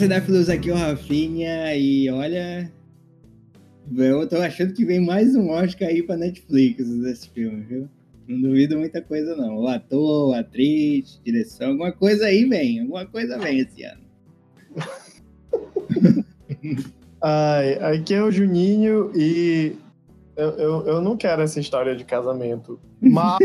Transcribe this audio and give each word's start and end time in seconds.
cinéfilos, 0.00 0.48
aqui 0.48 0.70
é 0.70 0.72
o 0.72 0.76
Rafinha 0.76 1.76
e 1.76 2.08
olha, 2.08 2.72
eu 3.94 4.26
tô 4.26 4.36
achando 4.38 4.72
que 4.72 4.82
vem 4.82 4.98
mais 4.98 5.36
um 5.36 5.50
Oscar 5.50 5.88
aí 5.88 6.02
pra 6.02 6.16
Netflix 6.16 6.88
desse 7.02 7.28
filme, 7.28 7.60
viu? 7.60 7.86
Não 8.26 8.40
duvido 8.40 8.78
muita 8.78 9.02
coisa 9.02 9.36
não. 9.36 9.58
O 9.58 9.68
ator, 9.68 10.34
a 10.34 10.40
atriz, 10.40 11.20
direção, 11.22 11.72
alguma 11.72 11.92
coisa 11.92 12.24
aí 12.24 12.46
vem, 12.46 12.80
alguma 12.80 13.04
coisa 13.04 13.38
vem 13.38 13.58
esse 13.58 13.84
ano. 13.84 14.00
Ai, 17.20 17.74
aqui 17.92 18.14
é 18.14 18.22
o 18.22 18.30
Juninho 18.30 19.12
e 19.14 19.76
eu, 20.34 20.48
eu, 20.52 20.86
eu 20.86 21.02
não 21.02 21.14
quero 21.14 21.42
essa 21.42 21.60
história 21.60 21.94
de 21.94 22.04
casamento. 22.04 22.80
Mas, 23.02 23.38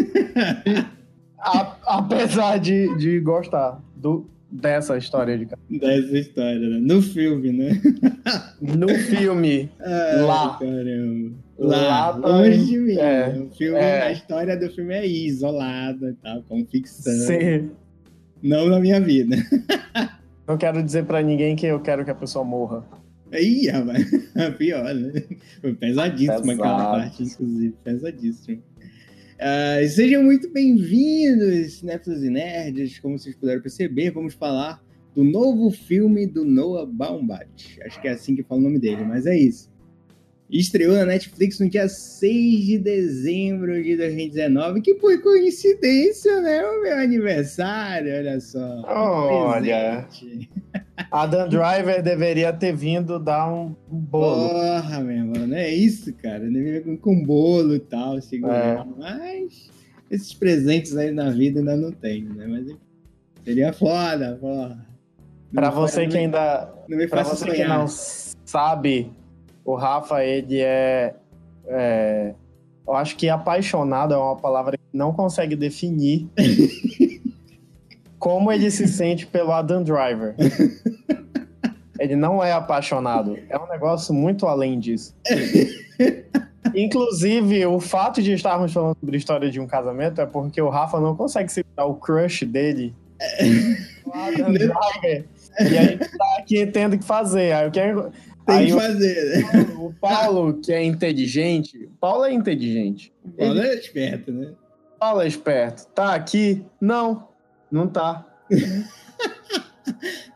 a, 1.37 1.75
apesar 1.97 2.59
de, 2.59 2.95
de 2.95 3.19
gostar 3.19 3.83
do, 3.93 4.25
dessa 4.61 4.97
história 4.97 5.37
de. 5.37 5.47
Dessa 5.79 6.17
história, 6.17 6.59
né? 6.59 6.79
No 6.81 7.01
filme, 7.01 7.51
né? 7.51 7.81
No 8.61 8.89
filme, 8.89 9.69
Ai, 9.79 10.21
lá. 10.25 10.57
Caramba. 10.59 11.35
Lá 11.57 12.09
Lá, 12.09 12.09
longe 12.17 12.65
de 12.65 12.77
mim. 12.77 12.97
é, 12.97 13.31
né? 13.33 13.39
o 13.39 13.49
filme, 13.55 13.77
é. 13.79 14.01
A 14.01 14.11
história 14.11 14.57
do 14.57 14.69
filme 14.69 14.93
é 14.93 15.07
isolada 15.07 16.09
e 16.09 16.13
tal, 16.15 16.43
como 16.43 16.65
ficção. 16.65 17.13
Sim. 17.13 17.71
Não 18.43 18.67
na 18.67 18.79
minha 18.79 18.99
vida. 18.99 19.37
Não 20.47 20.57
quero 20.57 20.83
dizer 20.83 21.05
pra 21.05 21.21
ninguém 21.21 21.55
que 21.55 21.65
eu 21.65 21.79
quero 21.79 22.03
que 22.05 22.11
a 22.11 22.15
pessoa 22.15 22.43
morra. 22.45 22.83
Aí, 23.31 23.67
rapaz. 23.67 24.05
Pior, 24.57 24.93
né? 24.93 25.23
Foi 25.61 25.73
pesadíssima 25.73 26.53
aquela 26.53 26.75
Pesado. 26.75 26.91
parte, 26.91 27.23
inclusive. 27.23 27.73
Pesadíssimo. 27.83 28.61
Ah, 29.37 29.85
sejam 29.89 30.23
muito 30.23 30.49
bem-vindos, 30.49 31.79
cinéfilos 31.79 32.23
e 32.23 32.29
nerds. 32.29 32.99
Como 32.99 33.19
vocês 33.19 33.35
puderam 33.35 33.61
perceber, 33.61 34.11
vamos 34.11 34.33
falar 34.33 34.81
do 35.13 35.25
novo 35.25 35.69
filme 35.71 36.25
do 36.25 36.45
Noah 36.45 36.85
Baumbach. 36.85 37.81
Acho 37.83 38.01
que 38.01 38.07
é 38.07 38.11
assim 38.11 38.33
que 38.33 38.43
fala 38.43 38.61
o 38.61 38.63
nome 38.63 38.79
dele, 38.79 39.03
mas 39.03 39.25
é 39.25 39.37
isso. 39.37 39.69
Estreou 40.49 40.95
na 40.95 41.05
Netflix 41.05 41.59
no 41.59 41.67
dia 41.67 41.89
6 41.89 42.65
de 42.65 42.77
dezembro 42.77 43.81
de 43.81 43.97
2019, 43.97 44.81
que 44.81 44.93
por 44.93 45.19
coincidência, 45.21 46.39
né? 46.39 46.63
O 46.63 46.83
meu 46.83 46.97
aniversário, 46.97 48.13
olha 48.15 48.39
só. 48.39 48.83
Olha. 48.85 50.07
Adam 51.11 51.49
Driver 51.49 52.01
deveria 52.03 52.53
ter 52.53 52.75
vindo 52.75 53.19
dar 53.19 53.51
um 53.51 53.75
bolo. 53.87 54.49
Porra, 54.49 54.99
meu 55.01 55.17
irmão, 55.17 55.47
não 55.47 55.57
é 55.57 55.69
isso, 55.73 56.13
cara. 56.13 56.39
Deveria 56.39 56.81
vir 56.81 56.97
com 56.99 57.23
bolo 57.23 57.75
e 57.75 57.79
tal, 57.79 58.21
segurando. 58.21 59.03
É. 59.03 59.09
Mas 59.09 59.69
esses 60.11 60.33
presentes 60.33 60.95
aí 60.95 61.11
na 61.11 61.31
vida 61.31 61.59
ainda 61.59 61.75
não 61.75 61.91
tem, 61.91 62.23
né? 62.23 62.45
Mas 62.47 62.75
seria 63.43 63.73
foda, 63.73 64.37
porra. 64.39 64.85
Não 65.51 65.61
Pra 65.61 65.69
você 65.71 66.05
que 66.07 66.17
ainda 66.17 66.71
Não 66.87 66.97
me 66.97 67.07
Pra 67.07 67.23
você 67.23 67.45
que 67.45 67.51
sonhar. 67.55 67.79
não 67.79 67.87
sabe, 67.87 69.11
o 69.65 69.75
Rafa, 69.75 70.23
ele 70.23 70.61
é, 70.61 71.15
é, 71.67 72.35
Eu 72.87 72.93
acho 72.93 73.17
que 73.17 73.27
apaixonado 73.27 74.13
é 74.13 74.17
uma 74.17 74.35
palavra 74.35 74.77
que 74.77 74.83
não 74.93 75.11
consegue 75.11 75.55
definir 75.55 76.29
como 78.19 78.51
ele 78.51 78.69
se 78.69 78.87
sente 78.87 79.25
pelo 79.25 79.51
Adam 79.51 79.83
Driver. 79.83 80.35
Ele 81.97 82.15
não 82.15 82.43
é 82.43 82.51
apaixonado. 82.51 83.37
É 83.49 83.57
um 83.57 83.67
negócio 83.67 84.13
muito 84.13 84.45
além 84.45 84.77
disso. 84.79 85.15
Inclusive, 86.75 87.65
o 87.65 87.79
fato 87.79 88.21
de 88.21 88.33
estarmos 88.33 88.73
falando 88.73 88.97
sobre 88.99 89.15
a 89.15 89.17
história 89.17 89.49
de 89.49 89.61
um 89.61 89.65
casamento 89.65 90.19
é 90.19 90.25
porque 90.25 90.61
o 90.61 90.69
Rafa 90.69 90.99
não 90.99 91.15
consegue 91.15 91.49
segurar 91.49 91.85
o 91.85 91.95
crush 91.95 92.43
dele. 92.45 92.93
o 94.05 94.11
Adam 94.13 94.51
Driver. 94.51 95.25
E 95.59 95.77
a 95.77 95.83
gente 95.83 96.17
tá 96.17 96.37
aqui 96.37 96.65
tendo 96.65 96.97
que 96.97 97.05
fazer. 97.05 97.53
Aí 97.53 97.65
eu 97.65 97.71
quero. 97.71 98.11
Tem 98.45 98.55
Aí 98.55 98.67
que 98.67 98.73
fazer, 98.73 99.37
né? 99.37 99.43
Paulo, 99.51 99.87
o 99.87 99.93
Paulo, 99.93 100.53
que 100.61 100.71
é 100.71 100.83
inteligente, 100.83 101.85
o 101.85 101.97
Paulo 101.99 102.25
é 102.25 102.33
inteligente. 102.33 103.11
O 103.23 103.31
Paulo 103.31 103.59
é 103.59 103.73
esperto, 103.73 104.31
né? 104.31 104.53
O 104.95 104.99
Paulo 104.99 105.21
é 105.21 105.27
esperto. 105.27 105.87
Tá 105.87 106.13
aqui? 106.13 106.63
Não, 106.79 107.27
não 107.71 107.87
tá. 107.87 108.25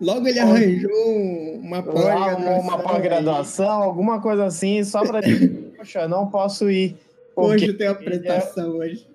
Logo 0.02 0.28
ele 0.28 0.40
arranjou 0.40 1.60
uma 1.62 1.84
pós-graduação. 1.84 2.60
uma 2.60 2.80
pós-graduação, 2.80 3.84
alguma 3.84 4.22
coisa 4.22 4.46
assim, 4.46 4.84
só 4.84 5.02
pra 5.06 5.22
dizer, 5.22 5.74
poxa, 5.78 6.08
não 6.08 6.28
posso 6.28 6.70
ir. 6.70 6.98
Hoje 7.36 7.68
eu 7.68 7.78
tenho 7.78 7.92
apresentação 7.92 8.78
hoje. 8.78 9.08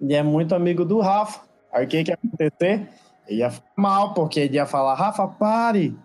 ele 0.00 0.14
é 0.14 0.22
muito 0.22 0.54
amigo 0.54 0.84
do 0.84 1.00
Rafa. 1.00 1.40
Aí 1.72 1.84
o 1.84 1.88
que 1.88 2.04
que 2.04 2.10
ia 2.10 2.14
acontecer? 2.14 2.88
Ele 3.28 3.40
ia 3.40 3.50
ficar 3.50 3.70
mal, 3.76 4.12
porque 4.12 4.40
ele 4.40 4.56
ia 4.56 4.66
falar, 4.66 4.94
Rafa, 4.94 5.26
pare! 5.26 5.96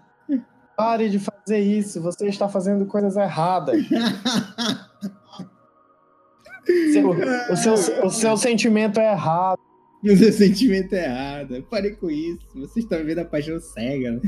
Pare 0.75 1.09
de 1.09 1.19
fazer 1.19 1.59
isso, 1.59 2.01
você 2.01 2.27
está 2.27 2.49
fazendo 2.49 2.85
coisas 2.85 3.15
erradas. 3.15 3.81
Seu- 6.91 7.09
o, 7.09 7.55
seu, 7.55 7.73
o 8.05 8.09
seu 8.09 8.37
sentimento 8.37 8.99
é 8.99 9.11
errado. 9.11 9.59
O 10.03 10.15
seu 10.15 10.31
sentimento 10.31 10.93
é 10.93 11.05
errado. 11.05 11.63
Pare 11.69 11.95
com 11.95 12.09
isso. 12.09 12.39
Vocês 12.55 12.85
estão 12.85 13.03
vendo 13.05 13.19
a 13.19 13.25
paixão 13.25 13.59
cega, 13.59 14.11
né? 14.13 14.21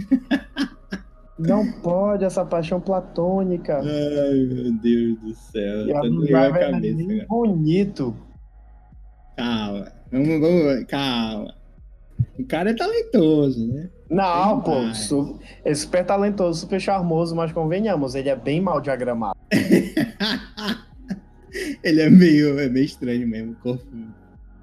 Não 1.39 1.71
pode 1.81 2.23
essa 2.25 2.43
paixão 2.45 2.79
platônica. 2.81 3.79
Ai, 3.79 4.39
meu 4.51 4.71
Deus 4.73 5.19
do 5.19 5.33
céu. 5.33 5.93
Tá 5.93 6.01
doendo 6.01 6.35
a 6.35 6.41
é 6.45 6.71
cabeça 6.71 7.01
agora. 7.03 7.25
bonito. 7.27 8.15
Calma. 9.35 9.91
Vamos, 10.11 10.39
vamos, 10.39 10.83
calma. 10.85 11.56
O 12.39 12.45
cara 12.45 12.69
é 12.69 12.73
talentoso, 12.73 13.67
né? 13.67 13.89
Não, 14.09 14.61
pô, 14.61 14.81
mais. 14.83 14.97
su- 14.99 15.39
é 15.65 15.73
super 15.73 16.05
talentoso, 16.05 16.61
super 16.61 16.79
charmoso, 16.79 17.35
mas 17.35 17.51
convenhamos, 17.51 18.15
ele 18.15 18.29
é 18.29 18.35
bem 18.35 18.61
mal 18.61 18.79
diagramado. 18.81 19.35
Ele 21.83 22.01
é 22.01 22.09
meio, 22.09 22.59
é 22.59 22.69
meio 22.69 22.85
estranho 22.85 23.27
mesmo. 23.27 23.55
Corpo 23.55 23.85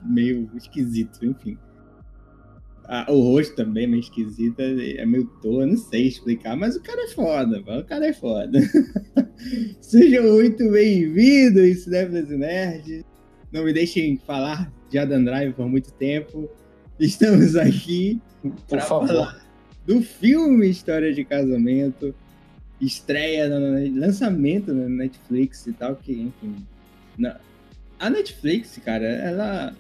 meio 0.05 0.49
esquisito, 0.55 1.25
enfim. 1.25 1.59
Ah, 2.87 3.07
o 3.11 3.19
rosto 3.21 3.57
também 3.57 3.85
é 3.85 3.87
meio 3.87 4.01
esquisito, 4.01 4.61
é 4.61 5.05
meio 5.07 5.25
toa, 5.41 5.65
não 5.67 5.77
sei 5.77 6.07
explicar, 6.07 6.55
mas 6.55 6.77
o 6.77 6.83
cara 6.83 7.03
é 7.03 7.09
foda, 7.09 7.63
pô, 7.63 7.79
o 7.79 7.85
cara 7.85 8.07
é 8.07 8.13
foda. 8.13 8.61
Sejam 9.81 10.25
muito 10.35 10.71
bem-vindos, 10.71 11.85
cinéfilos 11.85 12.31
e 12.31 12.37
nerds. 12.37 13.05
Não 13.51 13.65
me 13.65 13.73
deixem 13.73 14.19
falar 14.19 14.71
de 14.91 14.99
Adam 14.99 15.25
Drive 15.25 15.55
por 15.55 15.67
muito 15.67 15.91
tempo. 15.93 16.49
Estamos 16.99 17.57
aqui 17.57 18.21
Por 18.43 18.53
Pra 18.69 18.81
favor. 18.83 19.09
falar 19.09 19.45
do 19.87 20.01
filme 20.01 20.69
História 20.71 21.13
de 21.13 21.25
Casamento, 21.25 22.15
estreia, 22.81 23.49
no, 23.49 23.61
no- 23.61 24.01
lançamento 24.01 24.73
na 24.73 24.89
Netflix 24.89 25.67
e 25.67 25.73
tal, 25.75 25.95
que, 25.97 26.13
enfim. 26.13 26.57
na- 27.19 27.37
a 27.99 28.09
Netflix, 28.11 28.79
cara, 28.85 29.05
ela. 29.07 29.75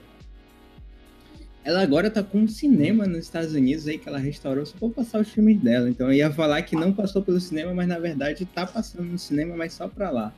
Ela 1.65 1.81
agora 1.83 2.11
tá 2.11 2.23
com 2.23 2.41
um 2.41 2.49
cinema 2.49 3.07
nos 3.07 3.21
Estados 3.21 3.55
Unidos 3.55 3.89
aí 3.89 3.97
que 3.97 4.07
ela 4.07 4.19
restaurou 4.19 4.67
só 4.67 4.77
pra 4.79 4.91
passar 4.91 5.21
os 5.23 5.31
filmes 5.31 5.59
dela. 5.59 5.89
Então 5.89 6.09
eu 6.09 6.13
ia 6.13 6.31
falar 6.31 6.61
que 6.63 6.77
não 6.77 6.93
passou 6.93 7.23
pelo 7.23 7.41
cinema, 7.41 7.73
mas 7.73 7.89
na 7.89 7.99
verdade 7.99 8.45
tá 8.45 8.67
passando 8.67 9.05
no 9.11 9.19
cinema, 9.19 9.57
mas 9.57 9.73
só 9.73 9.89
pra 9.89 10.11
lá. 10.11 10.35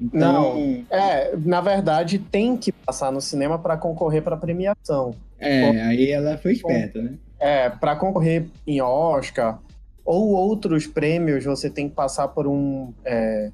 Então, 0.00 0.84
É, 0.90 1.36
na 1.36 1.60
verdade, 1.60 2.18
tem 2.18 2.56
que 2.56 2.72
passar 2.72 3.12
no 3.12 3.20
cinema 3.20 3.58
para 3.58 3.76
concorrer 3.76 4.22
para 4.22 4.36
premiação. 4.38 5.14
É, 5.38 5.82
aí 5.82 6.10
ela 6.10 6.38
foi 6.38 6.52
esperta, 6.52 7.02
né? 7.02 7.14
É, 7.38 7.68
para 7.70 7.96
concorrer 7.96 8.46
em 8.66 8.80
Oscar 8.80 9.60
ou 10.04 10.28
outros 10.30 10.86
prêmios, 10.86 11.44
você 11.44 11.68
tem 11.68 11.88
que 11.88 11.94
passar 11.94 12.28
por 12.28 12.46
um 12.46 12.92
é, 13.04 13.50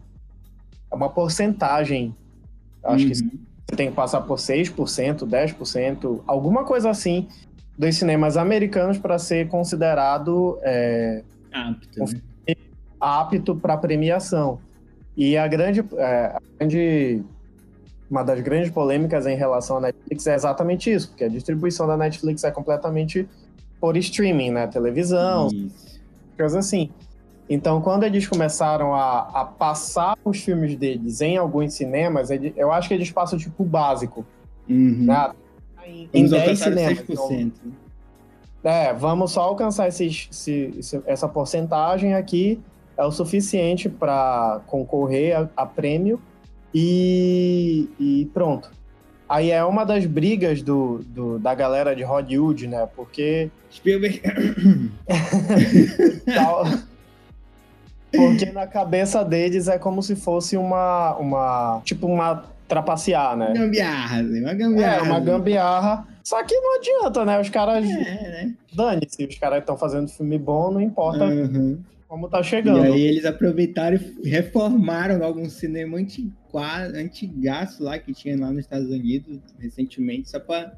uma 0.92 1.08
porcentagem. 1.08 2.14
Acho 2.84 3.06
que 3.06 3.12
Uhum. 3.12 3.30
você 3.70 3.76
tem 3.76 3.88
que 3.90 3.96
passar 3.96 4.20
por 4.22 4.38
6%, 4.38 5.26
10%, 5.26 6.22
alguma 6.26 6.64
coisa 6.64 6.90
assim, 6.90 7.28
dos 7.78 7.96
cinemas 7.96 8.36
americanos 8.36 8.98
para 8.98 9.18
ser 9.18 9.48
considerado 9.48 10.58
é, 10.62 11.22
apto, 11.52 12.04
né? 12.04 12.54
apto 13.00 13.56
para 13.56 13.76
premiação. 13.76 14.60
E 15.16 15.36
a 15.36 15.46
grande, 15.48 15.80
é, 15.96 16.26
a 16.26 16.38
grande- 16.60 17.22
uma 18.12 18.22
das 18.22 18.40
grandes 18.42 18.70
polêmicas 18.70 19.26
em 19.26 19.34
relação 19.34 19.78
à 19.78 19.80
Netflix 19.80 20.26
é 20.26 20.34
exatamente 20.34 20.92
isso, 20.92 21.08
porque 21.08 21.24
a 21.24 21.28
distribuição 21.28 21.86
da 21.86 21.96
Netflix 21.96 22.44
é 22.44 22.50
completamente 22.50 23.26
por 23.80 23.96
streaming, 23.96 24.50
né? 24.50 24.66
Televisão, 24.66 25.48
Isso. 25.48 25.98
coisas 26.36 26.58
assim. 26.66 26.90
Então, 27.48 27.80
quando 27.80 28.04
eles 28.04 28.26
começaram 28.28 28.94
a, 28.94 29.20
a 29.40 29.44
passar 29.46 30.14
os 30.24 30.38
filmes 30.42 30.76
deles 30.76 31.22
em 31.22 31.38
alguns 31.38 31.72
cinemas, 31.72 32.28
eu 32.54 32.70
acho 32.70 32.88
que 32.88 32.94
eles 32.94 33.10
passam 33.10 33.38
tipo 33.38 33.64
básico, 33.64 34.26
Uhum. 34.68 35.06
né? 35.06 35.32
Em, 35.86 36.08
em 36.12 36.26
Vamos 36.26 36.30
10 36.30 36.42
alcançar 36.62 36.68
os 36.68 36.74
cinemas. 36.78 36.98
6%. 36.98 37.52
Então, 38.60 38.70
é, 38.72 38.92
vamos 38.92 39.32
só 39.32 39.40
alcançar 39.40 39.88
esse- 39.88 41.02
essa 41.06 41.26
porcentagem 41.28 42.14
aqui 42.14 42.60
é 42.96 43.04
o 43.04 43.10
suficiente 43.10 43.88
para 43.88 44.60
concorrer 44.66 45.34
a, 45.36 45.48
a 45.56 45.66
prêmio 45.66 46.20
e, 46.74 47.88
e 47.98 48.30
pronto. 48.32 48.70
Aí 49.28 49.50
é 49.50 49.64
uma 49.64 49.84
das 49.84 50.04
brigas 50.04 50.62
do, 50.62 50.98
do- 51.06 51.38
da 51.38 51.54
galera 51.54 51.96
de 51.96 52.02
Hollywood, 52.02 52.66
né? 52.66 52.86
Porque 52.94 53.50
Spielberg. 53.72 54.20
Porque 58.14 58.52
na 58.52 58.66
cabeça 58.66 59.24
deles 59.24 59.69
é 59.69 59.78
como 59.78 60.02
se 60.02 60.14
fosse 60.14 60.56
uma. 60.56 61.16
uma 61.16 61.80
tipo, 61.82 62.06
uma 62.06 62.44
trapacear, 62.69 63.36
né? 63.36 63.52
Gambiarra, 63.54 64.20
assim, 64.20 64.40
uma 64.40 64.54
gambiarra. 64.54 64.96
É, 64.96 65.02
uma 65.02 65.20
gambiarra. 65.20 66.08
Só 66.22 66.42
que 66.44 66.54
não 66.54 66.76
adianta, 66.76 67.24
né? 67.24 67.40
Os 67.40 67.48
caras. 67.48 67.84
É, 67.84 67.88
né? 67.90 68.54
Dane-se, 68.72 69.24
os 69.24 69.38
caras 69.38 69.60
estão 69.60 69.76
fazendo 69.76 70.08
filme 70.08 70.38
bom, 70.38 70.70
não 70.70 70.80
importa 70.80 71.24
uhum. 71.24 71.78
como 72.08 72.28
tá 72.28 72.42
chegando. 72.42 72.84
E 72.84 72.92
aí 72.92 73.02
eles 73.02 73.24
aproveitaram 73.24 73.98
e 74.22 74.28
reformaram 74.28 75.24
algum 75.24 75.48
cinema 75.48 75.98
antigaço 76.60 77.82
lá 77.82 77.99
que 77.99 78.12
tinha 78.12 78.38
lá 78.38 78.50
nos 78.50 78.60
Estados 78.60 78.88
Unidos 78.88 79.40
recentemente, 79.58 80.31
só 80.31 80.40
pra 80.40 80.76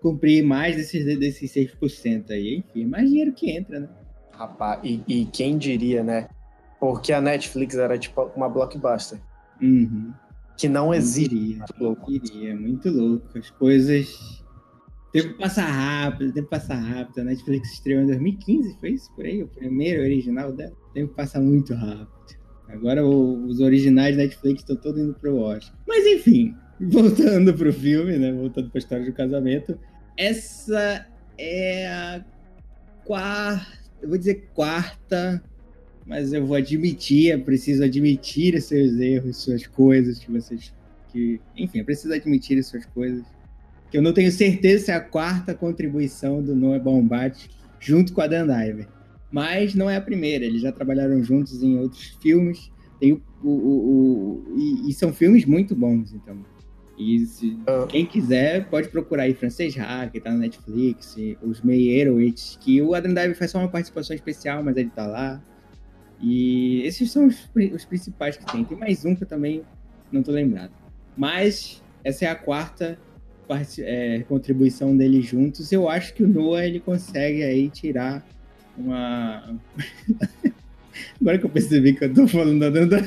cumprir 0.00 0.44
mais 0.44 0.76
desses, 0.76 1.04
desses 1.18 1.50
6% 1.52 2.30
aí. 2.30 2.58
Enfim, 2.58 2.86
mais 2.86 3.08
dinheiro 3.08 3.32
que 3.32 3.50
entra, 3.50 3.80
né? 3.80 3.88
Rapaz, 4.32 4.80
e, 4.84 5.02
e 5.06 5.26
quem 5.26 5.56
diria, 5.56 6.02
né? 6.02 6.28
Porque 6.78 7.12
a 7.12 7.20
Netflix 7.20 7.74
era 7.76 7.96
tipo 7.96 8.30
uma 8.36 8.48
blockbuster. 8.48 9.18
Uhum. 9.62 10.12
Que 10.58 10.68
não 10.68 10.92
existe. 10.92 11.34
Muito 11.34 11.74
louco. 11.80 12.12
Iria, 12.12 12.54
muito 12.54 12.90
louco. 12.90 13.38
As 13.38 13.50
coisas. 13.50 14.42
O 15.08 15.12
tempo 15.12 15.38
passa 15.38 15.62
rápido, 15.62 16.30
o 16.30 16.32
tempo 16.32 16.48
passa 16.48 16.74
rápido. 16.74 17.20
A 17.20 17.24
Netflix 17.24 17.72
estreou 17.72 18.02
em 18.02 18.06
2015, 18.06 18.76
foi 18.80 18.90
isso? 18.90 19.14
Por 19.14 19.24
aí? 19.24 19.42
O 19.42 19.48
primeiro 19.48 20.02
original 20.02 20.52
dela. 20.52 20.74
O 20.90 20.92
tempo 20.92 21.14
passa 21.14 21.40
muito 21.40 21.72
rápido. 21.72 22.13
Agora 22.74 23.04
o, 23.04 23.46
os 23.46 23.60
originais 23.60 24.16
da 24.16 24.22
Netflix 24.22 24.60
estão 24.60 24.76
todos 24.76 25.00
indo 25.00 25.14
pro 25.14 25.38
Oscar. 25.38 25.74
Mas 25.86 26.06
enfim, 26.06 26.54
voltando 26.80 27.54
pro 27.54 27.72
filme, 27.72 28.16
né? 28.18 28.32
Voltando 28.32 28.70
pra 28.70 28.78
história 28.78 29.04
do 29.04 29.12
casamento. 29.12 29.78
Essa 30.16 31.06
é 31.38 31.86
a 31.86 32.24
quarta. 33.04 33.84
Eu 34.02 34.08
vou 34.08 34.18
dizer 34.18 34.48
quarta 34.54 35.42
mas 36.06 36.32
eu 36.32 36.46
vou 36.46 36.56
admitir, 36.56 37.42
preciso 37.44 37.82
admitir 37.82 38.60
seus 38.60 38.98
erros, 38.98 39.38
suas 39.38 39.66
coisas 39.66 40.18
que 40.18 40.30
vocês. 40.30 40.72
Que, 41.10 41.40
enfim, 41.56 41.82
preciso 41.82 42.12
admitir 42.12 42.58
as 42.58 42.66
suas 42.66 42.84
coisas. 42.86 43.24
Que 43.90 43.96
eu 43.96 44.02
não 44.02 44.12
tenho 44.12 44.30
certeza 44.30 44.84
se 44.86 44.90
é 44.90 44.94
a 44.94 45.00
quarta 45.00 45.54
contribuição 45.54 46.42
do 46.42 46.54
Noah 46.54 46.78
Baumbach 46.78 47.48
junto 47.80 48.12
com 48.12 48.20
a 48.20 48.26
Dan 48.26 48.46
Diver. 48.46 48.86
Mas 49.34 49.74
não 49.74 49.90
é 49.90 49.96
a 49.96 50.00
primeira, 50.00 50.44
eles 50.44 50.62
já 50.62 50.70
trabalharam 50.70 51.20
juntos 51.20 51.60
em 51.60 51.76
outros 51.76 52.16
filmes. 52.22 52.70
Tem 53.00 53.14
o, 53.14 53.20
o, 53.42 53.50
o, 53.50 54.44
o 54.52 54.56
e, 54.56 54.90
e, 54.90 54.92
são 54.92 55.12
filmes 55.12 55.44
muito 55.44 55.74
bons, 55.74 56.12
então. 56.12 56.38
E 56.96 57.26
se, 57.26 57.58
ah. 57.66 57.84
quem 57.88 58.06
quiser 58.06 58.70
pode 58.70 58.90
procurar 58.90 59.24
aí 59.24 59.34
Francês 59.34 59.76
Ha, 59.76 60.06
que 60.06 60.20
tá 60.20 60.30
na 60.30 60.36
Netflix, 60.36 61.16
os 61.42 61.62
Meyerowitz, 61.62 62.56
que 62.60 62.80
o 62.80 62.94
Adam 62.94 63.12
Driver 63.12 63.36
faz 63.36 63.50
só 63.50 63.58
uma 63.58 63.66
participação 63.66 64.14
especial, 64.14 64.62
mas 64.62 64.76
ele 64.76 64.90
tá 64.90 65.04
lá. 65.04 65.42
E 66.20 66.82
esses 66.82 67.10
são 67.10 67.26
os, 67.26 67.50
os 67.74 67.84
principais 67.84 68.36
que 68.36 68.46
tem. 68.46 68.64
Tem 68.64 68.78
mais 68.78 69.04
um 69.04 69.16
que 69.16 69.24
eu 69.24 69.28
também 69.28 69.62
não 70.12 70.22
tô 70.22 70.30
lembrado. 70.30 70.70
Mas 71.16 71.82
essa 72.04 72.24
é 72.24 72.28
a 72.28 72.36
quarta 72.36 72.96
parte, 73.48 73.82
é, 73.82 74.20
contribuição 74.28 74.96
deles 74.96 75.26
juntos. 75.26 75.72
Eu 75.72 75.88
acho 75.88 76.14
que 76.14 76.22
o 76.22 76.28
Noah 76.28 76.64
ele 76.64 76.78
consegue 76.78 77.42
aí 77.42 77.68
tirar 77.68 78.24
uma. 78.76 79.56
Agora 81.20 81.38
que 81.38 81.46
eu 81.46 81.50
percebi 81.50 81.94
que 81.94 82.04
eu 82.04 82.14
tô 82.14 82.28
falando 82.28 82.60
da 82.60 82.70
Danda. 82.70 83.02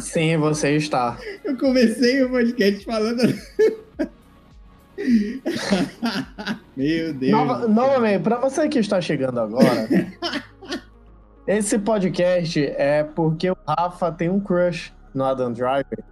Sim, 0.00 0.36
você 0.36 0.76
está. 0.76 1.18
Eu 1.44 1.56
comecei 1.56 2.22
o 2.22 2.30
podcast 2.30 2.84
falando. 2.84 3.22
Meu 6.76 7.14
Deus. 7.14 7.32
Nova, 7.32 7.68
novamente, 7.68 8.22
para 8.22 8.38
você 8.38 8.68
que 8.68 8.78
está 8.78 9.00
chegando 9.00 9.40
agora, 9.40 9.88
esse 11.46 11.78
podcast 11.78 12.60
é 12.76 13.04
porque 13.04 13.50
o 13.50 13.56
Rafa 13.66 14.10
tem 14.12 14.28
um 14.28 14.40
crush 14.40 14.92
no 15.14 15.24
Adam 15.24 15.52
Driver. 15.52 16.02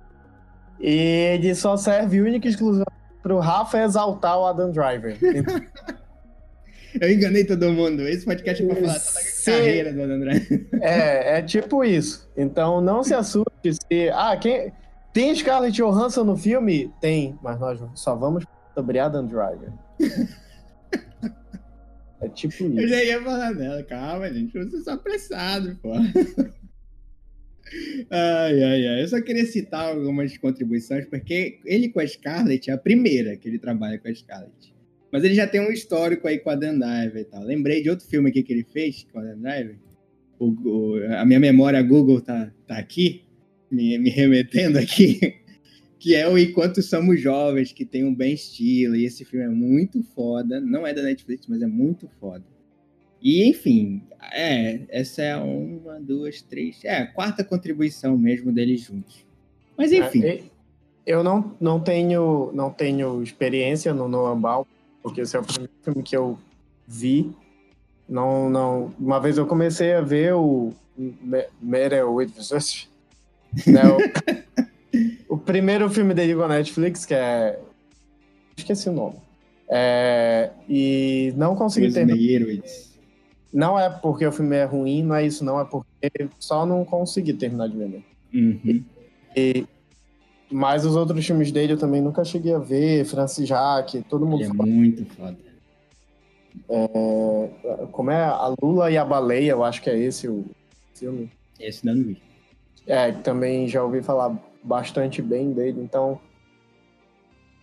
E 0.80 0.90
ele 1.34 1.54
só 1.54 1.76
serve 1.76 2.20
única 2.20 2.46
e 2.46 2.50
exclusivamente 2.50 2.92
pro 3.22 3.38
Rafa 3.38 3.82
exaltar 3.82 4.38
o 4.38 4.46
Adam 4.46 4.70
Driver. 4.70 5.16
Eu 7.00 7.10
enganei 7.10 7.44
todo 7.44 7.72
mundo. 7.72 8.02
Esse 8.02 8.24
podcast 8.24 8.62
é 8.62 8.66
pra 8.66 8.76
falar 8.76 9.00
toda 9.00 9.18
a 9.18 9.44
carreira 9.44 9.92
do 9.92 10.20
Driver. 10.20 10.66
É, 10.80 11.38
é 11.38 11.42
tipo 11.42 11.84
isso. 11.84 12.30
Então 12.36 12.80
não 12.80 13.02
se 13.02 13.14
assuste 13.14 13.72
se. 13.72 14.08
Ah, 14.12 14.36
quem. 14.36 14.72
Tem 15.12 15.34
Scarlett 15.34 15.76
Johansson 15.76 16.24
no 16.24 16.36
filme? 16.36 16.92
Tem, 17.00 17.38
mas 17.42 17.60
nós 17.60 17.80
só 17.94 18.16
vamos 18.16 18.44
sobre 18.74 18.98
Adam 18.98 19.26
Driver. 19.26 19.72
É 22.20 22.28
tipo 22.30 22.54
isso. 22.54 22.80
Eu 22.80 22.88
já 22.88 23.04
ia 23.04 23.22
falar 23.22 23.52
dela, 23.52 23.82
calma, 23.82 24.32
gente, 24.32 24.56
você 24.56 24.80
só 24.80 24.92
apressado, 24.92 25.78
pô. 25.82 25.92
Ai, 28.10 28.62
ai, 28.62 28.86
ai. 28.86 29.02
Eu 29.02 29.08
só 29.08 29.20
queria 29.20 29.44
citar 29.46 29.88
algumas 29.88 30.36
contribuições, 30.38 31.06
porque 31.06 31.58
ele 31.64 31.88
com 31.88 31.98
a 31.98 32.06
Scarlett 32.06 32.70
é 32.70 32.72
a 32.72 32.78
primeira 32.78 33.36
que 33.36 33.48
ele 33.48 33.58
trabalha 33.58 33.98
com 33.98 34.06
a 34.06 34.14
Scarlett. 34.14 34.73
Mas 35.14 35.22
ele 35.22 35.36
já 35.36 35.46
tem 35.46 35.60
um 35.60 35.70
histórico 35.70 36.26
aí 36.26 36.40
com 36.40 36.50
a 36.50 36.56
Dan 36.56 36.76
Driver 36.76 37.22
e 37.22 37.24
tal. 37.24 37.44
Lembrei 37.44 37.80
de 37.80 37.88
outro 37.88 38.04
filme 38.04 38.30
aqui 38.30 38.42
que 38.42 38.52
ele 38.52 38.64
fez 38.64 39.06
com 39.12 39.20
a 39.20 39.22
Dan 39.22 39.38
Driver. 39.38 39.76
O, 40.40 40.46
o, 40.48 41.04
a 41.16 41.24
minha 41.24 41.38
memória 41.38 41.80
Google 41.82 42.20
tá, 42.20 42.52
tá 42.66 42.76
aqui, 42.76 43.22
me, 43.70 43.96
me 43.96 44.10
remetendo 44.10 44.76
aqui 44.76 45.36
que 46.00 46.16
é 46.16 46.28
o 46.28 46.36
Enquanto 46.36 46.82
Somos 46.82 47.20
Jovens, 47.20 47.72
que 47.72 47.84
tem 47.84 48.02
um 48.02 48.12
bem 48.12 48.34
estilo, 48.34 48.96
e 48.96 49.04
esse 49.04 49.24
filme 49.24 49.46
é 49.46 49.48
muito 49.48 50.02
foda, 50.02 50.60
não 50.60 50.84
é 50.84 50.92
da 50.92 51.02
Netflix, 51.02 51.46
mas 51.46 51.62
é 51.62 51.66
muito 51.68 52.08
foda. 52.18 52.44
E, 53.22 53.48
enfim, 53.48 54.02
é, 54.32 54.80
essa 54.88 55.22
é 55.22 55.36
uma, 55.36 56.00
duas, 56.00 56.42
três, 56.42 56.84
é 56.84 56.96
a 56.96 57.06
quarta 57.06 57.44
contribuição 57.44 58.18
mesmo 58.18 58.50
deles 58.50 58.80
juntos. 58.80 59.24
Mas, 59.78 59.92
é, 59.92 59.98
enfim. 59.98 60.50
Eu 61.06 61.22
não, 61.22 61.56
não, 61.60 61.78
tenho, 61.78 62.50
não 62.52 62.70
tenho 62.70 63.22
experiência 63.22 63.94
no 63.94 64.08
Noah 64.08 64.34
Ball, 64.34 64.66
porque 65.04 65.20
esse 65.20 65.36
é 65.36 65.38
o 65.38 65.44
primeiro 65.44 65.72
filme 65.82 66.02
que 66.02 66.16
eu 66.16 66.38
vi. 66.88 67.30
Não, 68.08 68.48
não, 68.48 68.94
uma 68.98 69.20
vez 69.20 69.36
eu 69.36 69.46
comecei 69.46 69.92
a 69.92 70.00
ver 70.00 70.34
o 70.34 70.72
Meryl 71.60 72.14
with 72.14 72.32
né, 73.66 73.82
o 75.28 75.36
primeiro 75.36 75.90
filme 75.90 76.14
dele 76.14 76.34
com 76.34 76.42
a 76.42 76.48
Netflix, 76.48 77.04
que 77.04 77.12
é. 77.12 77.60
Esqueci 78.56 78.88
o 78.88 78.92
nome. 78.92 79.16
É... 79.68 80.50
E 80.68 81.34
não 81.36 81.54
consegui 81.54 81.92
terminar. 81.92 82.18
Não 83.52 83.78
é 83.78 83.90
porque 83.90 84.26
o 84.26 84.32
filme 84.32 84.56
é 84.56 84.64
ruim, 84.64 85.02
não 85.02 85.14
é 85.14 85.26
isso, 85.26 85.44
não. 85.44 85.60
É 85.60 85.64
porque 85.64 86.30
só 86.38 86.64
não 86.64 86.82
consegui 86.82 87.34
terminar 87.34 87.68
de 87.68 87.76
vender. 87.76 88.02
Uhum. 88.32 88.82
E... 89.36 89.66
Mas 90.54 90.86
os 90.86 90.94
outros 90.94 91.26
filmes 91.26 91.50
dele 91.50 91.72
eu 91.72 91.76
também 91.76 92.00
nunca 92.00 92.24
cheguei 92.24 92.54
a 92.54 92.60
ver. 92.60 93.04
Francis 93.04 93.48
Jack, 93.48 94.00
todo 94.02 94.24
mundo 94.24 94.44
Ele 94.44 94.50
é 94.50 94.52
muito 94.52 95.04
foda. 95.06 95.36
É... 96.68 97.86
Como 97.90 98.12
é? 98.12 98.24
A 98.24 98.54
Lula 98.62 98.88
e 98.88 98.96
a 98.96 99.04
Baleia, 99.04 99.50
eu 99.50 99.64
acho 99.64 99.82
que 99.82 99.90
é 99.90 99.98
esse 99.98 100.28
o 100.28 100.44
filme. 100.94 101.28
Esse 101.58 101.84
não 101.84 101.94
vi. 101.94 102.22
É, 102.86 103.10
também 103.10 103.66
já 103.66 103.82
ouvi 103.82 104.00
falar 104.00 104.38
bastante 104.62 105.20
bem 105.20 105.52
dele, 105.52 105.80
então. 105.82 106.20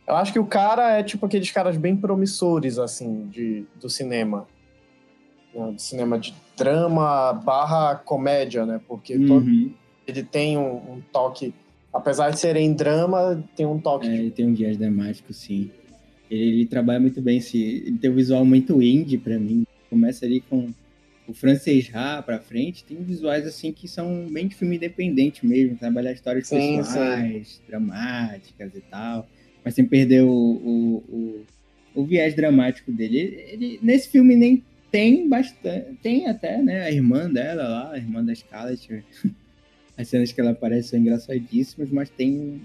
Eu 0.06 0.18
acho 0.18 0.34
que 0.34 0.40
o 0.40 0.46
cara 0.46 1.00
é 1.00 1.02
tipo 1.02 1.26
aqueles 1.26 1.50
caras 1.50 1.78
bem 1.78 1.96
promissores, 1.96 2.78
assim, 2.78 3.28
de, 3.28 3.66
do 3.80 3.90
cinema. 3.90 4.46
Né? 5.56 5.72
Do 5.72 5.80
cinema 5.80 6.20
de 6.20 6.36
drama 6.58 7.32
barra 7.32 7.96
comédia, 7.96 8.66
né? 8.66 8.82
Porque 8.86 9.16
uhum. 9.16 9.28
todo, 9.28 9.74
ele 10.06 10.24
tem 10.24 10.58
um, 10.58 10.76
um, 10.76 11.02
toque. 11.10 11.54
Apesar 11.94 12.30
de 12.30 12.40
serem 12.40 12.74
drama, 12.74 13.44
tem 13.56 13.66
um 13.66 13.80
toque. 13.80 14.08
É, 14.08 14.16
ele 14.16 14.32
tem 14.32 14.48
um 14.48 14.54
viés 14.54 14.78
dramático, 14.78 15.34
sim. 15.34 15.70
Ele, 16.30 16.44
ele 16.44 16.66
trabalha 16.66 17.00
muito 17.00 17.22
bem, 17.22 17.38
esse, 17.38 17.62
ele 17.62 17.98
tem 17.98 18.10
um 18.10 18.16
visual 18.16 18.46
muito 18.46 18.82
indie 18.82 19.18
para 19.18 19.38
mim. 19.38 19.66
Começa 19.90 20.26
ali 20.26 20.40
com 20.42 20.70
o 21.28 21.34
francês 21.34 21.86
Já 21.86 22.22
pra 22.22 22.40
frente, 22.40 22.84
tem 22.84 22.98
visuais 23.04 23.46
assim 23.46 23.72
que 23.72 23.88
são 23.88 24.28
bem 24.30 24.48
de 24.48 24.56
filme 24.56 24.76
independente 24.76 25.46
mesmo, 25.46 25.78
trabalhar 25.78 26.12
histórias 26.12 26.48
sim, 26.48 26.78
pessoais, 26.78 27.48
sim. 27.48 27.62
dramáticas 27.68 28.76
e 28.76 28.82
tal, 28.82 29.28
mas 29.64 29.74
sem 29.74 29.86
perder 29.86 30.24
o, 30.24 30.30
o, 30.30 30.96
o, 31.10 31.46
o 31.96 32.06
viés 32.06 32.36
dramático 32.36 32.92
dele. 32.92 33.18
Ele, 33.18 33.46
ele, 33.52 33.80
nesse 33.82 34.10
filme 34.10 34.36
nem 34.36 34.64
tem 34.92 35.28
bastante, 35.28 35.94
tem 36.02 36.28
até, 36.28 36.62
né, 36.62 36.84
a 36.84 36.92
irmã 36.92 37.30
dela 37.30 37.64
lá, 37.68 37.92
a 37.94 37.98
irmã 37.98 38.24
da 38.24 38.36
Scarlett, 38.36 39.04
as 39.98 40.08
cenas 40.08 40.32
que 40.32 40.42
ela 40.42 40.52
aparece 40.52 40.90
são 40.90 41.00
engraçadíssimas, 41.00 41.90
mas 41.90 42.10
tem 42.10 42.62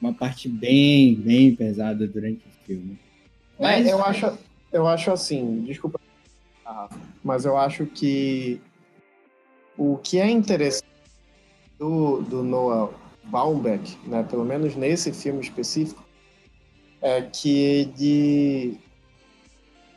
uma 0.00 0.12
parte 0.12 0.48
bem, 0.48 1.14
bem 1.14 1.54
pesada 1.54 2.06
durante 2.06 2.40
o 2.46 2.66
filme. 2.66 2.98
É, 3.58 3.62
mas 3.62 3.86
é, 3.86 3.92
eu 3.92 4.04
acho, 4.04 4.38
eu 4.72 4.86
acho 4.86 5.10
assim, 5.10 5.62
desculpa 5.62 5.98
mas 7.22 7.44
eu 7.44 7.56
acho 7.56 7.86
que 7.86 8.60
o 9.76 9.96
que 9.98 10.18
é 10.18 10.30
interessante 10.30 10.86
do, 11.78 12.22
do 12.22 12.42
Noah 12.42 12.92
Baumbach, 13.24 13.98
né, 14.06 14.22
pelo 14.28 14.44
menos 14.44 14.74
nesse 14.74 15.12
filme 15.12 15.40
específico, 15.40 16.04
é 17.00 17.22
que 17.22 17.50
ele 17.50 18.80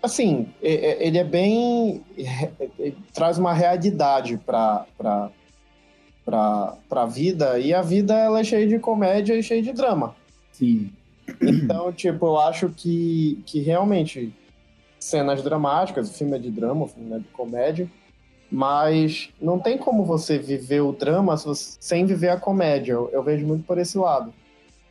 assim 0.04 0.48
ele 0.62 1.18
é 1.18 1.24
bem 1.24 2.04
ele 2.78 2.98
traz 3.14 3.38
uma 3.38 3.54
realidade 3.54 4.38
para 4.38 4.86
para 6.32 7.02
a 7.02 7.06
vida, 7.06 7.60
e 7.60 7.74
a 7.74 7.82
vida 7.82 8.14
ela 8.14 8.40
é 8.40 8.44
cheia 8.44 8.68
de 8.68 8.80
comédia 8.80 9.36
e 9.36 9.44
cheia 9.44 9.62
de 9.62 9.74
drama. 9.74 10.16
Sim. 10.52 10.92
Então, 11.42 11.92
tipo, 11.92 12.26
eu 12.26 12.40
acho 12.40 12.70
que, 12.70 13.42
que 13.46 13.60
realmente 13.60 14.34
cenas 15.00 15.42
dramáticas, 15.42 16.10
o 16.10 16.14
filme 16.14 16.36
é 16.36 16.40
de 16.40 16.52
drama, 16.52 16.86
o 16.86 16.88
filme 16.88 17.14
é 17.16 17.20
de 17.20 17.28
comédia, 17.30 17.90
mas 18.52 19.30
não 19.42 19.58
tem 19.58 19.78
como 19.78 20.04
você 20.04 20.38
viver 20.38 20.82
o 20.82 20.92
drama 20.92 21.36
sem 21.56 22.06
viver 22.06 22.30
a 22.30 22.38
comédia. 22.38 22.94
Eu, 22.94 23.10
eu, 23.12 23.24
vejo 23.24 23.46
muito 23.46 23.66
por 23.66 23.78
esse 23.78 23.98
lado. 23.98 24.34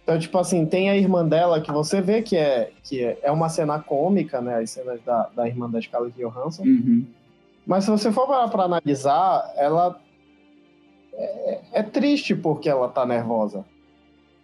Então, 0.02 0.18
tipo 0.18 0.36
assim, 0.38 0.64
tem 0.66 0.90
a 0.90 0.96
irmã 0.96 1.26
dela 1.26 1.60
que 1.60 1.70
você 1.70 2.00
vê 2.00 2.22
que 2.22 2.36
é, 2.36 2.70
que 2.82 3.04
é, 3.04 3.18
é 3.22 3.30
uma 3.30 3.48
cena 3.48 3.78
cômica, 3.78 4.40
né? 4.40 4.56
As 4.56 4.70
cenas 4.70 5.00
da, 5.04 5.28
da 5.36 5.46
irmã 5.46 5.70
da 5.70 5.80
Scarlett 5.80 6.18
Johansson. 6.18 6.62
Uhum. 6.62 7.06
Mas 7.66 7.84
se 7.84 7.90
você 7.90 8.10
for 8.10 8.26
parar 8.26 8.48
pra 8.48 8.64
analisar, 8.64 9.52
ela 9.56 10.00
é, 11.12 11.60
é, 11.72 11.82
triste 11.82 12.34
porque 12.34 12.68
ela 12.68 12.88
tá 12.88 13.04
nervosa. 13.04 13.64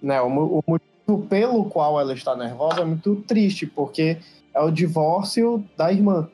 Né? 0.00 0.20
O, 0.20 0.28
o 0.28 0.64
motivo 0.66 1.26
pelo 1.28 1.64
qual 1.66 2.00
ela 2.00 2.12
está 2.12 2.36
nervosa 2.36 2.82
é 2.82 2.84
muito 2.84 3.16
triste, 3.26 3.66
porque 3.66 4.18
é 4.54 4.60
o 4.60 4.70
divórcio 4.70 5.64
da 5.76 5.92
irmã 5.92 6.28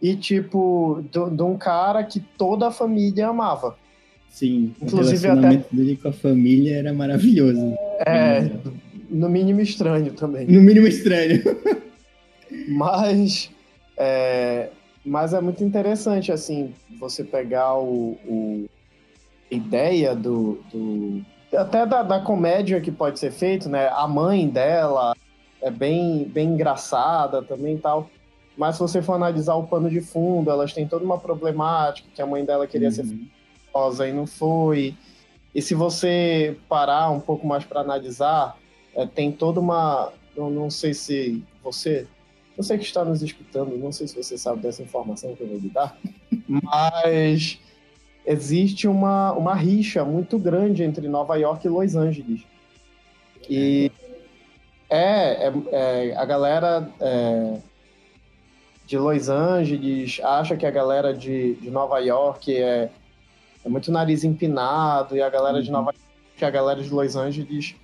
e, 0.00 0.14
tipo, 0.14 1.04
de 1.10 1.42
um 1.42 1.56
cara 1.56 2.04
que 2.04 2.20
toda 2.20 2.68
a 2.68 2.70
família 2.70 3.28
amava. 3.28 3.76
Sim, 4.30 4.74
Inclusive, 4.80 5.26
o 5.26 5.30
relacionamento 5.30 5.66
até... 5.66 5.76
dele 5.76 5.96
com 5.96 6.08
a 6.08 6.12
família 6.12 6.76
era 6.76 6.92
maravilhoso. 6.92 7.74
É, 8.06 8.48
no 9.10 9.28
mínimo 9.28 9.60
estranho 9.60 10.12
também. 10.12 10.46
No 10.46 10.60
mínimo 10.60 10.86
estranho. 10.86 11.42
mas, 12.68 13.50
é, 13.96 14.68
mas 15.04 15.34
é 15.34 15.40
muito 15.40 15.64
interessante, 15.64 16.30
assim, 16.30 16.72
você 17.00 17.24
pegar 17.24 17.76
o, 17.78 18.16
o 18.26 18.67
ideia 19.50 20.14
do, 20.14 20.60
do 20.72 21.24
até 21.56 21.86
da, 21.86 22.02
da, 22.02 22.20
comédia 22.20 22.80
que 22.80 22.92
pode 22.92 23.18
ser 23.18 23.30
feito, 23.30 23.68
né? 23.68 23.88
A 23.88 24.06
mãe 24.06 24.48
dela 24.48 25.16
é 25.62 25.70
bem, 25.70 26.24
bem 26.24 26.48
engraçada 26.50 27.42
também 27.42 27.76
e 27.76 27.78
tal. 27.78 28.10
Mas 28.56 28.74
se 28.74 28.80
você 28.80 29.00
for 29.00 29.14
analisar 29.14 29.54
o 29.54 29.66
pano 29.66 29.88
de 29.88 30.00
fundo, 30.00 30.50
elas 30.50 30.72
têm 30.72 30.86
toda 30.86 31.04
uma 31.04 31.18
problemática, 31.18 32.08
que 32.14 32.20
a 32.20 32.26
mãe 32.26 32.44
dela 32.44 32.66
queria 32.66 32.88
uhum. 32.88 32.94
ser 32.94 33.06
famosa 33.72 34.08
e 34.08 34.12
não 34.12 34.26
foi. 34.26 34.94
E 35.54 35.62
se 35.62 35.74
você 35.74 36.56
parar 36.68 37.10
um 37.10 37.20
pouco 37.20 37.46
mais 37.46 37.64
para 37.64 37.80
analisar, 37.80 38.58
é, 38.94 39.06
tem 39.06 39.32
toda 39.32 39.60
uma. 39.60 40.12
Eu 40.36 40.50
não 40.50 40.70
sei 40.70 40.92
se 40.92 41.42
você. 41.62 42.06
Você 42.56 42.76
que 42.76 42.84
está 42.84 43.04
nos 43.04 43.22
escutando, 43.22 43.78
não 43.78 43.92
sei 43.92 44.08
se 44.08 44.16
você 44.16 44.36
sabe 44.36 44.60
dessa 44.60 44.82
informação 44.82 45.34
que 45.36 45.42
eu 45.42 45.46
vou 45.46 45.58
lhe 45.58 45.68
dar, 45.68 45.96
mas 46.48 47.60
existe 48.28 48.86
uma, 48.86 49.32
uma 49.32 49.54
rixa 49.54 50.04
muito 50.04 50.38
grande 50.38 50.82
entre 50.82 51.08
Nova 51.08 51.36
York 51.36 51.66
e 51.66 51.70
Los 51.70 51.96
Angeles. 51.96 52.42
E 53.48 53.90
é, 54.90 55.48
é, 55.48 55.52
é 55.72 56.16
a 56.16 56.24
galera 56.26 56.90
é, 57.00 57.58
de 58.86 58.98
Los 58.98 59.30
Angeles 59.30 60.20
acha 60.22 60.56
que 60.56 60.66
a 60.66 60.70
galera 60.70 61.14
de, 61.14 61.54
de 61.54 61.70
Nova 61.70 61.98
York 62.00 62.54
é, 62.54 62.90
é 63.64 63.68
muito 63.68 63.90
nariz 63.90 64.24
empinado 64.24 65.16
e 65.16 65.22
a 65.22 65.30
galera 65.30 65.56
uhum. 65.56 65.62
de 65.62 65.70
Nova 65.70 65.92
York, 65.92 66.44
a 66.44 66.50
galera 66.50 66.82
de 66.82 66.90
Los 66.90 67.16
Angeles 67.16 67.74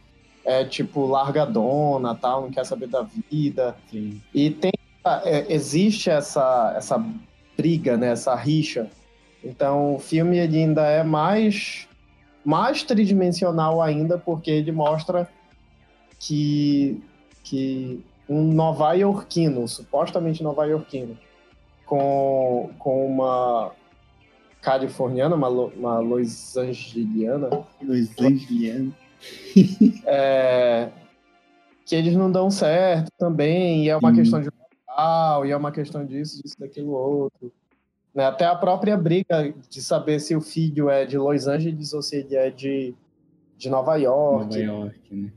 é 0.45 0.63
tipo 0.63 1.07
largadona, 1.07 2.15
tal, 2.15 2.43
não 2.43 2.51
quer 2.51 2.67
saber 2.67 2.89
da 2.89 3.07
vida. 3.31 3.75
Sim. 3.91 4.21
E 4.35 4.51
tem 4.51 4.73
é, 5.25 5.53
existe 5.53 6.11
essa 6.11 6.75
essa 6.77 7.03
briga, 7.57 7.97
né, 7.97 8.09
essa 8.09 8.35
rixa. 8.35 8.91
Então, 9.45 9.97
o 9.97 9.99
filme 9.99 10.39
ele 10.39 10.59
ainda 10.59 10.87
é 10.87 11.03
mais 11.03 11.87
mais 12.45 12.83
tridimensional 12.83 13.81
ainda 13.81 14.19
porque 14.19 14.51
ele 14.51 14.73
mostra 14.73 15.29
que 16.19 17.03
que 17.43 18.03
um 18.29 18.43
nova-iorquino, 18.43 19.69
supostamente 19.69 20.43
nova-iorquino, 20.43 21.19
com, 21.85 22.71
com 22.79 23.07
uma 23.07 23.73
californiana, 24.63 25.37
uma, 25.37 25.49
uma 25.49 25.99
Los 25.99 26.57
Angeliana. 26.57 27.51
Los 27.83 28.11
Angeliana. 28.19 28.93
é, 30.07 30.89
que 31.85 31.95
eles 31.95 32.17
não 32.17 32.31
dão 32.31 32.51
certo 32.51 33.11
também, 33.19 33.85
e 33.85 33.89
é 33.91 33.97
uma 33.97 34.11
hum. 34.11 34.15
questão 34.15 34.41
de 34.41 34.49
e 35.45 35.51
é 35.51 35.57
uma 35.57 35.73
questão 35.73 36.07
disso, 36.07 36.41
disso, 36.43 36.57
daquilo 36.59 36.93
outro. 36.93 37.53
Né? 38.15 38.25
Até 38.25 38.45
a 38.45 38.55
própria 38.55 38.97
briga 38.97 39.53
de 39.69 39.83
saber 39.83 40.21
se 40.21 40.37
o 40.37 40.41
filho 40.41 40.89
é 40.89 41.05
de 41.05 41.19
Los 41.19 41.47
Angeles 41.47 41.93
ou 41.93 42.01
se 42.01 42.17
ele 42.17 42.37
é 42.37 42.51
de, 42.51 42.95
de 43.59 43.69
Nova 43.69 43.97
York. 43.97 44.57
Nova 44.65 44.85
York, 44.85 45.01
né? 45.11 45.33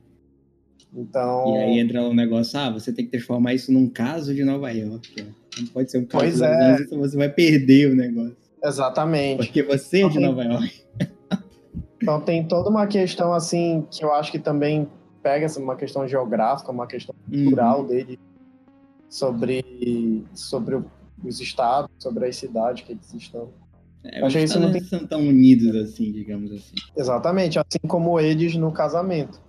Então... 0.94 1.56
E 1.56 1.58
aí 1.58 1.80
entra 1.80 2.02
um 2.02 2.14
negócio, 2.14 2.58
ah, 2.60 2.70
você 2.70 2.94
tem 2.94 3.06
que 3.06 3.12
transformar 3.12 3.54
isso 3.54 3.72
num 3.72 3.90
caso 3.90 4.34
de 4.34 4.44
Nova 4.44 4.72
York. 4.72 5.26
Não 5.60 5.68
pode 5.68 5.92
ser 5.92 5.98
um 5.98 6.06
caso 6.06 6.24
pois 6.24 6.38
de 6.38 6.44
é. 6.44 6.72
Angeles, 6.72 6.90
você 6.90 7.18
vai 7.18 7.30
perder 7.30 7.92
o 7.92 7.96
negócio. 7.96 8.38
Exatamente. 8.64 9.38
Porque 9.38 9.64
você 9.64 10.04
é 10.04 10.10
de 10.10 10.20
Nova 10.20 10.44
York. 10.44 10.84
então 12.02 12.22
tem 12.22 12.48
toda 12.48 12.70
uma 12.70 12.88
questão 12.88 13.34
assim 13.34 13.86
que 13.92 14.04
eu 14.04 14.14
acho 14.14 14.32
que 14.32 14.40
também 14.40 14.88
pega 15.22 15.46
assim, 15.48 15.62
uma 15.62 15.76
questão 15.76 16.08
geográfica, 16.08 16.72
uma 16.72 16.88
questão 16.88 17.14
uhum. 17.30 17.44
cultural 17.44 17.82
uhum. 17.82 17.88
dele 17.88 18.20
sobre, 19.10 20.24
sobre 20.34 20.80
os 21.24 21.40
estados, 21.40 21.90
sobre 22.00 22.26
as 22.28 22.36
cidades 22.36 22.84
que 22.84 22.94
eles 22.94 23.14
estão. 23.14 23.50
É, 24.04 24.26
os 24.26 24.34
isso 24.36 24.60
não 24.60 24.72
tem... 24.72 24.84
são 24.84 25.06
tão 25.06 25.20
unidos 25.28 25.76
assim, 25.76 26.12
digamos 26.12 26.52
assim. 26.52 26.76
Exatamente, 26.96 27.60
assim 27.60 27.88
como 27.88 28.20
eles 28.20 28.56
no 28.56 28.72
casamento. 28.72 29.42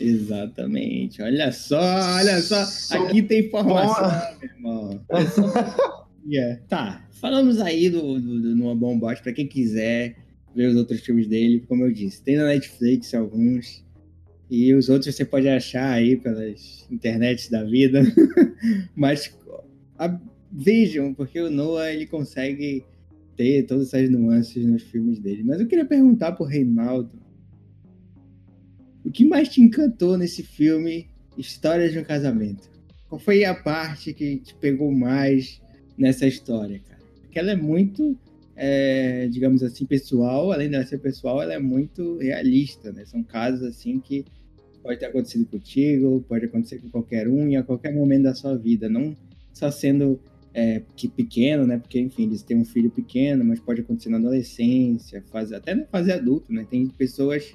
Exatamente. 0.00 1.20
Olha 1.22 1.50
só, 1.52 1.80
olha 1.80 2.40
só. 2.40 2.62
Aqui 2.96 3.22
tem 3.22 3.46
informação, 3.46 4.38
meu 4.40 4.50
irmão. 4.50 5.00
yeah. 6.26 6.60
Tá. 6.68 7.04
Falamos 7.12 7.60
aí 7.60 7.90
do, 7.90 8.20
do, 8.20 8.40
do 8.40 8.56
Noah 8.56 8.76
Bombot 8.76 9.20
para 9.22 9.32
quem 9.32 9.46
quiser 9.46 10.16
ver 10.54 10.68
os 10.68 10.76
outros 10.76 11.00
filmes 11.00 11.26
dele, 11.26 11.64
como 11.68 11.84
eu 11.84 11.92
disse. 11.92 12.22
Tem 12.22 12.36
na 12.36 12.46
Netflix 12.46 13.12
alguns. 13.12 13.84
E 14.50 14.72
os 14.72 14.88
outros 14.88 15.14
você 15.14 15.24
pode 15.24 15.48
achar 15.48 15.90
aí 15.90 16.16
pelas 16.16 16.86
internets 16.90 17.50
da 17.50 17.64
vida. 17.64 18.02
Mas 18.94 19.36
a, 19.98 20.18
vejam, 20.50 21.14
porque 21.14 21.40
o 21.40 21.50
Noah 21.50 21.92
ele 21.92 22.06
consegue 22.06 22.84
ter 23.36 23.64
todas 23.64 23.92
essas 23.92 24.10
nuances 24.10 24.64
nos 24.64 24.82
filmes 24.82 25.18
dele. 25.18 25.42
Mas 25.44 25.60
eu 25.60 25.66
queria 25.66 25.84
perguntar 25.84 26.32
pro 26.32 26.44
Reinaldo 26.44 27.10
o 29.04 29.10
que 29.10 29.24
mais 29.24 29.48
te 29.48 29.62
encantou 29.62 30.18
nesse 30.18 30.42
filme 30.42 31.08
História 31.36 31.88
de 31.88 31.98
um 31.98 32.04
Casamento? 32.04 32.68
Qual 33.08 33.18
foi 33.18 33.44
a 33.44 33.54
parte 33.54 34.12
que 34.12 34.36
te 34.36 34.54
pegou 34.54 34.92
mais 34.92 35.62
nessa 35.96 36.26
história, 36.26 36.78
cara? 36.86 37.00
Porque 37.22 37.38
ela 37.38 37.52
é 37.52 37.56
muito, 37.56 38.18
é, 38.54 39.26
digamos 39.28 39.62
assim, 39.62 39.86
pessoal. 39.86 40.52
Além 40.52 40.68
de 40.68 40.84
ser 40.84 40.98
pessoal, 40.98 41.40
ela 41.40 41.54
é 41.54 41.58
muito 41.58 42.18
realista, 42.18 42.92
né? 42.92 43.06
São 43.06 43.22
casos 43.22 43.62
assim 43.62 43.98
que 43.98 44.26
pode 44.82 44.98
ter 44.98 45.06
acontecido 45.06 45.46
contigo, 45.46 46.22
pode 46.28 46.44
acontecer 46.44 46.78
com 46.78 46.90
qualquer 46.90 47.28
um 47.28 47.48
e 47.48 47.56
a 47.56 47.62
qualquer 47.62 47.94
momento 47.94 48.24
da 48.24 48.34
sua 48.34 48.58
vida. 48.58 48.90
Não 48.90 49.16
só 49.54 49.70
sendo 49.70 50.20
é, 50.54 50.82
que 50.96 51.08
pequeno, 51.08 51.66
né? 51.66 51.78
Porque, 51.78 52.00
enfim, 52.00 52.24
eles 52.24 52.42
têm 52.42 52.56
um 52.56 52.64
filho 52.64 52.90
pequeno, 52.90 53.44
mas 53.44 53.60
pode 53.60 53.80
acontecer 53.80 54.08
na 54.08 54.18
adolescência, 54.18 55.22
fase, 55.30 55.54
até 55.54 55.74
na 55.74 55.84
fase 55.86 56.12
adulta, 56.12 56.52
né? 56.52 56.66
Tem 56.68 56.86
pessoas 56.88 57.54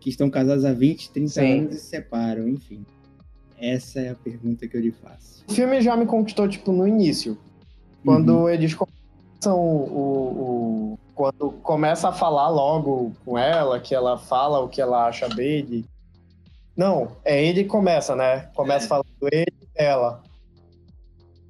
que 0.00 0.10
estão 0.10 0.30
casados 0.30 0.64
há 0.64 0.72
20, 0.72 1.10
30 1.10 1.28
Sim. 1.28 1.58
anos 1.60 1.74
e 1.74 1.78
se 1.78 1.86
separam, 1.86 2.48
enfim. 2.48 2.84
Essa 3.58 4.00
é 4.00 4.10
a 4.10 4.14
pergunta 4.14 4.68
que 4.68 4.76
eu 4.76 4.80
lhe 4.80 4.92
faço. 4.92 5.44
O 5.48 5.52
filme 5.52 5.80
já 5.80 5.96
me 5.96 6.06
conquistou, 6.06 6.48
tipo, 6.48 6.72
no 6.72 6.86
início. 6.86 7.38
Quando 8.04 8.30
uhum. 8.30 8.48
eles 8.48 8.74
começam 8.74 9.58
o, 9.58 10.92
o, 10.92 10.98
Quando 11.14 11.50
começa 11.62 12.08
a 12.08 12.12
falar 12.12 12.48
logo 12.48 13.12
com 13.24 13.36
ela, 13.36 13.80
que 13.80 13.94
ela 13.94 14.16
fala 14.16 14.60
o 14.60 14.68
que 14.68 14.80
ela 14.80 15.06
acha 15.06 15.28
dele. 15.28 15.84
Não, 16.76 17.16
é 17.24 17.42
ele 17.42 17.64
que 17.64 17.70
começa, 17.70 18.14
né? 18.14 18.50
Começa 18.54 18.84
é. 18.84 18.88
falando 18.88 19.06
ele 19.32 19.52
e 19.60 19.68
ela. 19.74 20.22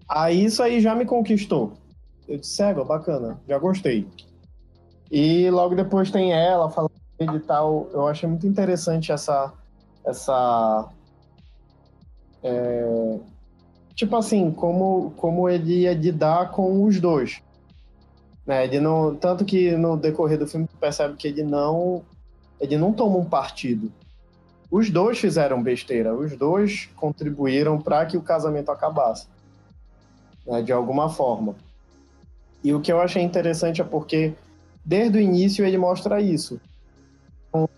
Aí 0.09 0.45
isso 0.45 0.63
aí 0.63 0.81
já 0.81 0.95
me 0.95 1.05
conquistou. 1.05 1.73
Eu 2.29 2.39
disse, 2.39 2.63
é, 2.63 2.73
bacana, 2.75 3.41
já 3.49 3.59
gostei. 3.59 4.07
E 5.11 5.49
logo 5.51 5.75
depois 5.75 6.11
tem 6.11 6.33
ela 6.33 6.71
falando 6.71 6.91
e 7.21 7.41
tal, 7.41 7.89
eu 7.93 8.07
achei 8.07 8.29
muito 8.29 8.47
interessante 8.47 9.13
essa. 9.13 9.53
essa 10.05 10.89
é, 12.43 13.19
tipo 13.95 14.15
assim, 14.17 14.51
como, 14.51 15.13
como 15.17 15.49
ele 15.49 15.81
ia 15.83 15.95
lidar 15.95 16.51
com 16.51 16.85
os 16.85 17.01
dois. 17.01 17.41
Né? 18.47 18.65
Ele 18.65 18.81
não, 18.81 19.15
tanto 19.17 19.45
que 19.45 19.73
no 19.73 19.97
decorrer 19.97 20.39
do 20.39 20.47
filme 20.47 20.67
tu 20.67 20.77
percebe 20.77 21.17
que 21.17 21.27
ele 21.29 21.43
não, 21.43 22.03
ele 22.61 22.77
não 22.77 22.93
toma 22.93 23.17
um 23.17 23.25
partido. 23.25 23.91
Os 24.71 24.91
dois 24.91 25.19
fizeram 25.19 25.63
besteira, 25.63 26.15
os 26.15 26.37
dois 26.37 26.89
contribuíram 26.97 27.81
para 27.81 28.05
que 28.05 28.17
o 28.17 28.23
casamento 28.23 28.71
acabasse, 28.71 29.27
né? 30.47 30.63
de 30.63 30.73
alguma 30.73 31.09
forma. 31.09 31.57
E 32.63 32.73
o 32.73 32.81
que 32.81 32.93
eu 32.93 33.01
achei 33.01 33.23
interessante 33.23 33.81
é 33.81 33.85
porque 33.85 34.35
desde 34.85 35.19
o 35.19 35.21
início 35.21 35.65
ele 35.65 35.79
mostra 35.79 36.21
isso 36.21 36.61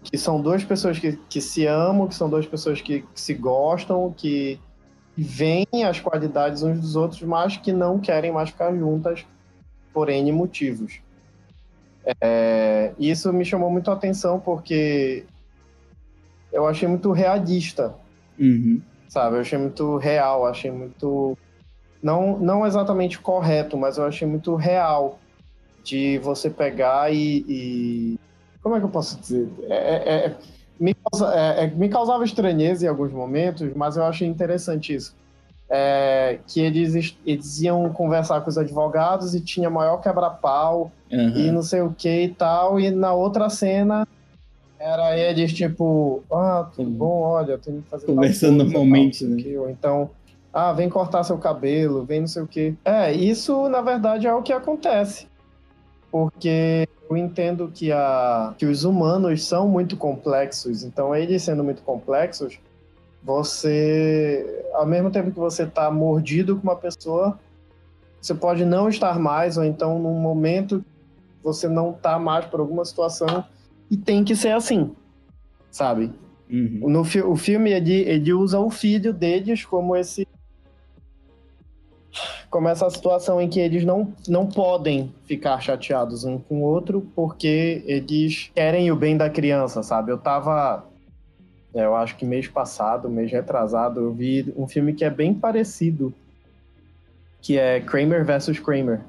que 0.03 0.17
são 0.17 0.41
duas 0.41 0.65
pessoas 0.65 0.99
que, 0.99 1.17
que 1.29 1.41
se 1.41 1.67
amam, 1.67 2.09
que 2.09 2.15
são 2.15 2.29
duas 2.29 2.47
pessoas 2.47 2.81
que, 2.81 3.03
que 3.03 3.21
se 3.21 3.35
gostam, 3.35 4.13
que 4.17 4.59
veem 5.17 5.67
as 5.87 6.01
qualidades 6.01 6.63
uns 6.63 6.81
dos 6.81 6.97
outros, 6.97 7.23
mas 7.23 7.57
que 7.57 7.73
não 7.73 7.99
querem 7.99 8.33
mais 8.33 8.51
ficar 8.51 8.75
juntas 8.75 9.25
por 9.93 10.09
N 10.09 10.33
motivos. 10.33 11.01
É, 12.21 12.93
isso 12.99 13.33
me 13.33 13.45
chamou 13.45 13.71
muito 13.71 13.91
a 13.91 13.95
atenção 13.95 14.41
porque 14.41 15.25
eu 16.53 16.67
achei 16.67 16.89
muito 16.89 17.13
realista, 17.13 17.95
Uhum. 18.39 18.81
sabe? 19.09 19.37
Eu 19.37 19.41
achei 19.41 19.59
muito 19.59 19.97
real, 19.97 20.47
achei 20.47 20.71
muito. 20.71 21.37
Não, 22.03 22.39
não 22.39 22.67
exatamente 22.67 23.19
correto, 23.19 23.77
mas 23.77 23.99
eu 23.99 24.05
achei 24.05 24.27
muito 24.27 24.55
real 24.55 25.19
de 25.85 26.19
você 26.19 26.49
pegar 26.51 27.13
e. 27.13 27.45
e- 27.49 28.19
Como 28.63 28.77
é 28.77 28.79
que 28.81 28.85
eu 28.87 28.91
posso 28.91 29.19
dizer? 29.21 29.49
É- 29.69 29.75
é- 29.75 30.27
é- 30.27 30.37
me, 30.79 30.95
causa- 30.95 31.35
é- 31.35 31.65
é- 31.65 31.71
me 31.71 31.89
causava 31.89 32.25
estranheza 32.25 32.85
em 32.85 32.89
alguns 32.89 33.13
momentos, 33.13 33.73
mas 33.75 33.97
eu 33.97 34.05
achei 34.05 34.29
interessante 34.29 34.95
isso. 34.95 35.15
Que 36.47 36.61
eles, 36.61 37.17
eles 37.27 37.61
iam 37.61 37.93
conversar 37.93 38.41
com 38.41 38.49
os 38.49 38.57
advogados 38.57 39.35
e 39.35 39.41
tinha 39.41 39.69
maior 39.69 39.99
quebra-pau 39.99 40.91
Aham. 41.13 41.37
e 41.37 41.51
não 41.53 41.63
sei 41.63 41.81
o 41.83 41.93
que 41.93 42.23
e 42.25 42.29
tal. 42.29 42.81
E 42.81 42.91
na 42.91 43.13
outra 43.13 43.51
cena 43.51 44.07
era 44.79 45.19
eles 45.19 45.53
tipo, 45.53 46.23
ah, 46.33 46.71
tudo 46.75 46.89
Uhum. 46.89 46.97
bom, 46.97 47.21
olha, 47.23 47.53
eu 47.53 47.59
tenho 47.59 47.83
que 47.83 47.89
fazer. 47.91 48.07
Conversando 48.07 48.65
normalmente, 48.65 49.25
né? 49.25 49.59
Ou 49.59 49.69
então, 49.69 50.11
ah, 50.53 50.73
vem 50.73 50.89
cortar 50.89 51.23
seu 51.25 51.39
cabelo, 51.39 52.05
vem 52.05 52.21
não 52.21 52.27
sei 52.27 52.43
o 52.43 52.47
que. 52.47 52.75
É, 52.85 53.13
isso 53.13 53.69
na 53.69 53.81
verdade 53.81 54.27
é 54.27 54.35
o 54.35 54.43
que 54.43 54.53
acontece. 54.53 55.29
Porque 56.11 56.89
eu 57.09 57.17
entendo 57.17 57.71
que, 57.73 57.93
a, 57.93 58.55
que 58.57 58.67
os 58.67 58.85
humanos 58.85 59.45
são 59.45 59.69
muito 59.69 59.97
complexos, 59.97 60.83
então 60.83 61.15
eles 61.15 61.43
sendo 61.43 61.63
muito 61.63 61.83
complexos, 61.83 62.59
você, 63.23 64.65
ao 64.75 64.87
mesmo 64.87 65.11
tempo 65.11 65.31
que 65.31 65.39
você 65.39 65.67
tá 65.67 65.91
mordido 65.91 66.57
com 66.57 66.63
uma 66.63 66.77
pessoa, 66.77 67.39
você 68.21 68.35
pode 68.35 68.65
não 68.65 68.89
estar 68.89 69.19
mais, 69.19 69.57
ou 69.57 69.65
então 69.65 69.99
num 69.99 70.19
momento 70.19 70.85
você 71.43 71.69
não 71.69 71.93
tá 71.93 72.19
mais 72.19 72.47
por 72.47 72.61
alguma 72.61 72.85
situação 72.85 73.45
e 73.91 73.97
tem 73.97 74.25
que 74.25 74.35
ser 74.35 74.53
assim, 74.53 74.95
sabe? 75.71 76.13
Uhum. 76.51 76.89
No 76.89 77.01
o 77.01 77.37
filme 77.37 77.71
ele, 77.71 77.95
ele 77.95 78.33
usa 78.33 78.59
o 78.59 78.71
filho 78.71 79.13
deles 79.13 79.65
como 79.65 79.95
esse 79.95 80.27
como 82.51 82.69
essa 82.69 82.89
situação 82.91 83.41
em 83.41 83.49
que 83.49 83.61
eles 83.61 83.85
não, 83.85 84.13
não 84.27 84.47
podem 84.47 85.13
ficar 85.25 85.61
chateados 85.61 86.25
um 86.25 86.39
com 86.39 86.63
o 86.63 86.65
outro 86.65 87.07
porque 87.15 87.83
eles 87.87 88.51
querem 88.55 88.91
o 88.91 88.97
bem 88.97 89.17
da 89.17 89.29
criança, 89.29 89.83
sabe? 89.83 90.11
Eu 90.11 90.19
tava 90.19 90.85
é, 91.75 91.85
eu 91.85 91.95
acho 91.95 92.17
que 92.17 92.25
mês 92.25 92.49
passado, 92.49 93.09
mês 93.11 93.31
retrasado, 93.31 94.01
eu 94.01 94.13
vi 94.13 94.53
um 94.57 94.67
filme 94.67 94.95
que 94.95 95.05
é 95.05 95.11
bem 95.11 95.35
parecido, 95.35 96.13
que 97.43 97.59
é 97.59 97.81
Kramer 97.81 98.25
versus 98.25 98.59
Kramer. 98.59 99.01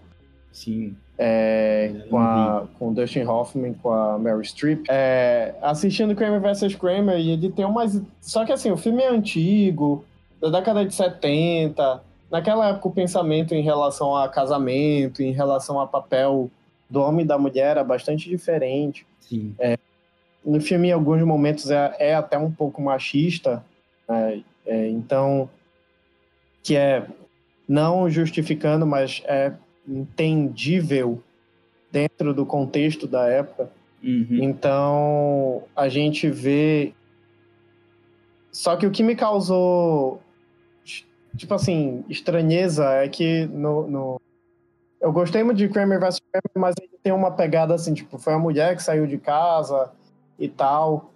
Sim. 0.51 0.95
É, 1.17 2.05
com, 2.09 2.17
a, 2.17 2.65
com 2.77 2.89
o 2.89 2.93
Dustin 2.93 3.23
Hoffman, 3.23 3.73
com 3.73 3.91
a 3.91 4.17
Meryl 4.17 4.43
Streep. 4.43 4.85
É, 4.89 5.55
assistindo 5.61 6.15
Kramer 6.15 6.39
vs. 6.39 6.75
Kramer, 6.75 7.19
e 7.19 7.31
ele 7.31 7.49
tem 7.49 7.65
umas. 7.65 8.01
Só 8.21 8.45
que 8.45 8.53
assim, 8.53 8.71
o 8.71 8.77
filme 8.77 9.01
é 9.01 9.09
antigo, 9.09 10.05
da 10.39 10.49
década 10.49 10.85
de 10.85 10.93
70. 10.93 12.01
Naquela 12.31 12.69
época, 12.69 12.87
o 12.87 12.91
pensamento 12.91 13.55
em 13.55 13.61
relação 13.61 14.15
a 14.15 14.29
casamento, 14.29 15.21
em 15.21 15.31
relação 15.31 15.79
a 15.79 15.87
papel 15.87 16.49
do 16.89 17.01
homem 17.01 17.25
e 17.25 17.27
da 17.27 17.37
mulher 17.37 17.71
era 17.71 17.83
bastante 17.83 18.29
diferente. 18.29 19.05
Sim. 19.19 19.55
No 20.45 20.61
filme, 20.61 20.89
em 20.89 20.91
alguns 20.91 21.21
momentos, 21.23 21.69
é, 21.69 21.95
é 21.99 22.15
até 22.15 22.37
um 22.37 22.51
pouco 22.51 22.81
machista, 22.81 23.63
né? 24.07 24.43
É, 24.65 24.87
então, 24.87 25.49
que 26.61 26.75
é 26.75 27.07
não 27.67 28.09
justificando, 28.09 28.85
mas 28.85 29.23
é 29.25 29.53
entendível 29.87 31.23
dentro 31.91 32.33
do 32.33 32.45
contexto 32.45 33.07
da 33.07 33.27
época. 33.27 33.71
Uhum. 34.03 34.39
Então, 34.41 35.63
a 35.75 35.89
gente 35.89 36.29
vê. 36.29 36.93
Só 38.51 38.75
que 38.75 38.85
o 38.85 38.91
que 38.91 39.03
me 39.03 39.15
causou, 39.15 40.21
tipo 41.35 41.53
assim, 41.53 42.03
estranheza 42.09 42.85
é 42.85 43.07
que 43.07 43.45
no. 43.47 43.87
no... 43.87 44.21
Eu 45.01 45.13
gostei 45.13 45.43
muito 45.43 45.57
de 45.57 45.69
Kramer 45.69 45.99
vs. 45.99 46.19
Kramer, 46.19 46.51
mas 46.57 46.75
ele 46.81 46.99
tem 47.01 47.13
uma 47.13 47.31
pegada 47.31 47.73
assim, 47.73 47.93
tipo, 47.93 48.17
foi 48.17 48.33
uma 48.33 48.39
mulher 48.39 48.75
que 48.75 48.83
saiu 48.83 49.07
de 49.07 49.17
casa 49.17 49.91
e 50.37 50.47
tal. 50.49 51.11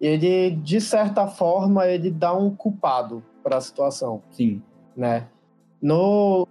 E 0.00 0.06
ele, 0.06 0.50
de 0.56 0.80
certa 0.80 1.26
forma, 1.26 1.86
ele 1.86 2.10
dá 2.10 2.34
um 2.34 2.54
culpado 2.54 3.22
para 3.42 3.56
a 3.56 3.60
situação 3.60 4.22
Sim. 4.30 4.62
né? 4.96 5.26
No 5.80 6.46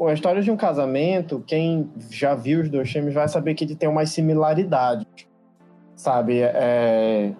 a 0.00 0.12
história 0.12 0.42
de 0.42 0.50
um 0.50 0.56
casamento, 0.56 1.42
quem 1.46 1.88
já 2.10 2.34
viu 2.34 2.60
os 2.60 2.68
dois 2.68 2.90
filmes 2.90 3.14
vai 3.14 3.28
saber 3.28 3.54
que 3.54 3.62
ele 3.62 3.76
tem 3.76 3.88
umas 3.88 4.10
similaridades, 4.10 5.28
sabe? 5.94 6.40
É, 6.40 7.32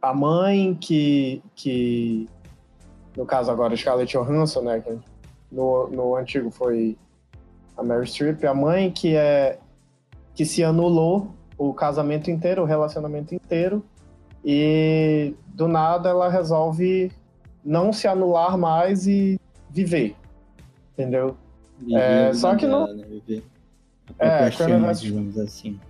a 0.00 0.14
mãe 0.14 0.74
que, 0.80 1.42
que 1.54 2.26
no 3.18 3.26
caso 3.26 3.50
agora 3.50 3.76
Scarlett 3.76 4.16
Johansson, 4.16 4.60
né? 4.62 4.80
que 4.80 4.96
No, 5.50 5.88
no 5.88 6.14
antigo 6.14 6.52
foi 6.52 6.96
a 7.76 7.82
Mary 7.82 8.06
Streep, 8.06 8.44
a 8.44 8.54
mãe 8.54 8.92
que 8.92 9.16
é 9.16 9.58
que 10.34 10.44
se 10.44 10.62
anulou 10.62 11.34
o 11.58 11.74
casamento 11.74 12.30
inteiro, 12.30 12.62
o 12.62 12.64
relacionamento 12.64 13.34
inteiro, 13.34 13.84
e 14.44 15.34
do 15.48 15.66
nada 15.66 16.10
ela 16.10 16.28
resolve 16.28 17.10
não 17.64 17.92
se 17.92 18.06
anular 18.06 18.56
mais 18.56 19.08
e 19.08 19.40
viver, 19.68 20.14
entendeu? 20.92 21.36
Viver 21.76 21.98
É, 22.00 22.32
só 22.34 22.54
que 22.54 22.68
não- 22.68 22.86
né? 22.94 23.04
Viver 23.04 23.42
É, 24.20 24.48
digamos 24.48 25.36
assim. 25.38 25.80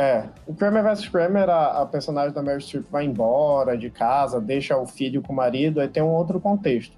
É, 0.00 0.26
o 0.46 0.54
Kramer 0.54 0.84
vs. 0.84 1.08
Kramer, 1.08 1.48
a, 1.50 1.82
a 1.82 1.86
personagem 1.86 2.32
da 2.32 2.40
Meryl 2.40 2.60
Streep 2.60 2.84
vai 2.88 3.04
embora 3.04 3.76
de 3.76 3.90
casa, 3.90 4.40
deixa 4.40 4.76
o 4.78 4.86
filho 4.86 5.20
com 5.20 5.32
o 5.32 5.36
marido, 5.36 5.80
aí 5.80 5.88
tem 5.88 6.00
um 6.00 6.14
outro 6.14 6.38
contexto. 6.38 6.94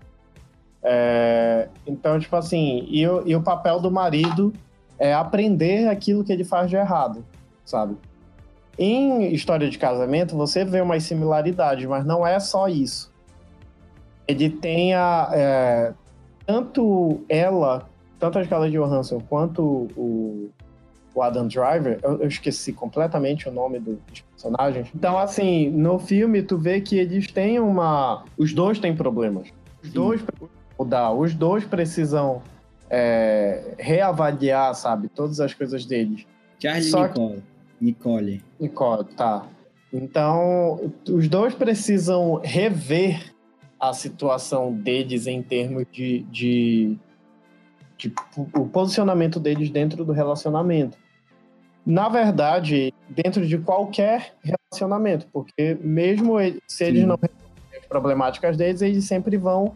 É, 0.83 1.69
então, 1.87 2.19
tipo 2.21 2.37
assim, 2.37 2.87
e, 2.91 3.07
o- 3.09 3.23
e 3.27 3.35
o 3.35 3.43
papel 3.43 3.81
do 3.81 3.91
marido 3.91 4.53
é 4.99 5.15
aprender 5.15 5.89
aquilo 5.89 6.23
que 6.23 6.31
ele 6.31 6.45
faz 6.45 6.69
de 6.69 6.77
errado, 6.77 7.25
sabe? 7.65 7.97
Em 8.79 9.33
história 9.33 9.71
de 9.71 9.79
casamento, 9.79 10.37
você 10.37 10.63
vê 10.63 10.83
umas 10.83 11.03
similaridades, 11.03 11.87
mas 11.87 12.05
não 12.05 12.27
é 12.27 12.39
só 12.39 12.69
isso. 12.69 13.11
Ele 14.29 14.51
tem 14.51 14.95
a. 14.95 15.31
é, 15.33 15.93
tanto 16.47 17.23
ela, 17.31 17.89
tanto 18.19 18.39
a 18.39 18.45
Scarlett 18.45 18.77
Johansson 18.77 19.21
quanto 19.27 19.63
o, 19.97 20.51
o 21.15 21.23
Adam 21.23 21.47
Driver, 21.49 21.99
eu, 22.03 22.21
eu 22.23 22.29
esqueci 22.29 22.73
completamente 22.73 23.49
o 23.49 23.53
nome 23.53 23.79
do- 23.79 23.99
dos 24.09 24.21
personagens. 24.21 24.89
Então, 24.95 25.19
assim, 25.19 25.69
no 25.71 25.99
filme 25.99 26.43
tu 26.43 26.57
vê 26.57 26.81
que 26.81 26.97
eles 26.99 27.31
têm 27.31 27.59
uma. 27.59 28.25
Os 28.39 28.53
dois 28.53 28.79
têm 28.79 28.95
problemas. 28.95 29.49
Os 29.83 29.89
Sim. 29.89 29.95
dois 29.95 30.23
mudar, 30.79 31.13
os 31.13 31.35
dois 31.35 31.65
precisam 31.65 32.43
é, 32.89 33.75
reavaliar, 33.79 34.75
sabe, 34.75 35.09
todas 35.09 35.41
as 35.41 35.53
coisas 35.55 35.85
deles. 35.85 36.27
Charlie 36.59 36.83
Só 36.85 37.07
que- 37.09 37.19
Nicole. 37.21 37.43
Nicole. 37.81 38.45
Nicole, 38.59 39.05
tá. 39.17 39.47
Então, 39.93 40.93
os 41.09 41.29
dois 41.29 41.55
precisam 41.55 42.41
rever 42.45 43.33
a 43.79 43.93
situação 43.93 44.73
deles 44.73 45.27
em 45.27 45.43
termos 45.43 45.85
de, 45.91 46.21
de, 46.31 46.97
de 47.97 48.13
o 48.55 48.67
posicionamento 48.67 49.41
deles 49.41 49.71
dentro 49.71 50.05
do 50.05 50.13
relacionamento. 50.13 50.99
Na 51.85 52.09
verdade, 52.09 52.93
dentro 53.09 53.47
de 53.47 53.59
qualquer 53.59 54.35
relacionamento, 54.43 55.27
porque 55.33 55.77
mesmo 55.81 56.37
se 56.69 56.85
eles 56.85 57.01
Sim. 57.01 57.07
não 57.07 57.17
resolverem 57.17 57.81
as 57.81 57.87
problemáticas 57.87 58.57
deles, 58.57 58.83
eles 58.83 59.05
sempre 59.05 59.37
vão 59.37 59.75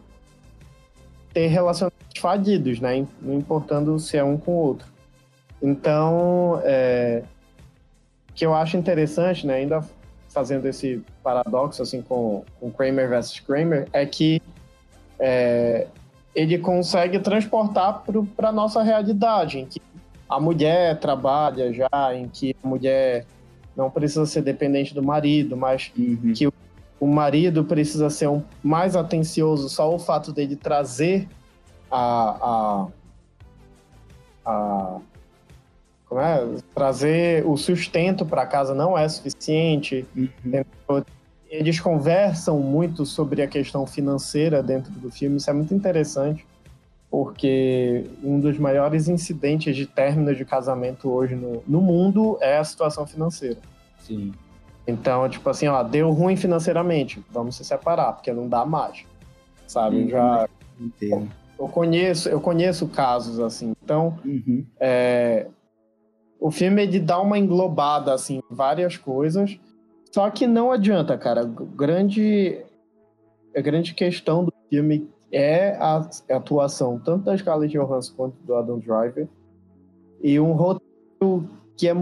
ter 1.33 1.47
relacionamentos 1.47 2.19
falidos, 2.19 2.79
né? 2.79 3.05
Não 3.21 3.33
importando 3.33 3.99
se 3.99 4.17
é 4.17 4.23
um 4.23 4.37
com 4.37 4.51
o 4.51 4.55
outro. 4.55 4.87
Então, 5.61 6.61
é, 6.63 7.23
que 8.33 8.45
eu 8.45 8.53
acho 8.53 8.77
interessante, 8.77 9.47
né, 9.47 9.55
ainda 9.55 9.83
fazendo 10.29 10.67
esse 10.67 11.01
paradoxo 11.23 11.81
assim 11.81 12.01
com, 12.01 12.43
com 12.59 12.69
Kramer 12.69 13.09
versus 13.09 13.39
Kramer, 13.39 13.87
é 13.93 14.05
que 14.05 14.41
é, 15.17 15.87
ele 16.35 16.57
consegue 16.57 17.19
transportar 17.19 18.03
para 18.35 18.49
a 18.49 18.51
nossa 18.51 18.83
realidade, 18.83 19.59
em 19.59 19.65
que 19.65 19.81
a 20.29 20.39
mulher 20.39 20.99
trabalha 20.99 21.71
já, 21.73 22.15
em 22.15 22.27
que 22.27 22.55
a 22.63 22.67
mulher 22.67 23.25
não 23.75 23.89
precisa 23.89 24.25
ser 24.25 24.41
dependente 24.41 24.93
do 24.93 25.03
marido, 25.03 25.55
mas 25.55 25.91
Uhum. 25.97 26.33
Que- 26.33 26.49
o 26.97 27.07
marido 27.07 27.63
precisa 27.65 28.09
ser 28.09 28.29
um, 28.29 28.41
mais 28.63 28.95
atencioso 28.95 29.67
só 29.69 29.93
o 29.93 29.99
fato 29.99 30.31
dele 30.31 30.55
trazer 30.55 31.27
a, 31.91 32.87
a, 34.45 34.45
a 34.45 34.99
é? 36.13 36.61
trazer 36.73 37.45
o 37.45 37.57
sustento 37.57 38.25
para 38.25 38.45
casa 38.45 38.73
não 38.73 38.97
é 38.97 39.07
suficiente. 39.09 40.05
Uhum. 40.15 40.63
Eles 41.49 41.79
conversam 41.79 42.59
muito 42.59 43.05
sobre 43.05 43.41
a 43.41 43.47
questão 43.47 43.85
financeira 43.85 44.63
dentro 44.63 44.91
do 44.93 45.11
filme, 45.11 45.37
isso 45.37 45.49
é 45.49 45.53
muito 45.53 45.73
interessante, 45.73 46.45
porque 47.15 48.03
um 48.21 48.41
dos 48.41 48.59
maiores 48.59 49.07
incidentes 49.07 49.73
de 49.73 49.85
término 49.85 50.35
de 50.35 50.43
casamento 50.43 51.09
hoje 51.09 51.33
no, 51.33 51.63
no 51.65 51.79
mundo 51.79 52.37
é 52.41 52.57
a 52.57 52.63
situação 52.65 53.07
financeira. 53.07 53.57
Sim. 53.99 54.33
Então, 54.85 55.29
tipo 55.29 55.49
assim, 55.49 55.65
ó, 55.65 55.81
deu 55.81 56.11
ruim 56.11 56.35
financeiramente, 56.35 57.23
vamos 57.31 57.55
se 57.55 57.63
separar, 57.63 58.11
porque 58.11 58.33
não 58.33 58.49
dá 58.49 58.65
mais. 58.65 59.05
Sabe? 59.65 60.03
Sim, 60.03 60.09
já 60.09 60.49
Entendo. 60.77 61.31
eu 61.57 61.69
conheço, 61.69 62.27
eu 62.27 62.41
conheço 62.41 62.85
casos 62.89 63.39
assim. 63.39 63.73
Então, 63.81 64.19
Uhum. 64.25 64.65
é, 64.77 65.47
o 66.37 66.51
filme 66.51 66.83
ele 66.83 66.99
dá 66.99 67.17
uma 67.21 67.39
englobada 67.39 68.13
assim, 68.13 68.41
em 68.51 68.53
várias 68.53 68.97
coisas. 68.97 69.57
Só 70.11 70.29
que 70.29 70.45
não 70.45 70.69
adianta, 70.69 71.17
cara. 71.17 71.45
Grande 71.45 72.61
a 73.55 73.61
grande 73.61 73.93
questão 73.93 74.43
do 74.43 74.53
filme 74.69 75.09
é 75.31 75.75
a 75.77 76.07
atuação 76.29 76.99
tanto 76.99 77.25
da 77.25 77.37
Scarlett 77.37 77.73
Johansson 77.73 78.13
quanto 78.15 78.35
do 78.43 78.55
Adam 78.55 78.79
Driver 78.79 79.27
e 80.21 80.39
um 80.39 80.53
roteiro 80.53 81.49
que 81.77 81.87
é 81.87 81.95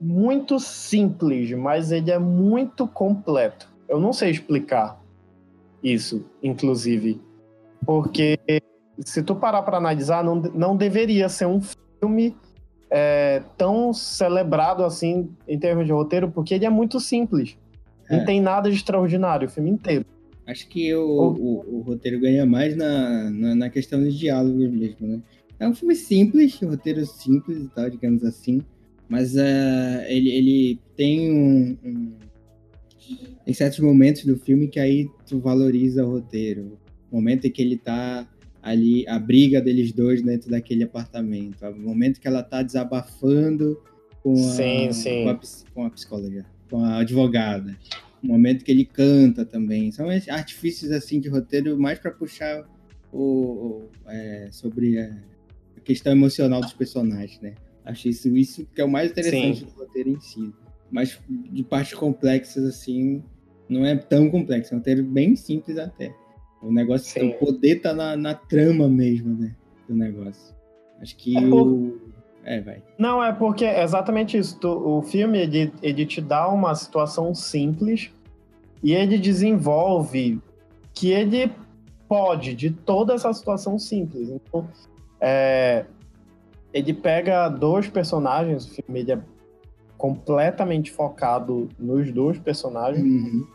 muito 0.00 0.58
simples, 0.58 1.50
mas 1.52 1.92
ele 1.92 2.10
é 2.10 2.18
muito 2.18 2.86
completo. 2.86 3.68
Eu 3.88 4.00
não 4.00 4.12
sei 4.12 4.30
explicar 4.30 5.00
isso, 5.82 6.24
inclusive, 6.42 7.20
porque 7.84 8.38
se 8.98 9.22
tu 9.22 9.34
parar 9.34 9.62
para 9.62 9.76
analisar, 9.76 10.24
não, 10.24 10.36
não 10.36 10.76
deveria 10.76 11.28
ser 11.28 11.46
um 11.46 11.60
filme 11.60 12.36
é, 12.90 13.42
tão 13.56 13.92
celebrado 13.92 14.84
assim 14.84 15.30
em 15.46 15.58
termos 15.58 15.86
de 15.86 15.92
roteiro, 15.92 16.30
porque 16.30 16.54
ele 16.54 16.64
é 16.64 16.70
muito 16.70 17.00
simples. 17.00 17.58
É. 18.08 18.16
Não 18.16 18.24
tem 18.24 18.40
nada 18.40 18.70
de 18.70 18.76
extraordinário 18.76 19.48
o 19.48 19.50
filme 19.50 19.70
inteiro. 19.70 20.04
Acho 20.46 20.68
que 20.68 20.94
o, 20.94 21.08
o, 21.08 21.76
o 21.78 21.80
roteiro 21.80 22.20
ganha 22.20 22.44
mais 22.44 22.76
na, 22.76 23.30
na, 23.30 23.54
na 23.54 23.70
questão 23.70 24.02
dos 24.02 24.14
diálogos 24.18 24.70
mesmo, 24.70 25.06
né? 25.06 25.22
É 25.58 25.68
um 25.68 25.74
filme 25.74 25.94
simples, 25.94 26.60
roteiro 26.60 27.06
simples 27.06 27.64
e 27.64 27.68
tal, 27.68 27.88
digamos 27.88 28.24
assim. 28.24 28.60
Mas 29.08 29.36
eh, 29.36 30.06
ele, 30.08 30.30
ele 30.30 30.80
tem 30.96 31.32
um, 31.32 31.76
um- 31.84 32.12
Em 33.46 33.52
certos 33.52 33.78
momentos 33.80 34.24
do 34.24 34.36
filme 34.36 34.68
que 34.68 34.80
aí 34.80 35.08
tu 35.26 35.38
valoriza 35.38 36.04
o 36.04 36.10
roteiro. 36.10 36.78
O 37.10 37.16
momento 37.16 37.46
em 37.46 37.50
que 37.50 37.60
ele 37.62 37.76
tá 37.76 38.26
ali, 38.62 39.06
a 39.06 39.18
briga 39.18 39.60
deles 39.60 39.92
dois 39.92 40.22
dentro 40.22 40.50
daquele 40.50 40.84
apartamento. 40.84 41.64
O 41.66 41.78
momento 41.78 42.18
que 42.20 42.26
ela 42.26 42.42
tá 42.42 42.62
desabafando 42.62 43.78
com 44.22 44.32
a, 44.32 44.42
Sim, 44.56 44.92
sim. 44.92 45.22
Com, 45.22 45.28
a, 45.28 45.40
com 45.74 45.84
a 45.84 45.90
psicóloga, 45.90 46.46
com 46.70 46.78
a 46.84 46.98
advogada. 47.00 47.76
O 48.24 48.26
momento 48.26 48.64
que 48.64 48.72
ele 48.72 48.86
canta 48.86 49.44
também. 49.44 49.92
São 49.92 50.10
esses 50.10 50.30
artifícios 50.30 50.90
assim 50.90 51.20
de 51.20 51.28
roteiro 51.28 51.78
mais 51.78 51.98
para 51.98 52.10
puxar 52.10 52.64
o, 53.12 53.18
o- 53.22 53.88
é, 54.08 54.48
sobre 54.50 54.98
a 54.98 55.10
a 55.76 55.80
questão 55.80 56.12
emocional 56.12 56.62
dos 56.62 56.72
personagens, 56.72 57.38
né? 57.42 57.52
Acho 57.84 58.08
isso, 58.08 58.34
isso 58.34 58.66
que 58.74 58.80
é 58.80 58.84
o 58.84 58.88
mais 58.90 59.10
interessante 59.10 59.58
Sim. 59.58 59.64
do 59.66 59.72
roteiro 59.72 60.08
em 60.08 60.18
si. 60.20 60.50
Mas 60.90 61.20
de 61.28 61.62
partes 61.62 61.92
complexas, 61.92 62.64
assim, 62.64 63.22
não 63.68 63.84
é 63.84 63.94
tão 63.94 64.30
complexo. 64.30 64.72
É 64.72 64.76
um 64.76 64.78
roteiro 64.78 65.02
bem 65.04 65.36
simples 65.36 65.76
até. 65.76 66.14
O 66.62 66.72
negócio, 66.72 67.12
Sim. 67.12 67.28
o 67.30 67.34
poder 67.34 67.80
tá 67.82 67.92
na, 67.92 68.16
na 68.16 68.34
trama 68.34 68.88
mesmo, 68.88 69.36
né? 69.36 69.54
Do 69.86 69.94
negócio. 69.94 70.54
Acho 71.00 71.14
que 71.16 71.36
É 71.36 71.40
o. 71.40 71.98
É, 72.46 72.60
vai. 72.62 72.82
Não, 72.98 73.22
é 73.22 73.32
porque 73.32 73.64
é 73.66 73.82
exatamente 73.82 74.38
isso. 74.38 74.58
Tu- 74.58 74.68
o 74.68 75.02
filme 75.02 75.38
ele, 75.38 75.70
ele 75.82 76.06
te 76.06 76.22
dá 76.22 76.48
uma 76.48 76.74
situação 76.74 77.34
simples 77.34 78.10
e 78.84 78.92
ele 78.92 79.16
desenvolve 79.16 80.38
que 80.92 81.10
ele 81.10 81.50
pode 82.06 82.54
de 82.54 82.70
toda 82.70 83.14
essa 83.14 83.32
situação 83.32 83.78
simples. 83.78 84.28
Então, 84.28 84.68
é, 85.18 85.86
ele 86.70 86.92
pega 86.92 87.48
dois 87.48 87.88
personagens, 87.88 88.66
o 88.66 88.70
filme 88.74 89.00
ele 89.00 89.12
é 89.12 89.18
completamente 89.96 90.92
focado 90.92 91.66
nos 91.78 92.12
dois 92.12 92.38
personagens. 92.38 93.02
Uhum. 93.02 93.46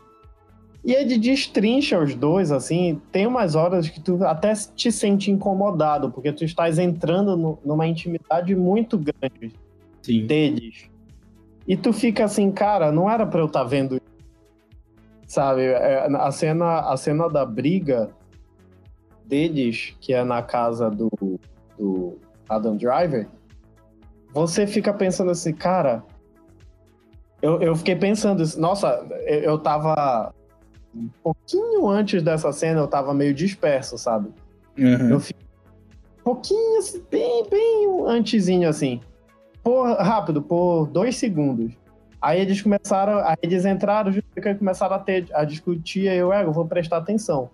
E 0.84 0.92
ele 0.92 1.16
destrincha 1.16 1.98
os 2.02 2.14
dois, 2.14 2.50
assim, 2.50 3.00
tem 3.12 3.24
umas 3.26 3.54
horas 3.54 3.88
que 3.88 4.00
tu 4.00 4.24
até 4.24 4.52
te 4.74 4.90
sente 4.90 5.30
incomodado, 5.30 6.10
porque 6.10 6.32
tu 6.32 6.42
estás 6.44 6.76
entrando 6.78 7.36
no- 7.36 7.58
numa 7.64 7.86
intimidade 7.86 8.56
muito 8.56 8.98
grande 8.98 9.52
Sim. 10.02 10.26
deles. 10.26 10.90
E 11.68 11.76
tu 11.76 11.92
fica 11.92 12.24
assim, 12.24 12.50
cara, 12.50 12.90
não 12.90 13.08
era 13.08 13.24
pra 13.24 13.40
eu 13.40 13.46
estar 13.46 13.62
vendo 13.62 13.94
isso. 13.94 14.09
Sabe, 15.30 15.62
é, 15.62 16.08
a 16.12 16.32
cena, 16.32 16.80
a 16.80 16.96
cena 16.96 17.28
da 17.28 17.46
briga 17.46 18.10
deles, 19.24 19.94
que 20.00 20.12
é 20.12 20.24
na 20.24 20.42
casa 20.42 20.90
do, 20.90 21.08
do 21.78 22.18
Adam 22.48 22.76
Driver, 22.76 23.28
você 24.34 24.66
fica 24.66 24.92
pensando 24.92 25.30
assim, 25.30 25.52
cara. 25.52 26.02
Eu, 27.40 27.62
eu 27.62 27.76
fiquei 27.76 27.94
pensando, 27.94 28.42
isso, 28.42 28.60
nossa, 28.60 29.06
eu, 29.24 29.38
eu 29.42 29.58
tava. 29.60 30.34
Um 30.92 31.08
pouquinho 31.22 31.86
antes 31.86 32.24
dessa 32.24 32.50
cena, 32.50 32.80
eu 32.80 32.88
tava 32.88 33.14
meio 33.14 33.32
disperso, 33.32 33.96
sabe? 33.96 34.30
Uhum. 34.76 35.10
Eu 35.10 35.20
fiquei 35.20 35.46
um 36.18 36.22
pouquinho, 36.24 36.78
assim, 36.80 37.04
bem, 37.08 37.48
bem 37.48 38.04
antezinho, 38.08 38.68
assim. 38.68 39.00
Por, 39.62 39.92
rápido, 39.92 40.42
por 40.42 40.88
dois 40.88 41.14
segundos. 41.14 41.72
Aí 42.20 42.40
eles 42.40 42.60
começaram, 42.60 43.18
aí 43.24 43.36
eles 43.42 43.64
entraram, 43.64 44.12
e 44.12 44.54
começaram 44.54 44.94
a, 44.94 44.98
ter, 44.98 45.26
a 45.32 45.44
discutir, 45.44 46.08
aí 46.08 46.18
eu, 46.18 46.32
é, 46.32 46.44
eu 46.44 46.52
vou 46.52 46.66
prestar 46.66 46.98
atenção. 46.98 47.50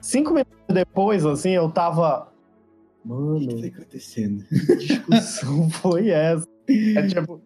Cinco 0.00 0.30
minutos 0.30 0.52
depois, 0.68 1.24
assim, 1.24 1.50
eu 1.50 1.70
tava... 1.70 2.28
O 3.04 3.38
que 3.38 3.46
que 3.46 3.54
Mano, 3.54 3.60
tá 3.62 3.66
acontecendo? 3.78 4.44
que 4.48 4.76
discussão 4.86 5.70
foi 5.80 6.10
essa? 6.10 6.46
É 6.68 7.06
tipo, 7.06 7.40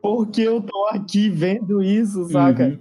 por 0.00 0.26
que 0.28 0.42
eu 0.42 0.60
tô 0.62 0.86
aqui 0.86 1.28
vendo 1.28 1.82
isso, 1.82 2.28
saca? 2.28 2.66
Uhum. 2.68 2.78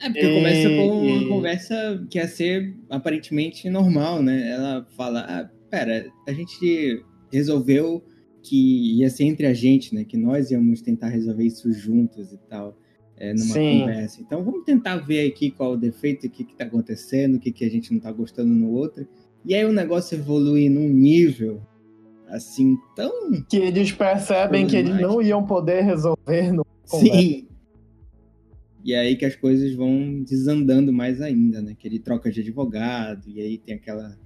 É 0.00 0.06
porque 0.10 0.34
começa 0.34 0.68
com 0.68 1.02
uma 1.02 1.22
E- 1.22 1.28
conversa 1.28 2.06
que 2.10 2.18
ia 2.18 2.26
ser 2.28 2.74
aparentemente 2.90 3.70
normal, 3.70 4.22
né? 4.22 4.50
Ela 4.50 4.86
fala, 4.96 5.20
ah, 5.28 5.48
pera, 5.70 6.06
a 6.26 6.32
gente 6.32 7.04
resolveu 7.32 8.04
que 8.46 8.98
ia 8.98 9.10
ser 9.10 9.24
entre 9.24 9.46
a 9.46 9.52
gente, 9.54 9.94
né? 9.94 10.04
Que 10.04 10.16
nós 10.16 10.50
íamos 10.50 10.80
tentar 10.80 11.08
resolver 11.08 11.44
isso 11.44 11.72
juntos 11.72 12.32
e 12.32 12.38
tal, 12.48 12.78
é, 13.16 13.32
numa 13.32 13.54
Sim. 13.54 13.80
conversa. 13.80 14.20
Então 14.20 14.44
vamos 14.44 14.64
tentar 14.64 14.96
ver 14.98 15.26
aqui 15.28 15.50
qual 15.50 15.72
o 15.72 15.76
defeito, 15.76 16.26
o 16.26 16.30
que, 16.30 16.44
tá 16.56 16.64
acontecendo, 16.64 17.36
o 17.36 17.40
que, 17.40 17.50
que 17.50 17.64
a 17.64 17.70
gente 17.70 17.92
não 17.92 17.98
tá 18.00 18.12
gostando 18.12 18.52
no 18.54 18.70
outro. 18.70 19.06
E 19.44 19.54
aí 19.54 19.64
o 19.64 19.72
negócio 19.72 20.16
evolui 20.16 20.68
num 20.68 20.88
nível 20.88 21.60
assim 22.28 22.76
tão. 22.94 23.12
Que 23.48 23.56
eles 23.56 23.90
percebem 23.92 24.66
que 24.66 24.76
eles 24.76 25.00
não 25.00 25.20
iam 25.22 25.44
poder 25.44 25.82
resolver 25.82 26.52
no 26.52 26.64
conversa. 26.88 27.18
Sim. 27.20 27.48
E 28.84 28.94
aí 28.94 29.16
que 29.16 29.24
as 29.24 29.34
coisas 29.34 29.74
vão 29.74 30.22
desandando 30.22 30.92
mais 30.92 31.20
ainda, 31.20 31.60
né? 31.60 31.74
Que 31.76 31.88
ele 31.88 31.98
troca 31.98 32.30
de 32.30 32.40
advogado, 32.40 33.28
e 33.28 33.40
aí 33.40 33.58
tem 33.58 33.74
aquela, 33.74 34.16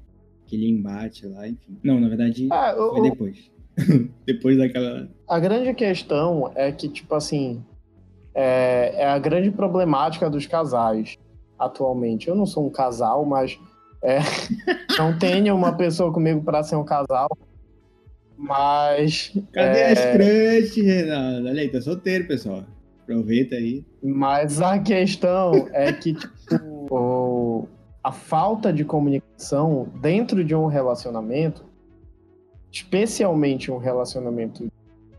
aquele 0.47 0.69
embate 0.69 1.27
lá, 1.27 1.49
enfim. 1.49 1.79
Não, 1.83 1.99
na 1.99 2.09
verdade, 2.09 2.47
Ah, 2.51 2.75
o- 2.79 2.91
foi 2.97 3.09
depois. 3.11 3.51
depois 4.27 4.59
daquela. 4.59 5.09
A 5.29 5.39
grande 5.39 5.73
questão 5.75 6.51
é 6.55 6.71
que, 6.73 6.89
tipo 6.89 7.15
assim, 7.15 7.65
é, 8.35 8.95
é 9.03 9.07
a 9.07 9.19
grande 9.19 9.51
problemática 9.51 10.29
dos 10.31 10.47
casais 10.47 11.17
atualmente. 11.59 12.29
Eu 12.29 12.35
não 12.35 12.47
sou 12.47 12.67
um 12.67 12.71
casal, 12.71 13.25
mas 13.25 13.59
é, 14.03 14.19
não 14.99 15.19
tenho 15.19 15.55
uma 15.55 15.77
pessoa 15.77 16.13
comigo 16.13 16.43
para 16.43 16.63
ser 16.63 16.77
um 16.77 16.85
casal. 16.85 17.29
Mas, 18.37 19.33
Cadê 19.53 19.79
É. 19.81 19.93
as 19.93 20.05
crush, 20.17 20.81
Renato? 20.83 21.47
Olha 21.47 21.61
aí, 21.61 21.69
tá 21.69 21.81
solteiro, 21.81 22.27
pessoal. 22.27 22.65
Aproveita 23.03 23.57
aí. 23.57 23.85
mas 24.03 24.63
a 24.63 24.79
questão 24.79 25.69
é 25.73 25.93
que, 25.93 26.15
tipo, 26.15 27.69
a 28.03 28.13
falta 28.13 28.73
de 28.73 28.85
comunicação 28.85 29.89
dentro 30.01 30.45
de 30.45 30.55
um 30.55 30.67
relacionamento, 30.67 31.65
especialmente 32.73 33.71
um 33.71 33.79
relacionamento 33.79 34.71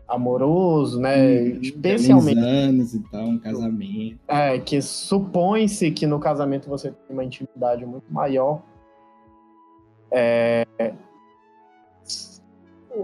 amoroso, 0.08 1.00
né? 1.00 1.16
Hum, 1.16 1.58
especialmente 1.62 2.38
anos 2.38 2.94
e 2.94 3.00
tal, 3.10 3.22
um 3.22 3.38
casamento. 3.38 4.18
É, 4.28 4.58
que 4.58 4.80
supõe-se 4.82 5.90
que 5.90 6.06
no 6.06 6.18
casamento 6.20 6.68
você 6.68 6.90
tem 6.90 6.98
uma 7.10 7.24
intimidade 7.24 7.84
muito 7.86 8.12
maior. 8.12 8.62
É, 10.10 10.66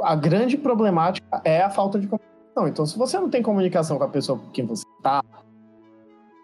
A 0.02 0.14
grande 0.14 0.58
problemática 0.58 1.40
é 1.44 1.62
a 1.62 1.70
falta 1.70 1.98
de 1.98 2.06
comunicação. 2.06 2.68
Então, 2.68 2.84
se 2.84 2.98
você 2.98 3.18
não 3.18 3.30
tem 3.30 3.42
comunicação 3.42 3.96
com 3.96 4.04
a 4.04 4.08
pessoa 4.08 4.38
com 4.38 4.50
quem 4.50 4.66
você 4.66 4.84
está, 4.98 5.22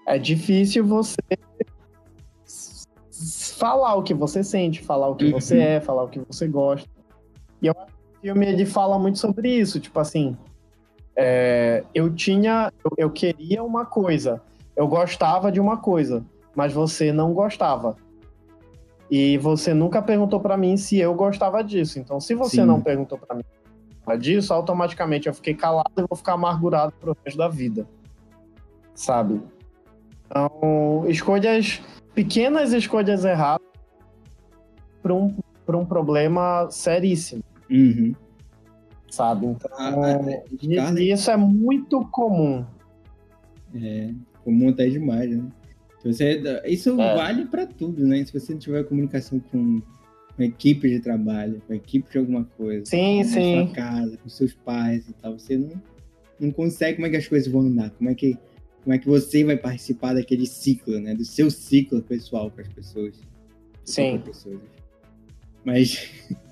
é 0.07 0.19
difícil 0.19 0.87
você 0.87 1.17
falar 3.59 3.95
o 3.97 4.03
que 4.03 4.15
você 4.15 4.43
sente, 4.43 4.83
falar 4.83 5.09
o 5.09 5.15
que 5.17 5.27
Uhum. 5.27 5.33
você 5.33 5.59
é, 5.59 5.81
falar 5.81 6.05
o 6.05 6.09
que 6.09 6.21
você 6.21 6.49
gosta. 6.49 6.89
E 7.61 7.67
eu 7.67 7.75
acho 7.77 7.94
filme 8.25 8.47
ele 8.47 8.65
fala 8.65 8.99
muito 8.99 9.19
sobre 9.19 9.51
isso, 9.51 9.79
tipo 9.79 10.01
assim, 10.01 10.35
é, 11.15 11.85
eu 11.95 12.11
tinha, 12.11 12.73
eu, 12.83 12.91
eu 12.97 13.11
queria 13.11 13.63
uma 13.63 13.85
coisa, 13.85 14.41
eu 14.75 14.89
gostava 14.89 15.53
de 15.53 15.61
uma 15.61 15.77
coisa, 15.77 16.25
mas 16.57 16.73
você 16.73 17.13
não 17.13 17.35
gostava. 17.35 17.97
E 19.11 19.37
você 19.37 19.75
nunca 19.75 20.01
perguntou 20.01 20.41
para 20.41 20.57
mim 20.57 20.75
se 20.79 20.99
eu 20.99 21.15
gostava 21.15 21.63
disso. 21.63 21.99
Então, 21.99 22.19
se 22.19 22.35
você 22.35 22.63
Sim. 22.63 22.65
não 22.65 22.81
perguntou 22.81 23.19
para 23.19 23.37
mim 23.37 23.45
disso, 24.19 24.55
automaticamente 24.55 25.29
eu 25.29 25.35
fiquei 25.35 25.55
calado 25.55 25.93
e 25.99 26.05
vou 26.09 26.17
ficar 26.17 26.33
amargurado 26.33 26.95
pro 26.99 27.17
resto 27.25 27.37
da 27.37 27.49
vida. 27.49 27.87
Sabe? 28.95 29.43
Então, 30.27 31.05
escolhas, 31.09 31.83
pequenas 32.15 32.73
escolhas 32.73 33.23
erradas 33.25 33.67
para 35.03 35.13
um, 35.13 35.37
um 35.69 35.85
problema 35.85 36.67
seríssimo. 36.71 37.45
Uhum. 37.71 38.15
Sabe? 39.11 39.47
Então, 39.47 39.71
ah, 39.79 40.21
é, 40.29 41.03
isso 41.03 41.31
é 41.31 41.37
muito 41.37 42.05
comum. 42.07 42.65
É, 43.75 44.11
comum 44.43 44.71
até 44.71 44.89
demais, 44.89 45.31
né? 45.31 45.49
Você, 46.05 46.43
isso 46.67 47.01
é. 47.01 47.15
vale 47.15 47.47
para 47.47 47.67
tudo, 47.67 48.07
né? 48.07 48.25
Se 48.25 48.33
você 48.33 48.53
não 48.53 48.59
tiver 48.59 48.85
comunicação 48.85 49.41
com 49.41 49.81
uma 50.37 50.45
equipe 50.45 50.89
de 50.89 51.01
trabalho, 51.01 51.63
com 51.67 51.73
a 51.73 51.77
equipe 51.77 52.11
de 52.11 52.19
alguma 52.19 52.45
coisa, 52.45 52.85
sim, 52.85 53.23
com 53.23 53.29
sim. 53.29 53.67
sua 53.67 53.75
casa, 53.75 54.17
com 54.19 54.29
seus 54.29 54.53
pais 54.53 55.09
e 55.09 55.13
tal, 55.15 55.39
você 55.39 55.57
não, 55.57 55.81
não 56.39 56.51
consegue 56.51 56.97
como 56.97 57.07
é 57.07 57.11
que 57.11 57.17
as 57.17 57.29
coisas 57.29 57.51
vão 57.51 57.63
andar, 57.63 57.91
como 57.91 58.11
é 58.11 58.15
que 58.15 58.37
como 58.85 58.95
é 58.95 58.99
que 58.99 59.09
você 59.09 59.43
vai 59.43 59.57
participar 59.57 60.13
daquele 60.13 60.47
ciclo, 60.47 61.01
né? 61.01 61.15
Do 61.15 61.25
seu 61.25 61.51
ciclo 61.51 62.03
pessoal 62.03 62.51
com 62.51 62.61
as 62.61 62.69
pessoas. 62.69 63.19
Sim. 63.83 64.21
Pessoas. 64.23 64.61
Mas, 65.65 66.13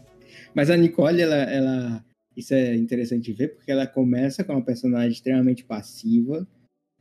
mas 0.54 0.70
a 0.70 0.76
Nicole, 0.76 1.20
ela, 1.20 1.36
ela, 1.36 2.04
isso 2.36 2.54
é 2.54 2.76
interessante 2.76 3.32
ver, 3.32 3.54
porque 3.54 3.70
ela 3.70 3.86
começa 3.86 4.44
com 4.44 4.52
uma 4.52 4.64
personagem 4.64 5.12
extremamente 5.12 5.64
passiva, 5.64 6.46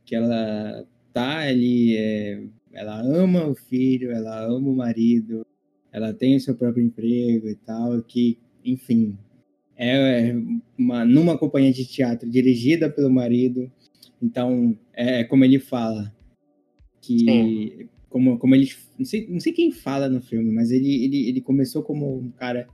que 0.04 0.14
ela 0.14 0.86
tá 1.12 1.40
ali, 1.40 1.96
é, 1.96 2.42
ela 2.72 3.00
ama 3.00 3.46
o 3.46 3.54
filho, 3.54 4.10
ela 4.10 4.44
ama 4.44 4.68
o 4.68 4.76
marido, 4.76 5.46
ela 5.92 6.12
tem 6.12 6.36
o 6.36 6.40
seu 6.40 6.54
próprio 6.54 6.84
emprego 6.84 7.48
e 7.48 7.54
tal, 7.54 8.02
que, 8.02 8.38
enfim, 8.64 9.16
é 9.76 10.34
uma, 10.78 11.04
numa 11.04 11.38
companhia 11.38 11.72
de 11.72 11.84
teatro 11.86 12.28
dirigida 12.28 12.88
pelo 12.88 13.10
marido, 13.10 13.70
então, 14.22 14.78
é 14.92 15.24
como 15.24 15.44
ele 15.44 15.58
fala, 15.58 16.14
que, 17.00 17.88
como, 18.08 18.38
como 18.38 18.54
ele, 18.54 18.70
não 18.96 19.04
sei, 19.04 19.26
não 19.28 19.40
sei 19.40 19.52
quem 19.52 19.72
fala 19.72 20.08
no 20.08 20.20
filme, 20.20 20.52
mas 20.52 20.70
ele, 20.70 21.04
ele, 21.04 21.28
ele 21.28 21.40
começou 21.40 21.82
como 21.82 22.18
um 22.18 22.30
cara 22.30 22.68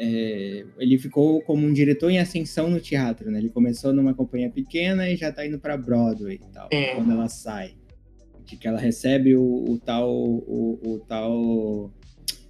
é, 0.00 0.64
ele 0.78 0.96
ficou 0.96 1.42
como 1.42 1.66
um 1.66 1.72
diretor 1.72 2.08
em 2.08 2.20
ascensão 2.20 2.70
no 2.70 2.78
teatro, 2.78 3.32
né? 3.32 3.40
Ele 3.40 3.48
começou 3.48 3.92
numa 3.92 4.14
companhia 4.14 4.48
pequena 4.48 5.10
e 5.10 5.16
já 5.16 5.32
tá 5.32 5.44
indo 5.44 5.58
para 5.58 5.76
Broadway 5.76 6.36
e 6.36 6.52
tal, 6.52 6.68
é. 6.70 6.94
quando 6.94 7.10
ela 7.10 7.28
sai. 7.28 7.74
De 8.44 8.56
que 8.56 8.68
ela 8.68 8.78
recebe 8.78 9.36
o, 9.36 9.42
o 9.42 9.78
tal 9.78 10.08
o, 10.10 10.80
o 10.82 10.98
tal 11.00 11.92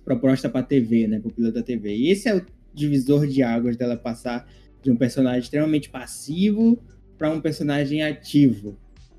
proposta 0.04 0.48
para 0.48 0.62
TV, 0.62 1.08
né, 1.08 1.18
pro 1.18 1.32
piloto 1.32 1.54
da 1.54 1.62
TV. 1.62 1.96
E 1.96 2.10
esse 2.10 2.28
é 2.28 2.36
o 2.36 2.44
divisor 2.74 3.26
de 3.26 3.42
águas 3.42 3.76
dela 3.76 3.96
passar 3.96 4.46
de 4.82 4.90
um 4.90 4.96
personagem 4.96 5.40
extremamente 5.40 5.88
passivo 5.88 6.78
para 7.16 7.30
um 7.30 7.40
personagem 7.40 8.02
ativo. 8.02 8.78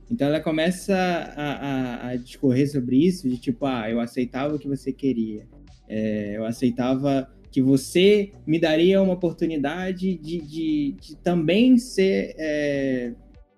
Então 0.10 0.28
ela 0.28 0.40
começa 0.40 0.96
a, 0.96 1.54
a, 1.54 2.08
a, 2.10 2.16
discorrer 2.16 2.72
sobre 2.72 2.96
isso, 2.96 3.28
de 3.28 3.38
tipo, 3.38 3.66
ah, 3.66 3.90
eu 3.90 4.00
aceitava 4.00 4.56
o 4.56 4.60
que 4.60 4.68
você 4.68 4.92
queria. 4.92 5.48
É, 5.88 6.38
eu 6.38 6.46
aceitava 6.46 7.30
que 7.52 7.62
você 7.62 8.32
me 8.46 8.60
daria 8.60 9.02
uma 9.02 9.14
oportunidade 9.14 10.16
de, 10.16 10.40
de, 10.40 10.96
de 11.00 11.18
também 11.18 11.78
ser 11.78 12.36
é, 12.38 13.14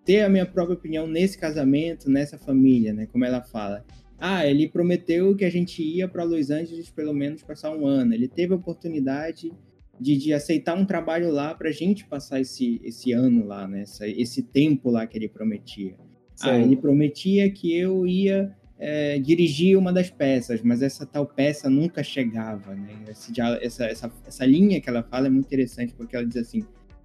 ter 0.06 0.21
a 0.21 0.30
minha 0.30 0.45
própria 0.45 0.75
opinião 0.75 1.08
nesse 1.08 1.38
casamento, 1.38 2.10
nessa 2.10 2.38
família, 2.38 2.93
né? 2.93 3.06
Como 3.12 3.25
ela 3.25 3.41
fala. 3.41 3.86
Ah, 4.17 4.45
ele 4.45 4.69
prometeu 4.69 5.36
que 5.36 5.43
a 5.43 5.49
gente 5.49 5.82
ia 5.82 6.08
para 6.08 6.23
Los 6.23 6.51
Angeles 6.51 6.89
pelo 6.89 7.13
menos 7.13 7.41
passar 7.43 7.75
um 7.75 7.88
ano. 7.88 8.13
Ele 8.13 8.27
teve 8.27 8.54
a 8.54 8.56
oportunidade 8.56 9.51
de, 9.99 10.17
de 10.17 10.34
aceitar 10.34 10.77
um 10.77 10.86
trabalho 10.86 11.32
lá 11.32 11.54
para 11.54 11.69
a 11.69 11.71
gente 11.71 12.06
passar 12.06 12.39
esse, 12.39 12.80
esse 12.84 13.12
ano 13.12 13.45
lá, 13.45 13.67
né? 13.67 13.84
Esse, 14.01 14.43
tempo 14.43 14.89
lá 14.89 15.06
que 15.06 15.17
ele 15.17 15.27
prometia. 15.27 15.95
Ah, 15.99 16.06
Sim. 16.36 16.49
Ah, 16.49 16.60
ele 16.60 16.77
prometia 16.77 17.51
que 17.51 17.75
eu 17.75 18.06
ia 18.08 18.56
é, 18.84 19.20
dirigir 19.20 19.78
uma 19.78 19.94
das 19.94 20.10
peças, 20.10 20.60
mas 20.63 20.82
essa 20.82 21.06
tal 21.06 21.24
peça 21.24 21.70
nunca 21.70 22.02
chegava, 22.02 22.74
né? 22.74 22.89
Essa, 23.08 23.60
essa, 23.62 24.12
essa 24.26 24.46
linha 24.46 24.82
que 24.82 24.89
ela 24.89 25.04
fala 25.04 25.28
é 25.28 25.30
muito 25.30 25.46
interessante, 25.46 25.94
porque 25.94 26.15
ela 26.15 26.26
diz 26.26 26.38
assim, 26.38 26.63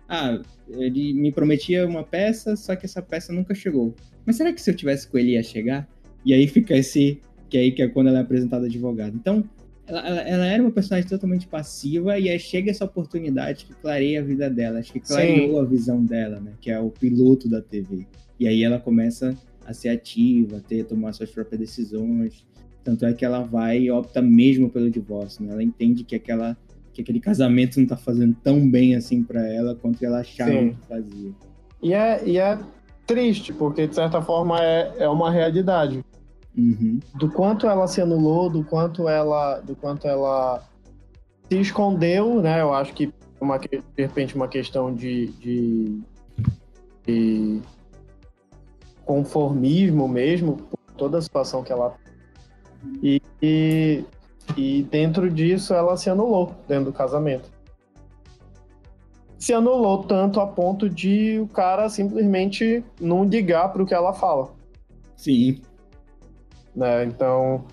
ah, 0.08 0.40
ele 0.70 1.12
me 1.12 1.30
prometia 1.30 1.86
uma 1.86 2.02
peça, 2.02 2.56
só 2.56 2.74
que 2.74 2.86
essa 2.86 3.02
peça 3.02 3.30
nunca 3.30 3.54
chegou. 3.54 3.94
Mas 4.24 4.36
será 4.36 4.54
que 4.54 4.60
se 4.62 4.70
eu 4.70 4.74
tivesse 4.74 5.06
com 5.06 5.18
ele 5.18 5.32
ia 5.32 5.42
chegar? 5.42 5.86
E 6.24 6.32
aí 6.32 6.48
fica 6.48 6.74
esse. 6.74 7.20
Que 7.50 7.58
aí 7.58 7.70
que 7.70 7.82
é 7.82 7.88
quando 7.88 8.08
ela 8.08 8.18
é 8.18 8.22
apresentada 8.22 8.64
advogada. 8.64 9.14
Então, 9.14 9.44
ela, 9.86 10.00
ela, 10.00 10.20
ela, 10.22 10.46
era 10.46 10.62
uma 10.62 10.72
personagem 10.72 11.08
totalmente 11.08 11.46
passiva 11.46 12.18
e 12.18 12.28
aí 12.28 12.38
chega 12.40 12.70
essa 12.70 12.84
oportunidade 12.84 13.66
que 13.66 13.74
clareia 13.74 14.20
a 14.20 14.24
vida 14.24 14.48
dela. 14.48 14.78
Acho 14.78 14.94
que 14.94 15.00
clareou 15.00 15.60
Sim. 15.60 15.60
a 15.60 15.64
visão 15.64 16.04
dela, 16.04 16.40
né? 16.40 16.52
Que 16.58 16.70
é 16.70 16.80
o 16.80 16.90
piloto 16.90 17.48
da 17.48 17.60
TV. 17.60 18.06
E 18.40 18.48
aí 18.48 18.64
ela 18.64 18.80
começa 18.80 19.36
a 19.66 19.74
ser 19.74 19.88
ativa, 19.88 20.58
a 20.58 20.60
ter, 20.60 20.84
tomar 20.84 21.12
suas 21.12 21.30
próprias 21.30 21.60
decisões. 21.60 22.46
Tanto 22.82 23.04
é 23.04 23.12
que 23.12 23.24
ela 23.24 23.42
vai 23.42 23.80
e 23.80 23.90
opta 23.90 24.22
mesmo 24.22 24.70
pelo 24.70 24.90
divórcio, 24.90 25.44
né? 25.44 25.52
Ela 25.52 25.62
entende 25.62 26.04
que 26.04 26.14
aquela 26.14 26.56
que 26.92 27.02
aquele 27.02 27.20
casamento 27.20 27.78
não 27.78 27.86
tá 27.86 27.96
fazendo 27.96 28.34
tão 28.42 28.70
bem 28.70 28.94
assim 28.94 29.22
para 29.22 29.46
ela 29.46 29.74
quanto 29.74 30.02
ela 30.02 30.20
achava 30.20 30.50
Sim. 30.50 30.70
que 30.70 30.86
fazia. 30.88 31.32
E 31.82 31.92
é, 31.92 32.26
e 32.26 32.38
é 32.38 32.58
triste, 33.06 33.52
porque 33.52 33.86
de 33.86 33.94
certa 33.94 34.22
forma 34.22 34.58
é, 34.62 34.94
é 35.00 35.08
uma 35.08 35.30
realidade. 35.30 36.02
Uhum. 36.56 36.98
Do 37.14 37.30
quanto 37.30 37.66
ela 37.66 37.86
se 37.86 38.00
anulou, 38.00 38.48
do 38.48 38.64
quanto 38.64 39.08
ela, 39.08 39.60
do 39.60 39.76
quanto 39.76 40.08
ela 40.08 40.66
se 41.50 41.60
escondeu, 41.60 42.40
né? 42.40 42.62
Eu 42.62 42.72
acho 42.72 42.94
que 42.94 43.12
uma, 43.38 43.58
de 43.58 43.82
repente 43.98 44.34
uma 44.34 44.48
questão 44.48 44.94
de, 44.94 45.26
de, 45.32 46.00
de 47.06 47.60
conformismo 49.06 50.06
mesmo, 50.06 50.56
por 50.56 50.94
toda 50.96 51.16
a 51.16 51.22
situação 51.22 51.62
que 51.62 51.72
ela 51.72 51.96
e, 53.02 53.22
e, 53.40 54.04
e 54.56 54.82
dentro 54.82 55.30
disso 55.30 55.72
ela 55.72 55.96
se 55.96 56.10
anulou 56.10 56.54
dentro 56.68 56.86
do 56.86 56.92
casamento. 56.92 57.50
Se 59.38 59.54
anulou 59.54 60.04
tanto 60.04 60.40
a 60.40 60.46
ponto 60.46 60.90
de 60.90 61.38
o 61.38 61.48
cara 61.48 61.88
simplesmente 61.88 62.84
não 63.00 63.24
ligar 63.24 63.72
para 63.72 63.82
o 63.82 63.86
que 63.86 63.94
ela 63.94 64.12
fala. 64.12 64.50
Sim 65.16 65.62
né? 66.76 67.04
Então, 67.04 67.64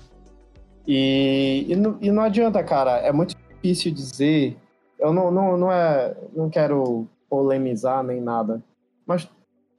e, 0.87 1.65
e, 1.67 1.75
não, 1.75 1.97
e 2.01 2.09
não 2.09 2.23
adianta, 2.23 2.63
cara, 2.63 2.97
é 2.99 3.11
muito 3.11 3.35
difícil 3.35 3.93
dizer. 3.93 4.57
Eu 4.97 5.13
não, 5.13 5.29
não, 5.29 5.57
não, 5.57 5.71
é, 5.71 6.15
não 6.33 6.49
quero 6.49 7.05
polemizar 7.29 8.01
nem 8.03 8.21
nada, 8.21 8.63
mas 9.05 9.29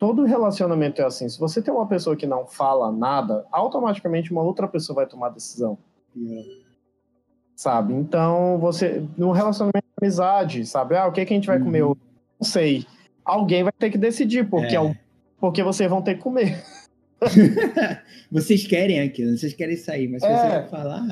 todo 0.04 0.24
relacionamento 0.24 1.00
é 1.00 1.04
assim. 1.06 1.26
Se 1.30 1.40
você 1.40 1.62
tem 1.62 1.72
uma 1.72 1.86
pessoa 1.86 2.14
que 2.14 2.26
não 2.26 2.44
fala 2.44 2.92
nada, 2.92 3.46
automaticamente 3.50 4.30
uma 4.30 4.42
outra 4.42 4.68
pessoa 4.68 4.96
vai 4.96 5.06
tomar 5.06 5.30
decisão. 5.30 5.78
Yeah. 6.14 6.46
Sabe? 7.56 7.94
Então, 7.94 8.58
você, 8.58 9.02
num 9.16 9.30
relacionamento 9.30 9.86
de 9.86 10.04
amizade, 10.04 10.66
sabe? 10.66 10.94
Ah, 10.94 11.06
o 11.06 11.12
que, 11.12 11.24
que 11.24 11.32
a 11.32 11.36
gente 11.36 11.46
vai 11.46 11.56
uhum. 11.56 11.64
comer 11.64 11.82
hoje? 11.84 12.00
Não 12.38 12.46
sei. 12.46 12.86
Alguém 13.24 13.62
vai 13.62 13.72
ter 13.72 13.88
que 13.88 13.96
decidir, 13.96 14.46
porque, 14.46 14.76
é. 14.76 14.94
porque 15.40 15.62
vocês 15.62 15.88
vão 15.88 16.02
ter 16.02 16.16
que 16.16 16.22
comer. 16.22 16.62
vocês 18.30 18.66
querem 18.66 19.00
aquilo, 19.00 19.38
vocês 19.38 19.54
querem 19.54 19.76
sair, 19.78 20.06
mas 20.06 20.20
se 20.20 20.28
é, 20.28 20.36
você 20.36 20.48
vai 20.48 20.68
falar, 20.68 21.02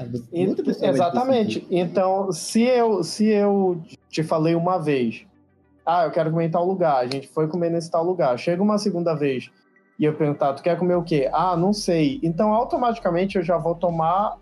outra 0.48 0.64
pessoa 0.66 0.90
Exatamente. 0.90 1.66
Então, 1.70 2.30
se 2.30 2.60
eu, 2.60 3.02
se 3.02 3.24
eu 3.24 3.82
te 4.10 4.22
falei 4.22 4.54
uma 4.54 4.76
vez, 4.76 5.24
ah, 5.84 6.04
eu 6.04 6.10
quero 6.10 6.30
comer 6.30 6.46
em 6.46 6.50
tal 6.50 6.66
lugar, 6.66 6.96
a 6.96 7.06
gente 7.06 7.28
foi 7.28 7.48
comer 7.48 7.70
nesse 7.70 7.90
tal 7.90 8.04
lugar, 8.04 8.38
chega 8.38 8.62
uma 8.62 8.78
segunda 8.78 9.14
vez 9.14 9.50
e 9.98 10.04
eu 10.04 10.14
perguntar, 10.14 10.54
tu 10.54 10.62
quer 10.62 10.78
comer 10.78 10.94
o 10.94 11.02
quê? 11.02 11.30
Ah, 11.32 11.56
não 11.56 11.72
sei. 11.72 12.18
Então, 12.22 12.52
automaticamente 12.52 13.36
eu 13.36 13.42
já 13.42 13.56
vou 13.56 13.74
tomar 13.74 14.36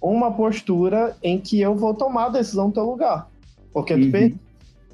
uma 0.00 0.32
postura 0.32 1.16
em 1.22 1.40
que 1.40 1.60
eu 1.60 1.74
vou 1.74 1.94
tomar 1.94 2.26
a 2.26 2.28
decisão 2.28 2.66
no 2.66 2.72
teu 2.72 2.84
lugar. 2.84 3.28
Porque 3.72 3.94
uhum. 3.94 4.10
tu 4.10 4.38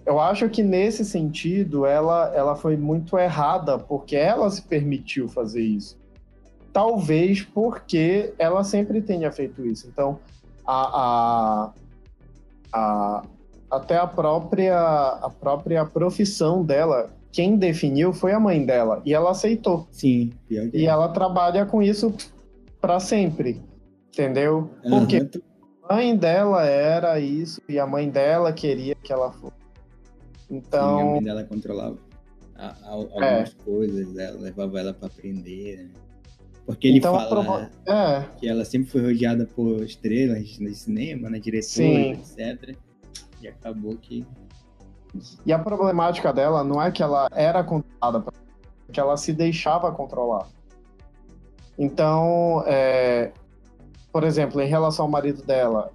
eu 0.07 0.19
acho 0.19 0.49
que 0.49 0.63
nesse 0.63 1.05
sentido 1.05 1.85
ela, 1.85 2.33
ela 2.35 2.57
foi 2.57 2.77
muito 2.77 3.19
errada 3.19 3.79
porque 3.79 4.17
ela 4.17 4.49
se 4.51 4.63
permitiu 4.63 5.29
fazer 5.29 5.63
isso. 5.63 5.99
Talvez 6.73 7.43
porque 7.43 8.33
ela 8.39 8.65
sempre 8.65 9.03
tenha 9.03 9.31
feito 9.31 9.65
isso. 9.67 9.89
Então, 9.89 10.19
a, 10.67 11.01
a, 11.03 11.73
a, 12.73 13.23
até 13.71 13.97
a 13.97 14.07
própria, 14.07 14.79
a 14.79 15.31
própria 15.31 15.85
profissão 15.85 16.65
dela, 16.65 17.11
quem 17.31 17.57
definiu 17.57 18.13
foi 18.13 18.33
a 18.33 18.41
mãe 18.41 18.65
dela 18.67 19.01
e 19.05 19.15
ela 19.15 19.31
aceitou. 19.31 19.87
Sim. 19.93 20.33
E 20.51 20.87
ela 20.87 21.09
trabalha 21.09 21.65
com 21.65 21.83
isso 21.83 22.13
para 22.81 22.99
sempre, 22.99 23.63
entendeu? 24.09 24.71
Porque 24.89 25.19
uhum. 25.19 25.31
a 25.89 25.95
mãe 25.95 26.17
dela 26.17 26.65
era 26.65 27.21
isso 27.21 27.61
e 27.69 27.79
a 27.79 27.87
mãe 27.87 28.11
dela 28.11 28.53
queria 28.53 28.97
que 28.97 29.13
ela 29.13 29.31
fosse. 29.33 29.55
Então. 30.51 30.99
Sim, 30.99 31.03
a 31.03 31.05
mãe 31.05 31.23
dela 31.23 31.45
controlava. 31.45 31.99
a, 32.57 32.67
a, 32.67 32.91
algumas 32.91 33.51
é. 33.51 33.65
coisas, 33.65 34.13
né? 34.13 34.31
levava 34.33 34.81
ela 34.81 34.93
para 34.93 35.07
aprender. 35.07 35.77
Né? 35.77 35.91
Porque 36.67 36.89
ele 36.89 36.99
então, 36.99 37.15
fala 37.15 37.71
é. 37.87 38.25
que 38.39 38.49
ela 38.49 38.65
sempre 38.65 38.91
foi 38.91 39.03
rodeada 39.03 39.47
por 39.47 39.83
estrelas 39.83 40.59
no 40.59 40.73
cinema, 40.75 41.31
né? 41.31 41.39
Diretores, 41.39 42.37
etc. 42.39 42.77
E 43.41 43.49
acabou 43.49 43.97
que. 43.97 44.27
E 45.45 45.53
a 45.53 45.59
problemática 45.59 46.33
dela 46.33 46.63
não 46.63 46.81
é 46.81 46.91
que 46.91 47.03
ela 47.03 47.29
era 47.33 47.65
controlada, 47.65 48.25
é 48.89 48.93
que 48.93 49.01
ela 49.01 49.17
se 49.17 49.33
deixava 49.33 49.91
controlar. 49.91 50.47
Então, 51.79 52.63
é, 52.67 53.33
por 54.13 54.23
exemplo, 54.25 54.61
em 54.61 54.69
relação 54.69 55.07
ao 55.07 55.11
marido 55.11 55.43
dela, 55.43 55.91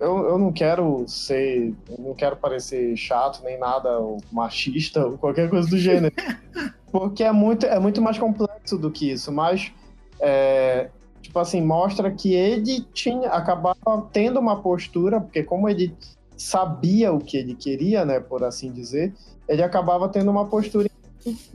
eu, 0.00 0.28
eu 0.28 0.38
não 0.38 0.50
quero 0.50 1.04
ser, 1.06 1.74
não 1.98 2.14
quero 2.14 2.36
parecer 2.36 2.96
chato 2.96 3.42
nem 3.44 3.58
nada, 3.58 3.98
ou 3.98 4.18
machista 4.32 5.06
ou 5.06 5.18
qualquer 5.18 5.48
coisa 5.50 5.68
do 5.68 5.78
gênero, 5.78 6.14
porque 6.90 7.22
é 7.22 7.30
muito, 7.30 7.66
é 7.66 7.78
muito 7.78 8.00
mais 8.00 8.18
complexo 8.18 8.78
do 8.78 8.90
que 8.90 9.10
isso. 9.10 9.30
Mas, 9.30 9.70
é, 10.18 10.90
tipo 11.20 11.38
assim, 11.38 11.60
mostra 11.60 12.10
que 12.10 12.34
ele 12.34 12.80
tinha, 12.94 13.28
acabava 13.28 14.08
tendo 14.10 14.40
uma 14.40 14.60
postura, 14.60 15.20
porque 15.20 15.42
como 15.42 15.68
ele 15.68 15.94
sabia 16.40 17.12
o 17.12 17.18
que 17.18 17.36
ele 17.36 17.54
queria, 17.54 18.02
né, 18.04 18.18
por 18.18 18.42
assim 18.42 18.72
dizer, 18.72 19.12
ele 19.46 19.62
acabava 19.62 20.08
tendo 20.08 20.30
uma 20.30 20.46
postura 20.46 20.88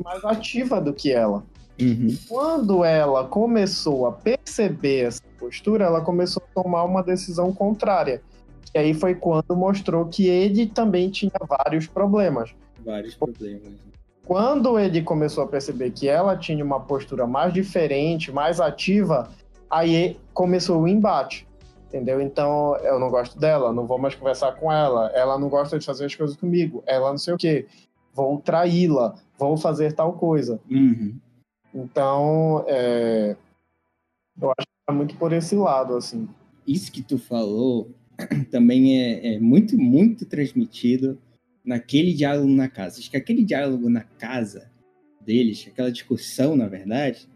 mais 0.03 0.23
ativa 0.23 0.79
do 0.79 0.93
que 0.93 1.11
ela. 1.11 1.43
Uhum. 1.81 2.15
Quando 2.27 2.85
ela 2.85 3.25
começou 3.25 4.05
a 4.05 4.11
perceber 4.11 5.07
essa 5.07 5.23
postura, 5.39 5.85
ela 5.85 6.01
começou 6.01 6.43
a 6.43 6.61
tomar 6.61 6.83
uma 6.83 7.01
decisão 7.01 7.51
contrária. 7.51 8.21
E 8.75 8.77
aí 8.77 8.93
foi 8.93 9.15
quando 9.15 9.55
mostrou 9.55 10.05
que 10.05 10.27
ele 10.27 10.67
também 10.67 11.09
tinha 11.09 11.31
vários 11.49 11.87
problemas. 11.87 12.53
Vários 12.85 13.15
problemas. 13.15 13.73
Quando 14.23 14.77
ele 14.77 15.01
começou 15.01 15.43
a 15.43 15.47
perceber 15.47 15.91
que 15.91 16.07
ela 16.07 16.37
tinha 16.37 16.63
uma 16.63 16.79
postura 16.79 17.25
mais 17.25 17.51
diferente, 17.51 18.31
mais 18.31 18.59
ativa, 18.59 19.29
aí 19.69 20.17
começou 20.33 20.81
o 20.81 20.87
embate. 20.87 21.47
Entendeu? 21.87 22.19
Então, 22.19 22.75
eu 22.77 22.99
não 22.99 23.09
gosto 23.09 23.39
dela, 23.39 23.71
não 23.71 23.85
vou 23.85 23.97
mais 23.97 24.15
conversar 24.15 24.53
com 24.53 24.71
ela, 24.71 25.07
ela 25.13 25.37
não 25.37 25.47
gosta 25.49 25.77
de 25.77 25.85
fazer 25.85 26.05
as 26.05 26.15
coisas 26.15 26.35
comigo, 26.35 26.83
ela 26.85 27.11
não 27.11 27.17
sei 27.17 27.33
o 27.33 27.37
quê, 27.37 27.67
vou 28.13 28.39
traí-la, 28.39 29.15
vou 29.37 29.55
fazer 29.55 29.93
tal 29.93 30.13
coisa. 30.13 30.59
Uhum. 30.69 31.15
Então, 31.73 32.65
é, 32.67 33.35
eu 34.41 34.49
acho 34.49 34.65
que 34.65 34.89
é 34.89 34.93
muito 34.93 35.15
por 35.17 35.31
esse 35.31 35.55
lado, 35.55 35.95
assim. 35.95 36.27
Isso 36.65 36.91
que 36.91 37.03
tu 37.03 37.17
falou 37.17 37.91
também 38.49 38.99
é, 38.99 39.35
é 39.35 39.39
muito, 39.39 39.77
muito 39.77 40.25
transmitido 40.25 41.17
naquele 41.63 42.13
diálogo 42.13 42.47
na 42.49 42.69
casa. 42.69 42.99
Acho 42.99 43.11
que 43.11 43.17
aquele 43.17 43.43
diálogo 43.43 43.89
na 43.89 44.01
casa 44.01 44.71
deles, 45.19 45.65
aquela 45.67 45.91
discussão, 45.91 46.55
na 46.55 46.67
verdade, 46.67 47.27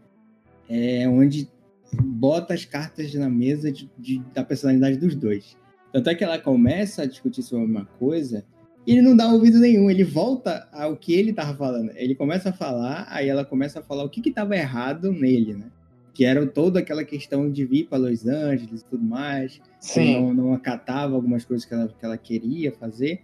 é 0.68 1.06
onde 1.08 1.48
bota 1.92 2.54
as 2.54 2.64
cartas 2.64 3.12
na 3.14 3.28
mesa 3.28 3.70
de, 3.72 3.90
de, 3.98 4.18
da 4.34 4.44
personalidade 4.44 4.96
dos 4.96 5.14
dois. 5.14 5.56
Tanto 5.92 6.10
é 6.10 6.14
que 6.14 6.22
ela 6.22 6.38
começa 6.38 7.02
a 7.02 7.06
discutir 7.06 7.42
sobre 7.42 7.64
uma 7.64 7.84
coisa 7.84 8.44
e 8.86 8.92
ele 8.92 9.02
não 9.02 9.16
dá 9.16 9.28
ouvido 9.28 9.58
nenhum, 9.58 9.90
ele 9.90 10.04
volta 10.04 10.66
ao 10.72 10.96
que 10.96 11.12
ele 11.12 11.32
tava 11.32 11.54
falando. 11.56 11.92
Ele 11.94 12.14
começa 12.14 12.50
a 12.50 12.52
falar, 12.52 13.06
aí 13.10 13.28
ela 13.28 13.44
começa 13.44 13.80
a 13.80 13.82
falar 13.82 14.04
o 14.04 14.08
que 14.08 14.20
que 14.20 14.30
tava 14.30 14.56
errado 14.56 15.12
nele, 15.12 15.54
né? 15.54 15.66
Que 16.14 16.24
era 16.24 16.44
toda 16.46 16.80
aquela 16.80 17.04
questão 17.04 17.50
de 17.50 17.64
vir 17.64 17.86
para 17.86 17.98
Los 17.98 18.26
Angeles 18.26 18.80
e 18.80 18.84
tudo 18.84 19.04
mais. 19.04 19.60
Sim. 19.78 20.14
Não, 20.14 20.34
não 20.34 20.52
acatava 20.52 21.14
algumas 21.14 21.44
coisas 21.44 21.64
que 21.64 21.74
ela, 21.74 21.88
que 21.88 22.04
ela 22.04 22.16
queria 22.16 22.72
fazer. 22.72 23.20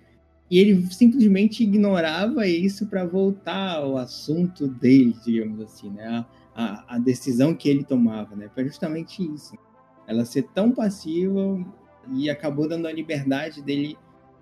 E 0.49 0.59
ele 0.59 0.87
simplesmente 0.93 1.65
ignorava 1.65 2.47
isso 2.47 2.87
para 2.87 3.05
voltar 3.05 3.79
ao 3.79 3.97
assunto 3.97 4.69
dele, 4.69 5.17
digamos 5.25 5.61
assim, 5.61 5.91
né? 5.91 6.07
A, 6.07 6.27
a, 6.57 6.97
a, 6.97 6.99
decisão 6.99 7.55
que 7.55 7.69
ele 7.69 7.85
tomava, 7.85 8.35
né? 8.35 8.49
Foi 8.55 8.65
justamente 8.65 9.23
isso. 9.23 9.55
Ela 10.07 10.25
ser 10.25 10.45
tão 10.55 10.73
passiva 10.73 11.63
e 12.15 12.31
acabou 12.31 12.67
dando 12.67 12.89
a 12.89 12.93
liberdade 12.93 13.61
dele 13.61 13.99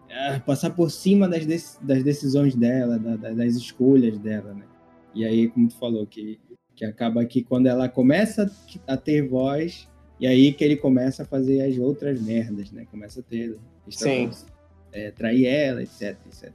é, 0.09 0.39
passar 0.39 0.71
por 0.71 0.91
cima 0.93 1.29
das, 1.29 1.45
das 1.83 2.05
decisões 2.05 2.55
dela, 2.55 2.99
da, 3.01 3.33
das 3.33 3.55
escolhas 3.55 4.17
dela, 4.19 4.55
né? 4.55 4.65
E 5.13 5.25
aí, 5.25 5.49
como 5.49 5.69
tu 5.69 5.77
falou, 5.77 6.07
que, 6.07 6.39
que 6.77 6.85
acaba 6.85 7.25
que 7.25 7.43
quando 7.43 7.67
ela 7.67 7.89
começa 7.89 8.49
a 8.87 8.97
ter 8.97 9.27
voz, 9.27 9.89
e 10.21 10.27
aí 10.27 10.53
que 10.53 10.63
ele 10.63 10.77
começa 10.77 11.25
a 11.25 11.27
fazer 11.27 11.63
as 11.63 11.77
outras 11.79 12.21
merdas, 12.21 12.71
né? 12.71 12.87
Começa 12.91 13.21
a 13.21 13.23
ter... 13.25 13.59
Sim. 13.89 14.31
É, 14.93 15.11
trair 15.11 15.47
ela, 15.47 15.83
etc, 15.83 16.17
etc. 16.27 16.53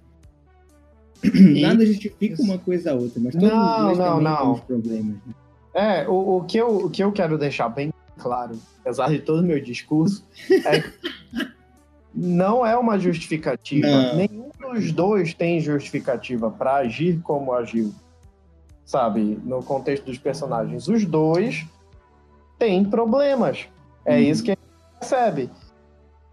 E... 1.22 1.62
Nada 1.62 1.86
justifica 1.86 2.42
uma 2.42 2.58
coisa 2.58 2.92
a 2.92 2.96
outra, 2.96 3.20
mas 3.20 3.34
todos 3.34 3.50
não, 3.50 3.94
não, 3.94 4.22
não. 4.22 4.38
temos 4.38 4.62
problemas. 4.62 5.16
Né? 5.26 5.34
É, 5.80 6.08
o, 6.08 6.38
o, 6.38 6.44
que 6.44 6.58
eu, 6.58 6.86
o 6.86 6.90
que 6.90 7.02
eu 7.02 7.12
quero 7.12 7.38
deixar 7.38 7.70
bem 7.70 7.94
claro, 8.18 8.60
apesar 8.82 9.10
de 9.10 9.20
todo 9.20 9.40
o 9.40 9.44
meu 9.44 9.62
discurso, 9.62 10.26
é 10.66 10.84
não 12.14 12.66
é 12.66 12.78
uma 12.78 13.00
justificativa. 13.00 13.88
Não. 13.88 14.16
Nenhum 14.16 14.50
dos 14.60 14.92
dois 14.92 15.34
tem 15.34 15.60
justificativa 15.60 16.52
para 16.52 16.76
agir 16.76 17.22
como 17.22 17.54
agiu, 17.54 17.94
sabe? 18.84 19.40
No 19.44 19.64
contexto 19.64 20.06
dos 20.06 20.18
personagens. 20.18 20.88
Os 20.88 21.06
dois 21.06 21.66
têm 22.58 22.84
problemas. 22.84 23.68
É 24.04 24.16
hum. 24.16 24.20
isso 24.20 24.44
que 24.44 24.52
a 24.52 24.56
gente 24.56 25.00
percebe. 25.00 25.50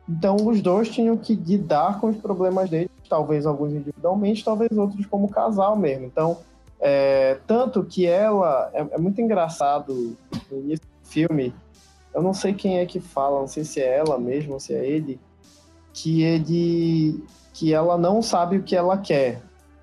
Então, 0.09 0.37
os 0.37 0.61
dois 0.61 0.89
tinham 0.89 1.17
que 1.17 1.35
lidar 1.35 2.01
com 2.01 2.09
os 2.09 2.17
problemas 2.17 2.71
deles, 2.71 2.91
talvez 3.09 3.45
alguns 3.45 3.73
individualmente, 3.73 4.45
talvez 4.45 4.71
outros 4.73 5.05
como 5.07 5.29
casal 5.29 5.77
mesmo. 5.77 6.07
Então, 6.07 6.39
é, 6.81 7.39
tanto 7.47 7.85
que 7.85 8.07
ela. 8.07 8.71
É, 8.75 8.81
é 8.93 8.99
muito 8.99 9.21
engraçado 9.21 10.17
nesse 10.51 10.83
filme. 11.05 11.55
Eu 12.15 12.23
não 12.23 12.33
sei 12.33 12.55
quem 12.55 12.79
é 12.79 12.87
que 12.87 13.01
fala, 13.01 13.41
não 13.41 13.49
sei 13.49 13.65
se 13.65 13.81
é 13.81 13.99
ela 13.99 14.19
mesmo 14.19 14.55
ou 14.55 14.61
se 14.61 14.75
é 14.75 14.87
ele 14.87 15.21
que 15.97 16.23
ele 16.23 17.25
que 17.55 17.73
ela 17.73 17.97
não 17.97 18.21
sabe 18.21 18.59
o 18.59 18.63
que 18.63 18.77
ela 18.77 18.99
quer 18.99 19.41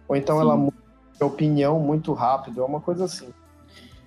ou 0.07 0.15
então 0.15 0.35
Sim. 0.35 0.41
ela 0.43 0.55
muda 0.55 0.77
de 1.17 1.23
opinião 1.23 1.79
muito 1.79 2.13
rápido 2.13 2.61
é 2.61 2.63
uma 2.63 2.79
coisa 2.79 3.05
assim 3.05 3.27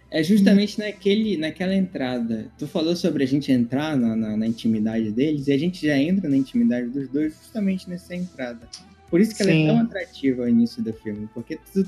é 0.09 0.23
justamente 0.23 0.79
naquele 0.79 1.37
naquela 1.37 1.75
entrada 1.75 2.47
tu 2.57 2.69
falou 2.69 2.95
sobre 2.95 3.25
a 3.25 3.27
gente 3.27 3.51
entrar 3.51 3.97
na, 3.97 4.15
na, 4.15 4.37
na, 4.37 4.47
intimidade 4.47 5.11
deles 5.11 5.49
e 5.49 5.53
a 5.53 5.59
gente 5.59 5.85
já 5.85 5.99
entra 5.99 6.29
na 6.29 6.37
intimidade 6.37 6.89
dos 6.89 7.09
dois 7.09 7.35
justamente 7.35 7.91
nessa 7.91 8.15
entrada 8.15 8.69
por 9.11 9.21
isso 9.21 9.35
que 9.35 9.43
ela 9.43 9.51
é 9.51 9.67
tão 9.67 9.81
atrativa 9.81 10.43
ao 10.43 10.49
início 10.49 10.81
do 10.81 10.93
filme 10.93 11.29
porque 11.35 11.59
tu 11.73 11.85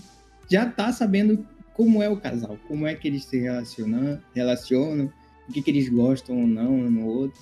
já 0.51 0.67
tá 0.67 0.93
sabendo 0.93 1.47
como 1.75 2.03
é 2.03 2.09
o 2.09 2.17
casal 2.17 2.59
como 2.67 2.87
é 2.87 2.95
que 2.95 3.09
eles 3.09 3.25
se 3.25 3.39
relacionam 3.39 4.21
relacionam 4.35 5.13
o 5.49 5.53
que, 5.53 5.63
que 5.63 5.71
eles 5.71 5.89
gostam 5.89 6.41
ou 6.41 6.47
não 6.47 6.75
um 6.75 6.91
no 6.91 7.07
outro 7.07 7.41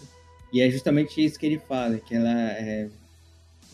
e 0.52 0.60
é 0.60 0.70
justamente 0.70 1.22
isso 1.22 1.38
que 1.38 1.46
ele 1.46 1.58
fala, 1.58 1.98
que 1.98 2.14
ela 2.14 2.30
é, 2.30 2.88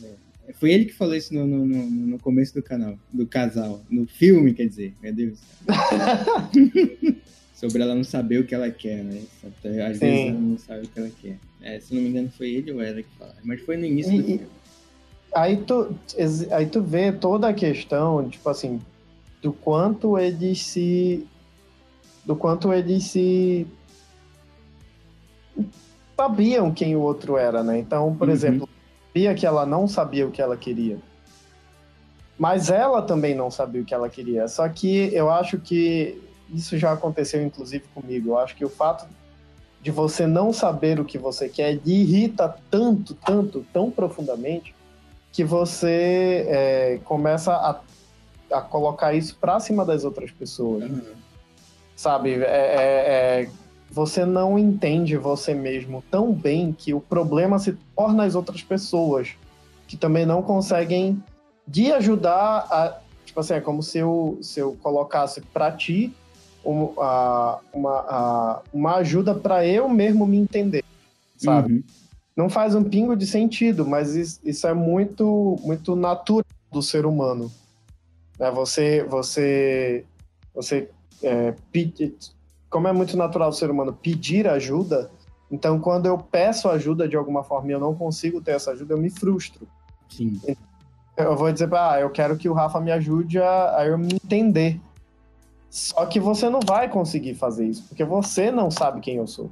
é 0.02 0.52
foi 0.54 0.72
ele 0.72 0.86
que 0.86 0.92
falou 0.92 1.14
isso 1.14 1.32
no, 1.32 1.46
no, 1.46 1.64
no, 1.64 2.18
começo 2.18 2.54
do 2.54 2.62
canal, 2.62 2.98
do 3.12 3.26
casal, 3.26 3.80
no 3.88 4.06
filme, 4.06 4.52
quer 4.52 4.66
dizer, 4.66 4.92
meu 5.00 5.12
Deus. 5.12 5.38
Sobre 7.54 7.80
ela 7.80 7.94
não 7.94 8.02
saber 8.02 8.38
o 8.38 8.44
que 8.44 8.54
ela 8.54 8.68
quer, 8.68 9.04
né? 9.04 9.22
Às 9.88 9.98
Sim. 9.98 10.06
vezes 10.06 10.26
ela 10.26 10.40
não 10.40 10.58
sabe 10.58 10.84
o 10.84 10.88
que 10.88 10.98
ela 10.98 11.10
quer. 11.22 11.38
É, 11.60 11.78
se 11.78 11.94
não 11.94 12.02
me 12.02 12.08
engano, 12.08 12.28
foi 12.36 12.50
ele 12.50 12.72
ou 12.72 12.82
ela 12.82 13.00
que 13.00 13.08
falou. 13.16 13.34
Mas 13.44 13.60
foi 13.60 13.76
no 13.76 13.84
início 13.84 14.12
e, 14.12 14.18
do 14.18 14.24
filme. 14.24 14.46
Aí 15.32 15.56
tu, 15.58 15.96
aí 16.50 16.66
tu 16.66 16.82
vê 16.82 17.12
toda 17.12 17.48
a 17.48 17.54
questão, 17.54 18.28
tipo 18.28 18.48
assim, 18.48 18.80
do 19.42 19.52
quanto 19.52 20.16
eles 20.16 20.64
se. 20.64 21.26
Do 22.24 22.36
quanto 22.36 22.72
eles 22.72 23.04
se 23.04 23.66
sabiam 26.16 26.72
quem 26.72 26.94
o 26.94 27.00
outro 27.00 27.36
era, 27.36 27.64
né? 27.64 27.78
Então, 27.78 28.14
por 28.14 28.28
uhum. 28.28 28.34
exemplo, 28.34 28.68
sabia 29.08 29.34
que 29.34 29.44
ela 29.44 29.66
não 29.66 29.88
sabia 29.88 30.26
o 30.26 30.30
que 30.30 30.40
ela 30.40 30.56
queria. 30.56 30.98
Mas 32.38 32.70
ela 32.70 33.02
também 33.02 33.34
não 33.34 33.50
sabia 33.50 33.82
o 33.82 33.84
que 33.84 33.92
ela 33.92 34.08
queria. 34.08 34.46
Só 34.46 34.68
que 34.68 35.12
eu 35.12 35.30
acho 35.30 35.58
que 35.58 36.22
isso 36.54 36.78
já 36.78 36.92
aconteceu, 36.92 37.42
inclusive, 37.42 37.84
comigo. 37.92 38.30
Eu 38.30 38.38
acho 38.38 38.54
que 38.54 38.64
o 38.64 38.68
fato 38.68 39.06
de 39.82 39.90
você 39.90 40.26
não 40.26 40.52
saber 40.52 41.00
o 41.00 41.04
que 41.04 41.18
você 41.18 41.48
quer 41.48 41.72
lhe 41.84 42.02
irrita 42.02 42.54
tanto, 42.70 43.14
tanto, 43.14 43.66
tão 43.72 43.90
profundamente, 43.90 44.72
que 45.32 45.42
você 45.42 46.46
é, 46.48 47.00
começa 47.04 47.52
a, 47.52 47.80
a, 48.52 48.60
colocar 48.60 49.14
isso 49.14 49.36
pra 49.40 49.60
cima 49.60 49.84
das 49.84 50.04
outras 50.04 50.30
pessoas. 50.30 50.84
Uhum. 50.84 51.02
Sabe? 51.96 52.34
É, 52.34 52.44
é, 52.44 53.42
é 53.42 53.50
você 53.92 54.24
não 54.24 54.58
entende 54.58 55.18
você 55.18 55.52
mesmo 55.52 56.02
tão 56.10 56.32
bem 56.32 56.72
que 56.72 56.94
o 56.94 57.00
problema 57.00 57.58
se 57.58 57.76
torna 57.94 58.24
as 58.24 58.34
outras 58.34 58.62
pessoas, 58.62 59.34
que 59.86 59.98
também 59.98 60.24
não 60.24 60.42
conseguem 60.42 61.22
de 61.68 61.92
ajudar 61.92 62.66
a. 62.70 62.98
Tipo 63.26 63.40
assim, 63.40 63.54
é 63.54 63.60
como 63.60 63.82
se 63.82 63.98
eu, 63.98 64.38
se 64.42 64.60
eu 64.60 64.76
colocasse 64.82 65.40
para 65.40 65.70
ti 65.72 66.12
uma, 66.64 67.60
uma, 67.72 68.62
uma 68.72 68.94
ajuda 68.96 69.34
para 69.34 69.66
eu 69.66 69.88
mesmo 69.88 70.26
me 70.26 70.38
entender, 70.38 70.84
sabe? 71.36 71.74
Uhum. 71.74 71.82
Não 72.34 72.48
faz 72.48 72.74
um 72.74 72.82
pingo 72.82 73.14
de 73.14 73.26
sentido, 73.26 73.86
mas 73.86 74.14
isso, 74.14 74.40
isso 74.42 74.66
é 74.66 74.72
muito, 74.72 75.58
muito 75.62 75.94
natural 75.94 76.44
do 76.70 76.82
ser 76.82 77.04
humano. 77.04 77.50
Né? 78.42 78.50
Você, 78.50 79.04
você, 79.04 80.04
você 80.52 80.90
é, 81.22 81.54
pede, 81.70 82.12
como 82.68 82.88
é 82.88 82.92
muito 82.92 83.16
natural 83.16 83.50
o 83.50 83.52
ser 83.52 83.70
humano 83.70 83.92
pedir 83.92 84.48
ajuda, 84.48 85.12
então 85.48 85.78
quando 85.78 86.06
eu 86.06 86.18
peço 86.18 86.68
ajuda 86.68 87.08
de 87.08 87.16
alguma 87.16 87.44
forma 87.44 87.68
e 87.68 87.72
eu 87.72 87.78
não 87.78 87.94
consigo 87.94 88.40
ter 88.40 88.56
essa 88.56 88.72
ajuda, 88.72 88.94
eu 88.94 88.98
me 88.98 89.10
frustro. 89.10 89.68
Sim. 90.08 90.40
Eu 91.16 91.36
vou 91.36 91.52
dizer, 91.52 91.72
ah, 91.72 92.00
eu 92.00 92.10
quero 92.10 92.36
que 92.36 92.48
o 92.48 92.52
Rafa 92.52 92.80
me 92.80 92.90
ajude 92.90 93.38
a, 93.38 93.76
a 93.76 93.86
eu 93.86 93.96
me 93.96 94.14
entender. 94.14 94.80
Só 95.70 96.04
que 96.06 96.18
você 96.18 96.50
não 96.50 96.60
vai 96.60 96.88
conseguir 96.88 97.34
fazer 97.34 97.66
isso, 97.66 97.84
porque 97.88 98.04
você 98.04 98.50
não 98.50 98.72
sabe 98.72 99.00
quem 99.00 99.16
eu 99.16 99.26
sou. 99.26 99.50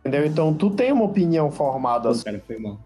Entendeu? 0.00 0.24
Então 0.24 0.54
tu 0.54 0.70
tem 0.70 0.92
uma 0.92 1.04
opinião 1.04 1.50
formada. 1.50 2.12
Pô, 2.12 2.24
cara, 2.24 2.40
foi 2.46 2.58
mal. 2.58 2.78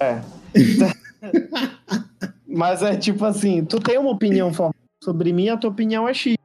É. 0.00 0.20
Mas 2.50 2.82
é 2.82 2.96
tipo 2.96 3.24
assim, 3.24 3.64
tu 3.64 3.78
tem 3.78 3.96
uma 3.98 4.10
opinião 4.10 4.52
formada 4.52 4.76
sobre 5.02 5.32
mim, 5.32 5.48
a 5.48 5.56
tua 5.56 5.70
opinião 5.70 6.08
é 6.08 6.12
X. 6.12 6.36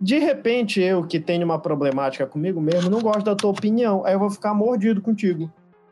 De 0.00 0.18
repente, 0.18 0.80
eu 0.80 1.04
que 1.06 1.18
tenho 1.18 1.44
uma 1.44 1.58
problemática 1.58 2.26
comigo 2.26 2.60
mesmo, 2.60 2.90
não 2.90 3.00
gosto 3.00 3.24
da 3.24 3.34
tua 3.34 3.50
opinião. 3.50 4.04
Aí 4.04 4.12
eu 4.14 4.18
vou 4.18 4.30
ficar 4.30 4.54
mordido 4.54 5.00
contigo. 5.00 5.50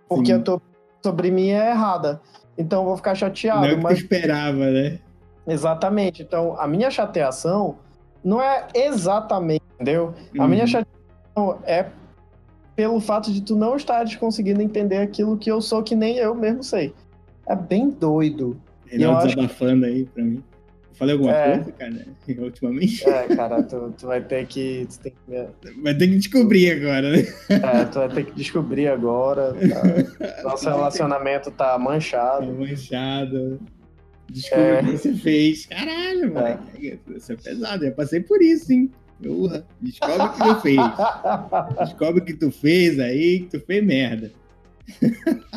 Porque 0.08 0.26
Sim. 0.26 0.34
a 0.34 0.38
tua 0.40 0.62
sobre 1.02 1.30
mim 1.30 1.48
é 1.48 1.70
errada. 1.70 2.20
Então 2.56 2.80
eu 2.82 2.86
vou 2.86 2.96
ficar 2.96 3.14
chateado. 3.14 3.62
Não 3.62 3.68
é 3.68 3.72
o 3.72 3.76
que 3.78 3.82
mas... 3.82 3.98
esperava, 3.98 4.70
né? 4.70 4.98
Exatamente. 5.46 6.22
Então, 6.22 6.54
a 6.60 6.68
minha 6.68 6.90
chateação 6.90 7.76
não 8.22 8.40
é 8.40 8.68
exatamente, 8.74 9.64
entendeu? 9.74 10.14
A 10.38 10.42
Uhum. 10.42 10.48
minha 10.48 10.66
chateação 10.66 11.58
é 11.64 11.86
pelo 12.76 13.00
fato 13.00 13.32
de 13.32 13.40
tu 13.40 13.56
não 13.56 13.76
estares 13.76 14.14
conseguindo 14.16 14.62
entender 14.62 14.98
aquilo 14.98 15.36
que 15.36 15.50
eu 15.50 15.60
sou, 15.60 15.82
que 15.82 15.94
nem 15.96 16.16
eu 16.16 16.34
mesmo 16.34 16.62
sei. 16.62 16.94
É 17.46 17.56
bem 17.56 17.90
doido. 17.90 18.56
Reinaldo 18.92 19.18
Eu 19.20 19.26
acho- 19.26 19.36
desabafando 19.36 19.86
aí 19.86 20.04
pra 20.06 20.22
mim. 20.24 20.42
Falei 20.94 21.14
alguma 21.14 21.34
É. 21.34 21.54
coisa, 21.56 21.72
cara, 21.72 22.06
ultimamente? 22.44 23.08
É, 23.08 23.34
cara, 23.34 23.62
tu, 23.62 23.94
tu 23.98 24.06
vai 24.06 24.20
ter 24.22 24.46
que. 24.46 24.86
Tu, 24.88 25.00
tem 25.00 25.12
que 25.12 25.80
Vai 25.82 25.94
ter 25.96 26.06
que 26.08 26.16
descobrir 26.16 26.70
agora, 26.70 27.10
né? 27.10 27.18
é, 27.48 27.84
tu 27.86 27.98
vai 27.98 28.08
ter 28.10 28.24
que 28.26 28.32
descobrir 28.36 28.88
agora. 28.88 29.52
tá? 29.54 30.42
Nosso 30.44 30.68
relacionamento 30.68 31.50
tá 31.50 31.76
manchado. 31.78 32.46
Tá 32.46 32.52
manchado. 32.52 33.60
Descobri 34.30 34.64
É. 34.64 34.80
o 34.80 34.84
que 34.84 34.96
você 34.98 35.14
fez. 35.14 35.66
Caralho, 35.66 36.32
moleque. 36.32 37.00
Isso 37.16 37.32
é 37.32 37.36
pesado. 37.36 37.84
Eu 37.84 37.92
passei 37.92 38.20
por 38.20 38.40
isso, 38.42 38.70
hein? 38.72 38.90
Porra. 39.22 39.64
Descobre 39.80 40.22
o 40.26 40.32
que 40.32 40.38
tu 40.44 40.60
fez. 40.60 40.76
Descobre 41.80 42.20
o 42.20 42.24
que 42.24 42.34
tu 42.34 42.50
fez 42.50 43.00
aí, 43.00 43.40
que 43.40 43.58
tu 43.58 43.64
fez 43.66 43.84
merda. 43.84 44.30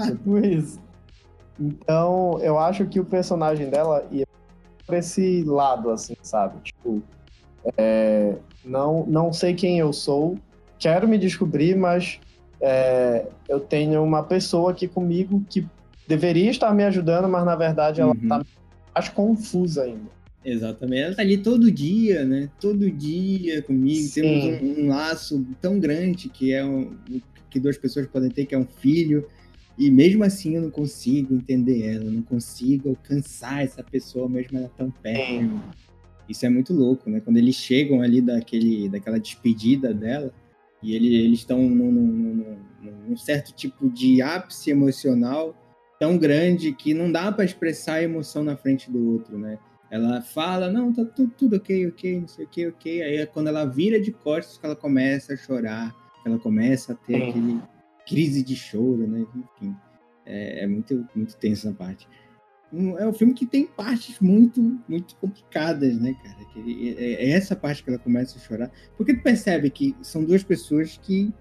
tipo 0.08 0.38
isso. 0.40 0.80
Então, 1.60 2.39
eu 2.41 2.60
acho 2.60 2.86
que 2.86 2.99
o 2.99 3.06
personagem 3.06 3.70
dela 3.70 4.06
ia 4.12 4.26
por 4.86 4.95
esse 4.95 5.43
lado, 5.43 5.89
assim, 5.89 6.16
sabe? 6.22 6.60
Tipo, 6.64 7.01
é, 7.78 8.36
não, 8.64 9.06
não 9.08 9.34
sei 9.34 9.53
quem 9.53 9.80
eu 9.80 9.91
sou, 9.93 10.38
quero 10.78 11.08
me 11.08 11.18
descobrir, 11.18 11.76
mas 11.76 12.20
é, 12.62 13.26
eu 13.47 13.60
tenho 13.60 14.03
uma 14.03 14.22
pessoa 14.24 14.72
aqui 14.72 14.88
comigo 14.88 15.43
que 15.49 15.66
deveria 16.08 16.51
estar 16.51 16.74
me 16.74 16.84
ajudando, 16.84 17.28
mas 17.28 17.43
na 17.45 17.56
verdade 17.56 18.01
ela 18.01 18.14
Uhum. 18.14 18.28
tá 18.28 18.45
mais 18.93 19.10
confusa 19.10 19.84
ainda. 19.84 20.16
Exatamente. 20.43 21.01
Ela 21.01 21.16
tá 21.16 21.22
ali 21.24 21.38
todo 21.39 21.72
dia, 21.72 22.24
né? 22.24 22.49
Todo 22.62 22.89
dia 22.91 23.64
comigo. 23.64 24.08
Sim. 24.08 24.22
Temos 24.22 24.62
um, 24.62 24.84
um 24.84 24.89
laço 24.89 25.43
tão 25.60 25.80
grande 25.80 26.30
que 26.30 26.53
é 26.53 26.64
um, 26.64 26.95
que 27.49 27.60
duas 27.60 27.78
pessoas 27.78 28.06
podem 28.06 28.30
ter, 28.30 28.45
que 28.45 28.53
é 28.53 28.58
um 28.58 28.66
filho. 28.66 29.26
E 29.78 29.92
mesmo 29.92 30.24
assim 30.24 30.56
eu 30.56 30.62
não 30.62 30.72
consigo 30.72 31.34
entender 31.36 31.84
ela, 31.86 32.06
eu 32.06 32.12
não 32.12 32.22
consigo 32.22 32.90
alcançar 32.90 33.64
essa 33.64 33.84
pessoa, 33.84 34.30
mesmo 34.30 34.58
ela 34.58 34.72
tão 34.78 34.90
perto. 34.90 35.44
Isso 36.30 36.46
é 36.46 36.50
muito 36.50 36.74
louco, 36.74 37.10
né? 37.10 37.20
Quando 37.20 37.38
eles 37.38 37.56
chegam 37.56 38.02
ali 38.02 38.22
daquele, 38.22 38.90
daquela 38.90 39.20
despedida 39.20 39.94
dela, 39.94 40.34
e 40.82 40.96
ele- 40.96 41.16
eles 41.16 41.40
estão 41.40 41.62
num, 41.62 41.92
num- 41.92 42.58
num- 42.82 42.92
num 43.10 43.18
certo 43.18 43.54
tipo 43.54 43.90
de 43.90 44.22
ápice 44.22 44.70
emocional 44.72 45.56
tão 46.00 46.18
grande 46.18 46.72
que 46.74 46.94
não 46.94 47.12
dá 47.12 47.32
para 47.32 47.46
expressar 47.46 47.96
a 47.96 48.04
emoção 48.04 48.44
na 48.44 48.56
frente 48.56 48.90
do 48.92 49.12
outro, 49.12 49.38
né? 49.38 49.58
Ela 49.92 50.22
fala, 50.22 50.70
não, 50.72 50.92
tá 50.92 51.06
tudo, 51.06 51.32
tudo 51.38 51.56
ok, 51.58 51.88
ok, 51.88 52.20
não 52.22 52.28
sei 52.28 52.46
o 52.46 52.48
que, 52.48 52.68
ok. 52.68 53.02
Aí 53.02 53.18
é 53.18 53.26
quando 53.26 53.48
ela 53.48 53.66
vira 53.66 54.00
de 54.00 54.12
costas 54.12 54.58
que 54.58 54.66
ela 54.66 54.76
começa 54.76 55.34
a 55.34 55.38
chorar, 55.38 55.96
que 56.22 56.28
ela 56.28 56.40
começa 56.40 56.94
a 56.94 56.96
ter 56.96 57.22
aquele 57.30 57.60
crise 58.08 58.43
de 58.43 58.56
choro, 58.56 59.08
né? 59.08 59.26
Enfim, 59.36 59.76
é, 60.26 60.64
é 60.64 60.68
muito, 60.68 61.08
muito 61.16 61.36
tenso 61.38 61.68
essa 61.68 61.76
parte. 61.76 62.08
É 62.97 63.08
um 63.08 63.14
filme 63.14 63.34
que 63.34 63.45
tem 63.45 63.66
partes 63.66 64.20
muito, 64.20 64.62
muito 64.88 65.16
complicadas, 65.18 65.97
né, 65.99 66.14
cara? 66.24 66.45
Que 66.51 66.95
é, 66.97 67.26
é 67.26 67.30
essa 67.30 67.56
parte 67.56 67.84
que 67.84 67.89
ela 67.89 67.99
começa 67.99 68.38
a 68.38 68.41
chorar. 68.41 68.72
Porque 68.97 69.14
tu 69.14 69.24
percebe 69.24 69.70
que 69.70 69.95
são 70.01 70.26
duas 70.26 70.43
pessoas 70.43 70.97
que 71.01 71.34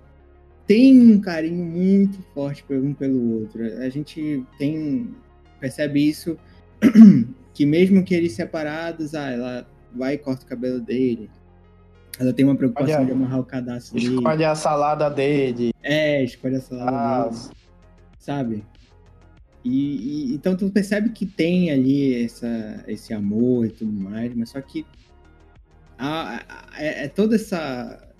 têm 0.66 1.00
um 1.00 1.20
carinho 1.20 1.64
muito 1.64 2.22
forte 2.34 2.64
um 2.70 2.94
pelo 2.94 3.40
outro. 3.40 3.64
A 3.80 3.88
gente 3.88 4.44
tem 4.58 5.14
percebe 5.60 6.06
isso 6.06 6.36
que 7.54 7.64
mesmo 7.64 8.04
que 8.04 8.14
eles 8.14 8.32
separados, 8.32 9.14
ah, 9.14 9.30
ela 9.30 9.70
vai 9.94 10.14
e 10.14 10.18
corta 10.18 10.44
o 10.44 10.48
cabelo 10.48 10.80
dele. 10.80 11.30
Ela 12.18 12.32
tem 12.32 12.44
uma 12.44 12.54
preocupação 12.54 13.04
de 13.04 13.12
amarrar 13.12 13.40
o 13.40 13.44
cadastro 13.44 13.98
dele. 13.98 14.14
Escolhe 14.14 14.44
a 14.44 14.54
salada 14.54 15.10
dele. 15.10 15.72
É, 15.82 16.22
escolhe 16.22 16.56
a 16.56 16.60
salada 16.60 16.96
Ah, 16.96 17.28
dele, 17.28 17.40
sabe? 18.18 18.64
E, 19.64 19.70
e- 20.30 20.34
então 20.34 20.56
tu 20.56 20.70
percebe 20.70 21.08
que 21.10 21.24
tem 21.26 21.70
ali 21.70 22.24
essa, 22.24 22.84
esse 22.86 23.12
amor 23.14 23.66
e 23.66 23.70
tudo 23.70 23.90
mais, 23.92 24.34
mas 24.34 24.50
só 24.50 24.60
que 24.60 24.84
a- 25.98 26.36
a- 26.48 26.82
é, 26.82 27.04
é 27.04 27.08
toda 27.08 27.34
essa, 27.36 28.12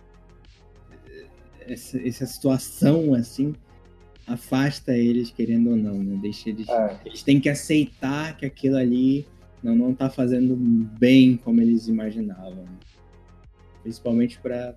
essa 1.67 1.99
essa 2.07 2.27
situação 2.27 3.15
assim 3.15 3.55
afasta 4.27 4.97
eles 4.97 5.31
querendo 5.31 5.71
ou 5.71 5.77
não, 5.77 6.03
né? 6.03 6.19
Deixa 6.21 6.49
eles 6.49 6.69
é. 6.69 6.97
eles 7.05 7.23
têm 7.23 7.39
que 7.39 7.49
aceitar 7.49 8.37
que 8.39 8.47
aquilo 8.47 8.77
ali 8.77 9.27
não, 9.63 9.75
não 9.77 9.95
tá 9.95 10.09
fazendo 10.09 10.57
bem 10.57 11.37
como 11.37 11.61
eles 11.61 11.89
imaginavam. 11.89 12.65
Principalmente 13.85 14.41
para 14.41 14.75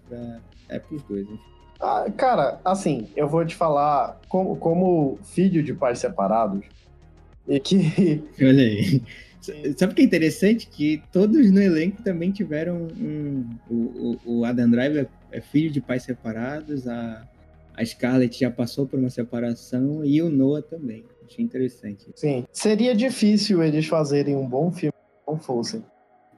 é 0.70 0.78
pros 0.78 1.02
dois. 1.04 1.28
Né? 1.28 1.38
Ah, 1.80 2.06
cara, 2.16 2.60
assim, 2.64 3.08
eu 3.16 3.28
vou 3.28 3.46
te 3.46 3.56
falar, 3.56 4.20
como, 4.28 4.56
como 4.58 5.18
filho 5.24 5.64
de 5.64 5.74
pais 5.74 6.00
separados, 6.00 6.64
e 7.48 7.60
que. 7.60 8.22
Olha 8.42 8.64
aí. 8.64 9.02
Sabe 9.78 9.94
o 9.94 9.96
que 9.96 10.02
é 10.02 10.06
interessante? 10.06 10.68
Que 10.68 11.02
todos 11.12 11.50
no 11.52 11.62
elenco 11.62 12.02
também 12.04 12.32
tiveram 12.32 12.88
um. 13.00 13.46
O, 13.70 13.76
o, 13.76 14.40
o 14.40 14.46
Adam 14.46 14.70
Driver 14.70 15.08
é 15.32 15.40
filho 15.40 15.72
de 15.72 15.80
pais 15.80 16.04
separados, 16.04 16.86
a, 16.88 17.26
a 17.74 17.86
Scarlett 17.86 18.38
já 18.38 18.52
passou 18.52 18.86
por 18.86 19.00
uma 19.00 19.10
separação 19.10 20.04
e 20.04 20.22
o 20.22 20.30
Noah 20.30 20.62
também. 20.62 21.06
Achei 21.26 21.46
interessante. 21.46 22.12
Sim, 22.16 22.46
seria 22.52 22.94
difícil 22.94 23.64
eles 23.64 23.86
fazerem 23.86 24.36
um 24.36 24.48
bom 24.48 24.72
filme 24.72 24.94
se 24.94 25.32
não 25.32 25.38
fossem. 25.38 25.84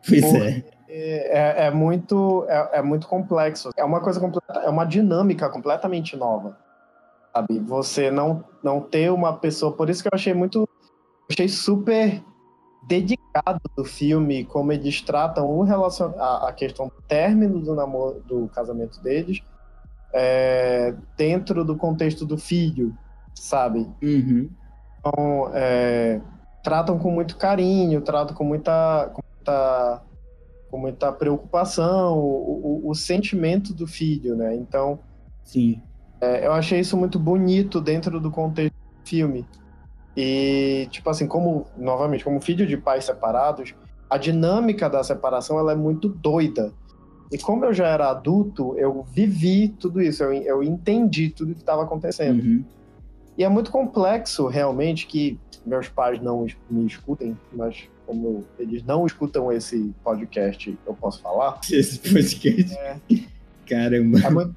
Pois 0.07 0.21
Porra. 0.21 0.49
é. 0.49 0.78
É, 0.91 1.67
é 1.67 1.71
muito, 1.71 2.45
é, 2.47 2.79
é 2.79 2.81
muito 2.81 3.07
complexo. 3.07 3.69
É 3.77 3.83
uma 3.83 4.01
coisa 4.01 4.19
completa, 4.19 4.59
é 4.59 4.69
uma 4.69 4.85
dinâmica 4.85 5.47
completamente 5.49 6.17
nova. 6.17 6.57
Sabe? 7.33 7.59
Você 7.59 8.09
não, 8.09 8.43
não 8.63 8.81
ter 8.81 9.11
uma 9.11 9.33
pessoa. 9.33 9.71
Por 9.71 9.89
isso 9.89 10.01
que 10.01 10.07
eu 10.07 10.15
achei 10.15 10.33
muito. 10.33 10.67
Achei 11.29 11.47
super 11.47 12.23
dedicado 12.87 13.61
do 13.77 13.85
filme, 13.85 14.45
como 14.45 14.71
eles 14.71 14.99
tratam 15.01 15.45
o 15.45 15.61
relacion... 15.61 16.11
a, 16.17 16.49
a 16.49 16.53
questão 16.53 16.87
do 16.87 17.01
término 17.07 17.59
do 17.59 17.75
namoro, 17.75 18.23
do 18.27 18.47
casamento 18.47 18.99
deles, 19.03 19.43
é, 20.11 20.95
dentro 21.15 21.63
do 21.63 21.77
contexto 21.77 22.25
do 22.25 22.35
filho, 22.35 22.97
sabe? 23.35 23.87
Uhum. 24.01 24.49
Então, 24.99 25.51
é, 25.53 26.19
tratam 26.63 26.97
com 26.97 27.11
muito 27.11 27.37
carinho, 27.37 28.01
tratam 28.01 28.35
com 28.35 28.43
muita, 28.43 29.11
com 29.13 29.21
muita, 29.35 30.01
com 30.69 30.77
muita 30.77 31.11
preocupação 31.11 32.17
o, 32.17 32.83
o, 32.85 32.89
o 32.89 32.95
sentimento 32.95 33.73
do 33.73 33.87
filho, 33.87 34.35
né? 34.35 34.55
Então, 34.55 34.99
Sim. 35.43 35.81
é, 36.21 36.45
eu 36.45 36.53
achei 36.53 36.79
isso 36.79 36.95
muito 36.95 37.17
bonito 37.19 37.81
dentro 37.81 38.19
do 38.19 38.29
contexto 38.31 38.73
do 38.73 39.07
filme. 39.07 39.45
E, 40.15 40.87
tipo 40.91 41.09
assim, 41.09 41.27
como, 41.27 41.65
novamente, 41.77 42.23
como 42.23 42.41
filho 42.41 42.67
de 42.67 42.77
pais 42.77 43.05
separados, 43.05 43.73
a 44.09 44.17
dinâmica 44.17 44.89
da 44.89 45.03
separação 45.03 45.59
ela 45.59 45.71
é 45.71 45.75
muito 45.75 46.09
doida. 46.09 46.73
E 47.31 47.37
como 47.37 47.63
eu 47.65 47.73
já 47.73 47.87
era 47.87 48.09
adulto, 48.09 48.75
eu 48.77 49.03
vivi 49.03 49.69
tudo 49.69 50.01
isso, 50.01 50.23
eu, 50.23 50.33
eu 50.33 50.63
entendi 50.63 51.29
tudo 51.29 51.53
que 51.53 51.61
estava 51.61 51.83
acontecendo. 51.83 52.43
Uhum. 52.43 52.65
E 53.37 53.43
é 53.43 53.49
muito 53.49 53.71
complexo, 53.71 54.47
realmente, 54.47 55.05
que 55.07 55.39
meus 55.65 55.87
pais 55.87 56.21
não 56.21 56.45
me 56.69 56.85
escutem, 56.85 57.37
mas 57.53 57.87
como 58.09 58.43
eles 58.57 58.83
não 58.83 59.05
escutam 59.05 59.51
esse 59.51 59.93
podcast, 60.03 60.75
eu 60.87 60.95
posso 60.95 61.21
falar. 61.21 61.59
Esse 61.71 61.99
podcast. 61.99 62.73
É. 62.75 62.97
Caramba. 63.67 64.19
É 64.19 64.29
muito, 64.31 64.55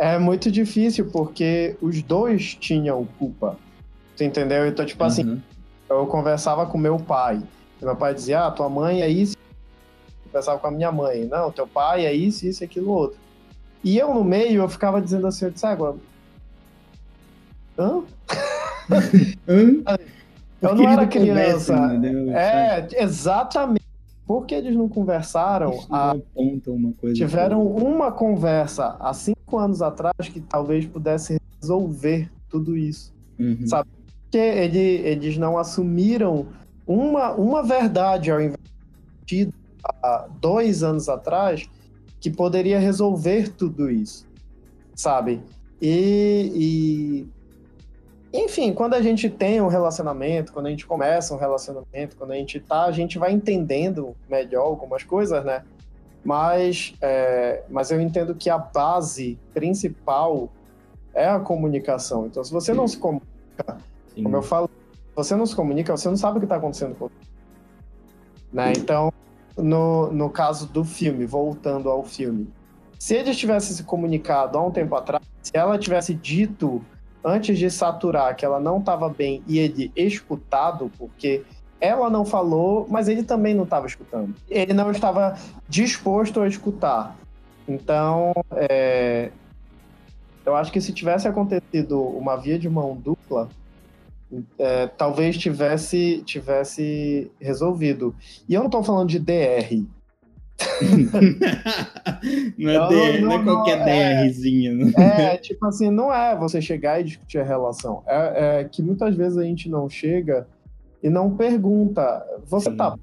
é 0.00 0.18
muito 0.18 0.50
difícil, 0.50 1.08
porque 1.08 1.76
os 1.80 2.02
dois 2.02 2.56
tinham 2.56 3.06
culpa. 3.16 3.56
Tu 4.16 4.24
entendeu? 4.24 4.66
Então, 4.66 4.84
tipo 4.84 5.04
assim, 5.04 5.24
Uhum. 5.24 5.40
eu 5.88 6.04
conversava 6.08 6.66
com 6.66 6.76
meu 6.76 6.98
pai. 6.98 7.40
Meu 7.80 7.94
pai 7.94 8.12
dizia, 8.12 8.46
ah, 8.46 8.50
tua 8.50 8.68
mãe 8.68 9.02
é 9.02 9.08
isso. 9.08 9.36
Eu 9.36 10.24
conversava 10.24 10.58
com 10.58 10.66
a 10.66 10.70
minha 10.72 10.90
mãe. 10.90 11.26
Não, 11.26 11.52
teu 11.52 11.68
pai 11.68 12.04
é 12.06 12.12
isso, 12.12 12.44
isso, 12.44 12.64
aquilo, 12.64 12.90
outro. 12.90 13.20
E 13.84 13.96
eu 13.96 14.12
no 14.12 14.24
meio, 14.24 14.62
eu 14.62 14.68
ficava 14.68 15.00
dizendo 15.00 15.28
assim, 15.28 15.44
eu 15.44 15.52
disse, 15.52 15.64
agora... 15.64 15.94
Hã? 17.78 18.02
Hã? 19.48 19.96
Eu 20.60 20.74
não 20.74 20.88
era 20.88 21.06
criança. 21.06 21.74
é, 22.34 23.02
exatamente. 23.02 23.80
Por 24.26 24.46
que 24.46 24.54
eles 24.54 24.76
não 24.76 24.88
conversaram? 24.88 25.72
Eles 25.72 25.86
a... 25.90 26.16
uma. 26.66 26.92
Tiveram 27.14 27.66
uma 27.66 28.12
conversa 28.12 28.96
há 29.00 29.12
cinco 29.12 29.58
anos 29.58 29.82
atrás 29.82 30.28
que 30.28 30.40
talvez 30.40 30.86
pudesse 30.86 31.40
resolver 31.60 32.30
tudo 32.48 32.76
isso. 32.76 33.12
Uhum. 33.38 33.66
Sabe? 33.66 33.88
Porque 34.22 34.38
ele, 34.38 34.78
eles 34.78 35.36
não 35.36 35.58
assumiram 35.58 36.46
uma, 36.86 37.32
uma 37.32 37.62
verdade 37.62 38.30
ao 38.30 38.40
invés 38.40 38.58
de 39.24 39.48
há 40.02 40.28
dois 40.40 40.82
anos 40.82 41.08
atrás 41.08 41.68
que 42.20 42.30
poderia 42.30 42.78
resolver 42.78 43.48
tudo 43.48 43.90
isso. 43.90 44.28
Sabe? 44.94 45.40
E, 45.80 46.52
e 46.54 47.28
enfim, 48.32 48.72
quando 48.72 48.94
a 48.94 49.02
gente 49.02 49.28
tem 49.28 49.60
um 49.60 49.66
relacionamento, 49.66 50.52
quando 50.52 50.66
a 50.66 50.70
gente 50.70 50.86
começa 50.86 51.34
um 51.34 51.38
relacionamento, 51.38 52.16
quando 52.16 52.30
a 52.30 52.36
gente 52.36 52.60
tá, 52.60 52.84
a 52.84 52.92
gente 52.92 53.18
vai 53.18 53.32
entendendo 53.32 54.14
melhor 54.28 54.66
algumas 54.66 55.02
coisas, 55.02 55.44
né? 55.44 55.62
Mas, 56.24 56.94
é, 57.00 57.62
mas 57.68 57.90
eu 57.90 58.00
entendo 58.00 58.34
que 58.34 58.48
a 58.48 58.58
base 58.58 59.38
principal 59.52 60.48
é 61.12 61.28
a 61.28 61.40
comunicação. 61.40 62.26
Então, 62.26 62.44
se 62.44 62.52
você 62.52 62.72
não 62.72 62.86
se 62.86 62.98
comunica, 62.98 63.78
Sim. 64.14 64.22
como 64.22 64.36
eu 64.36 64.42
falo, 64.42 64.70
você 65.14 65.34
não 65.34 65.46
se 65.46 65.56
comunica, 65.56 65.96
você 65.96 66.08
não 66.08 66.16
sabe 66.16 66.36
o 66.36 66.40
que 66.40 66.44
está 66.44 66.56
acontecendo 66.56 66.94
com 66.94 67.08
você. 67.08 67.30
Né? 68.52 68.72
Então, 68.76 69.12
no, 69.56 70.12
no 70.12 70.30
caso 70.30 70.66
do 70.66 70.84
filme, 70.84 71.26
voltando 71.26 71.88
ao 71.90 72.04
filme, 72.04 72.48
se 72.98 73.14
ele 73.14 73.34
tivesse 73.34 73.74
se 73.74 73.82
comunicado 73.82 74.56
há 74.56 74.64
um 74.64 74.70
tempo 74.70 74.94
atrás, 74.94 75.24
se 75.42 75.56
ela 75.56 75.78
tivesse 75.78 76.14
dito 76.14 76.84
antes 77.24 77.58
de 77.58 77.70
saturar 77.70 78.34
que 78.36 78.44
ela 78.44 78.60
não 78.60 78.78
estava 78.78 79.08
bem 79.08 79.42
e 79.46 79.58
ele 79.58 79.92
escutado, 79.94 80.90
porque 80.98 81.42
ela 81.80 82.10
não 82.10 82.24
falou, 82.24 82.86
mas 82.88 83.08
ele 83.08 83.22
também 83.22 83.54
não 83.54 83.64
estava 83.64 83.86
escutando. 83.86 84.34
Ele 84.48 84.72
não 84.72 84.90
estava 84.90 85.38
disposto 85.68 86.40
a 86.40 86.48
escutar. 86.48 87.16
Então, 87.66 88.32
é, 88.52 89.30
eu 90.44 90.54
acho 90.54 90.72
que 90.72 90.80
se 90.80 90.92
tivesse 90.92 91.26
acontecido 91.26 92.02
uma 92.02 92.36
via 92.36 92.58
de 92.58 92.68
mão 92.68 92.96
dupla, 92.96 93.48
é, 94.58 94.86
talvez 94.86 95.36
tivesse, 95.38 96.22
tivesse 96.24 97.30
resolvido. 97.40 98.14
E 98.48 98.54
eu 98.54 98.60
não 98.60 98.66
estou 98.66 98.82
falando 98.82 99.08
de 99.08 99.18
DR, 99.18 99.84
não, 102.58 102.70
é 102.70 102.78
não, 102.78 102.88
DR, 102.88 103.20
não, 103.20 103.28
não, 103.28 103.32
é 103.32 103.44
qualquer 103.44 103.88
é, 103.88 104.24
DRzinha. 104.24 104.74
Né? 104.74 104.92
É, 104.96 105.36
tipo 105.36 105.66
assim, 105.66 105.90
não 105.90 106.12
é 106.12 106.36
você 106.36 106.60
chegar 106.60 107.00
e 107.00 107.04
discutir 107.04 107.38
a 107.38 107.44
relação. 107.44 108.02
É, 108.06 108.60
é 108.60 108.64
que 108.64 108.82
muitas 108.82 109.14
vezes 109.14 109.38
a 109.38 109.42
gente 109.42 109.68
não 109.68 109.88
chega 109.88 110.46
e 111.02 111.08
não 111.08 111.36
pergunta. 111.36 112.24
Você 112.46 112.70
Sim. 112.70 112.76
tá. 112.76 112.96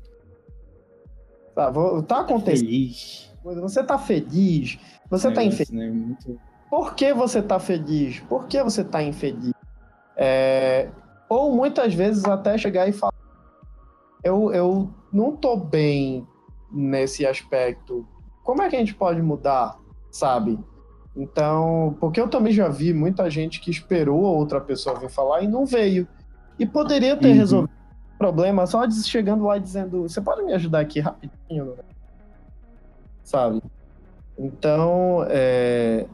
Tá, 1.56 1.74
tá 2.08 2.20
acontecendo. 2.20 2.68
Feliz. 2.68 3.34
Você 3.44 3.84
tá 3.84 3.98
feliz? 3.98 4.78
Você 5.10 5.32
tá 5.32 5.44
infeliz? 5.44 5.72
Né? 5.72 5.90
Muito... 5.90 6.40
Por 6.70 6.96
que 6.96 7.14
você 7.14 7.42
tá 7.42 7.60
feliz? 7.60 8.20
Por 8.22 8.46
que 8.48 8.62
você 8.62 8.84
tá 8.84 9.02
infeliz? 9.02 9.54
É... 10.16 10.90
Ou 11.30 11.56
muitas 11.56 11.94
vezes 11.94 12.26
até 12.26 12.58
chegar 12.58 12.88
e 12.88 12.92
falar: 12.92 13.14
eu, 14.24 14.52
eu 14.54 14.90
não 15.12 15.36
tô 15.36 15.56
bem 15.56 16.28
nesse 16.72 17.26
aspecto. 17.26 18.08
Como 18.44 18.62
é 18.62 18.70
que 18.70 18.76
a 18.76 18.80
gente 18.80 18.96
pode 18.96 19.22
mudar, 19.22 19.78
sabe? 20.12 20.60
Então, 21.16 21.98
porque 22.00 22.22
eu 22.22 22.28
também 22.28 22.54
já 22.54 22.70
vi 22.70 22.94
muita 22.94 23.30
gente 23.30 23.60
que 23.60 23.72
esperou 23.72 24.26
a 24.28 24.30
outra 24.30 24.62
pessoa 24.62 25.00
vir 25.00 25.10
falar 25.10 25.42
e 25.42 25.48
não 25.48 25.66
veio. 25.66 26.08
E 26.60 26.66
poderia 26.66 27.18
ter 27.18 27.30
uhum. 27.30 27.34
resolvido 27.34 27.74
o 28.14 28.18
problema 28.18 28.66
só 28.68 28.90
chegando 28.90 29.46
lá 29.46 29.58
e 29.58 29.60
dizendo: 29.60 30.04
Você 30.04 30.22
pode 30.22 30.44
me 30.44 30.54
ajudar 30.54 30.80
aqui 30.80 31.00
rapidinho? 31.00 31.76
Sabe? 33.24 33.62
Então, 34.38 35.26
é... 35.28 36.06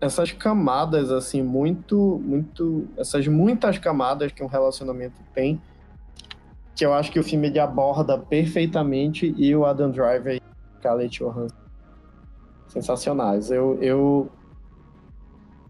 essas 0.00 0.32
camadas, 0.32 1.12
assim, 1.12 1.40
muito, 1.40 2.20
muito. 2.24 2.88
Essas 2.96 3.28
muitas 3.28 3.78
camadas 3.78 4.32
que 4.32 4.42
um 4.42 4.48
relacionamento 4.48 5.22
tem 5.32 5.60
que 6.78 6.86
eu 6.86 6.94
acho 6.94 7.10
que 7.10 7.18
o 7.18 7.24
filme 7.24 7.48
ele 7.48 7.58
aborda 7.58 8.16
perfeitamente 8.16 9.34
e 9.36 9.54
o 9.54 9.66
Adam 9.66 9.90
Driver 9.90 10.36
e 10.36 10.42
Scarlett 10.78 11.18
Johansson 11.18 11.56
sensacionais. 12.68 13.50
Eu, 13.50 13.82
eu 13.82 14.30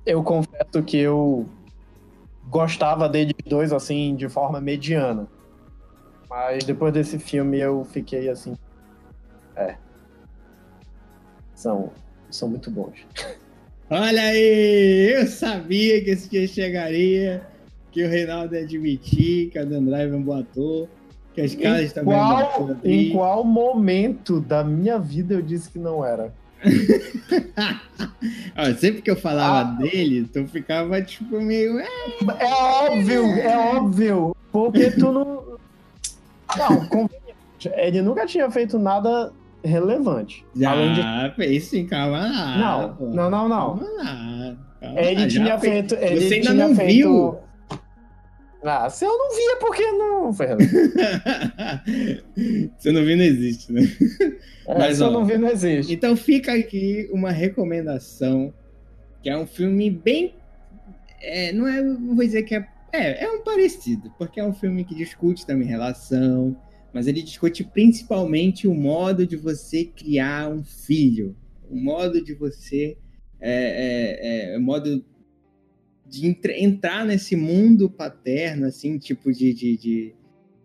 eu 0.05 0.23
confesso 0.23 0.83
que 0.85 0.99
eu 0.99 1.47
gostava 2.51 3.09
deles 3.09 3.35
dois 3.47 3.73
assim 3.73 4.15
de 4.15 4.29
forma 4.29 4.61
mediana. 4.61 5.27
Mas 6.29 6.65
depois 6.65 6.93
desse 6.93 7.19
filme 7.19 7.59
eu 7.59 7.87
fiquei 7.87 8.29
assim, 8.29 8.55
é. 9.57 9.77
São 11.55 11.91
são 12.31 12.51
muito 12.51 12.71
bons. 12.71 13.07
Olha 13.89 14.21
aí, 14.21 15.15
eu 15.19 15.27
sabia 15.27 16.05
que 16.05 16.11
esse 16.11 16.29
dia 16.29 16.47
chegaria, 16.47 17.47
que 17.91 18.05
o 18.05 18.09
Reinaldo 18.11 18.55
ia 18.55 18.63
admitir 18.63 19.49
que 19.49 19.59
o 19.59 19.63
Adam 19.63 19.83
Driver 19.83 20.13
é 20.13 20.17
um 20.17 20.23
bom 20.23 20.39
ator. 20.39 20.87
Que 21.39 21.43
as 21.43 21.55
casas 21.55 21.93
também 21.93 22.15
qual, 22.15 22.77
Em 22.85 23.13
qual 23.13 23.45
momento 23.45 24.41
da 24.41 24.65
minha 24.65 24.99
vida 24.99 25.35
eu 25.35 25.41
disse 25.41 25.71
que 25.71 25.79
não 25.79 26.05
era? 26.05 26.35
Ó, 28.59 28.65
sempre 28.77 29.03
que 29.03 29.11
eu 29.11 29.15
falava 29.15 29.61
ah, 29.61 29.65
dele, 29.75 30.29
tu 30.33 30.45
ficava 30.49 31.01
tipo 31.01 31.41
meio. 31.41 31.79
É, 31.79 31.87
é 32.41 32.53
óbvio, 32.53 33.25
é 33.39 33.57
óbvio. 33.57 34.37
Porque 34.51 34.91
tu 34.91 35.13
não. 35.13 35.45
Não, 36.57 37.09
ele 37.77 38.03
nunca 38.03 38.27
tinha 38.27 38.51
feito 38.51 38.77
nada 38.77 39.33
relevante. 39.63 40.45
Já 40.57 40.73
além 40.73 40.95
de... 40.95 41.03
fez 41.37 41.67
sim, 41.67 41.87
calma 41.87 42.19
lá. 42.19 42.59
Não, 42.59 42.93
pô. 42.95 43.07
não, 43.07 43.31
não, 43.31 43.49
não. 43.49 43.79
Calma 43.79 43.87
lá. 43.97 44.57
Calma 44.81 45.01
ele 45.01 45.21
lá, 45.21 45.29
tinha 45.29 45.57
feito. 45.61 45.95
Ele 45.95 46.21
Você 46.21 46.35
ainda 46.35 46.55
não 46.55 46.75
feito... 46.75 46.93
viu 46.93 47.39
ah, 48.63 48.91
se 48.91 49.05
eu 49.05 49.17
não 49.17 49.37
via, 49.37 49.57
por 49.61 49.75
que 49.75 49.93
não, 49.93 50.33
Fernando? 50.33 50.63
se 52.77 52.89
eu 52.89 52.93
não 52.93 53.05
vi, 53.05 53.15
não 53.15 53.25
existe, 53.25 53.73
né? 53.73 53.83
É, 54.67 54.77
Mas, 54.77 54.97
se 54.97 55.03
ó, 55.03 55.07
eu 55.07 55.13
não 55.13 55.25
vi, 55.25 55.39
não 55.39 55.49
existe. 55.49 55.93
Então 55.93 56.17
fica 56.17 56.53
aqui 56.53 57.09
uma 57.13 57.31
recomendação, 57.31 58.53
que 59.23 59.31
é 59.31 59.39
um 59.39 59.47
filme 59.47 59.91
bem... 59.91 60.35
É, 61.21 61.53
não 61.53 61.69
é, 61.69 61.81
não 61.81 62.17
vou 62.17 62.25
dizer 62.25 62.43
que 62.43 62.55
é... 62.55 62.67
É, 62.93 63.25
é 63.25 63.31
um 63.31 63.43
parecido, 63.43 64.13
porque 64.19 64.41
é 64.41 64.45
um 64.45 64.53
filme 64.53 64.85
que 64.85 64.95
discute 64.95 65.47
também 65.47 65.69
relação, 65.69 66.57
mas 66.93 67.07
ele 67.07 67.23
discute 67.23 67.63
principalmente 67.63 68.67
o 68.67 68.75
modo 68.75 69.27
de 69.27 69.37
você 69.37 69.85
criar 69.85 70.49
um 70.49 70.65
filho, 70.65 71.37
o 71.71 71.77
modo 71.77 72.23
de 72.23 72.35
você... 72.35 72.99
É, 73.41 74.51
é, 74.51 74.55
é, 74.55 74.59
o 74.59 74.61
modo 74.61 75.05
de 76.09 76.35
entrar 76.59 77.05
nesse 77.05 77.37
mundo 77.37 77.91
paterno, 77.91 78.67
assim, 78.67 78.99
tipo 78.99 79.33
de, 79.33 79.53
de, 79.53 79.77
de, 79.77 80.15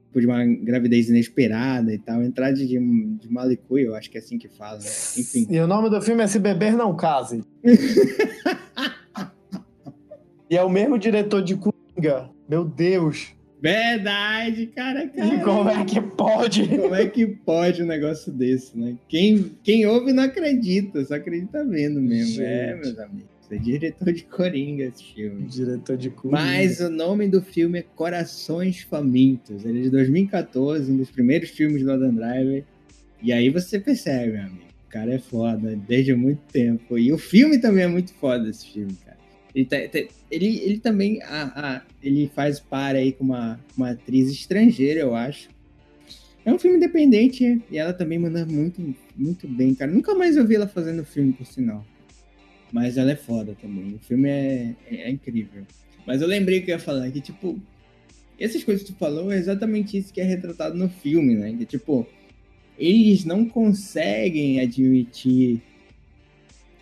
tipo 0.07 0.21
de 0.21 0.25
uma 0.25 0.45
gravidez 0.45 1.09
inesperada 1.09 1.93
e 1.93 1.97
tal, 1.97 2.23
entrar 2.23 2.51
de, 2.51 2.65
de, 2.67 2.79
de 2.79 3.31
malicuia, 3.31 3.85
eu 3.85 3.95
acho 3.95 4.09
que 4.09 4.17
é 4.17 4.21
assim 4.21 4.37
que 4.37 4.47
fala, 4.47 4.79
né? 4.79 4.85
Enfim. 5.17 5.45
E 5.49 5.59
o 5.59 5.67
nome 5.67 5.89
do 5.89 6.01
filme 6.01 6.23
é 6.23 6.27
Se 6.27 6.39
Beber 6.39 6.77
Não 6.77 6.95
Case. 6.95 7.43
e 10.49 10.55
é 10.55 10.63
o 10.63 10.69
mesmo 10.69 10.97
diretor 10.97 11.43
de 11.43 11.55
Coringa. 11.55 12.29
Meu 12.47 12.63
Deus. 12.63 13.33
Verdade, 13.63 14.67
cara, 14.67 15.07
cara. 15.07 15.35
E 15.35 15.41
como 15.41 15.69
é 15.69 15.85
que 15.85 16.01
pode? 16.01 16.67
Como 16.67 16.95
é 16.95 17.07
que 17.07 17.25
pode 17.25 17.81
um 17.81 17.85
negócio 17.85 18.29
desse, 18.29 18.77
né? 18.77 18.97
Quem, 19.07 19.55
quem 19.63 19.85
ouve 19.85 20.11
não 20.11 20.23
acredita, 20.23 21.05
só 21.05 21.15
acredita 21.15 21.63
vendo 21.63 22.01
mesmo. 22.01 22.33
Gente. 22.33 22.43
É, 22.43 22.75
meus 22.75 22.99
amigos. 22.99 23.32
É 23.53 23.57
diretor 23.57 24.11
de 24.11 24.23
Coringa 24.23 24.85
esse 24.85 25.03
filme. 25.13 25.43
Diretor 25.43 25.95
de 25.95 26.09
Coringa. 26.09 26.41
Mas 26.41 26.79
o 26.79 26.89
nome 26.89 27.27
do 27.27 27.41
filme 27.41 27.79
é 27.79 27.85
Corações 27.95 28.81
Famintos. 28.81 29.63
Ele 29.63 29.79
é 29.79 29.81
de 29.83 29.89
2014, 29.91 30.91
um 30.91 30.97
dos 30.97 31.11
primeiros 31.11 31.51
filmes 31.51 31.83
do 31.83 31.91
Adam 31.91 32.13
Driver. 32.13 32.63
E 33.21 33.31
aí 33.31 33.49
você 33.49 33.79
percebe, 33.79 34.33
meu 34.33 34.41
amigo. 34.41 34.63
O 34.87 34.89
cara 34.89 35.13
é 35.13 35.19
foda 35.19 35.75
desde 35.87 36.15
muito 36.15 36.41
tempo. 36.51 36.97
E 36.97 37.13
o 37.13 37.17
filme 37.17 37.59
também 37.59 37.83
é 37.83 37.87
muito 37.87 38.13
foda, 38.15 38.49
esse 38.49 38.67
filme, 38.71 38.93
cara. 39.05 39.17
Ele, 39.53 39.65
tá, 39.65 39.77
tá, 39.87 39.99
ele, 40.31 40.59
ele 40.59 40.79
também 40.79 41.21
ah, 41.23 41.51
ah, 41.55 41.81
ele 42.01 42.31
faz 42.33 42.59
par 42.59 42.95
aí 42.95 43.11
com 43.11 43.23
uma, 43.23 43.59
uma 43.77 43.91
atriz 43.91 44.31
estrangeira, 44.31 44.99
eu 44.99 45.15
acho. 45.15 45.47
É 46.43 46.51
um 46.51 46.57
filme 46.57 46.77
independente 46.77 47.61
e 47.69 47.77
ela 47.77 47.93
também 47.93 48.17
manda 48.17 48.45
muito, 48.45 48.81
muito 49.15 49.47
bem, 49.47 49.75
cara. 49.75 49.91
Nunca 49.91 50.15
mais 50.15 50.35
eu 50.35 50.45
vi 50.45 50.55
ela 50.55 50.67
fazendo 50.67 51.05
filme, 51.05 51.33
por 51.33 51.45
sinal. 51.45 51.85
Mas 52.73 52.97
ela 52.97 53.11
é 53.11 53.15
foda 53.15 53.55
também. 53.61 53.93
O 53.93 53.99
filme 53.99 54.27
é, 54.27 54.75
é, 54.89 54.95
é 55.03 55.09
incrível. 55.11 55.61
Mas 56.07 56.23
eu 56.23 56.27
lembrei 56.27 56.59
que 56.59 56.71
eu 56.71 56.75
ia 56.75 56.79
falar 56.79 57.11
que, 57.11 57.21
tipo, 57.21 57.61
essas 58.39 58.63
coisas 58.63 58.83
que 58.83 58.91
tu 58.91 58.97
falou 58.97 59.31
é 59.31 59.37
exatamente 59.37 59.95
isso 59.95 60.11
que 60.11 60.19
é 60.19 60.23
retratado 60.23 60.75
no 60.75 60.89
filme, 60.89 61.35
né? 61.35 61.53
Que, 61.55 61.65
tipo, 61.65 62.07
eles 62.77 63.25
não 63.25 63.45
conseguem 63.45 64.59
admitir 64.59 65.61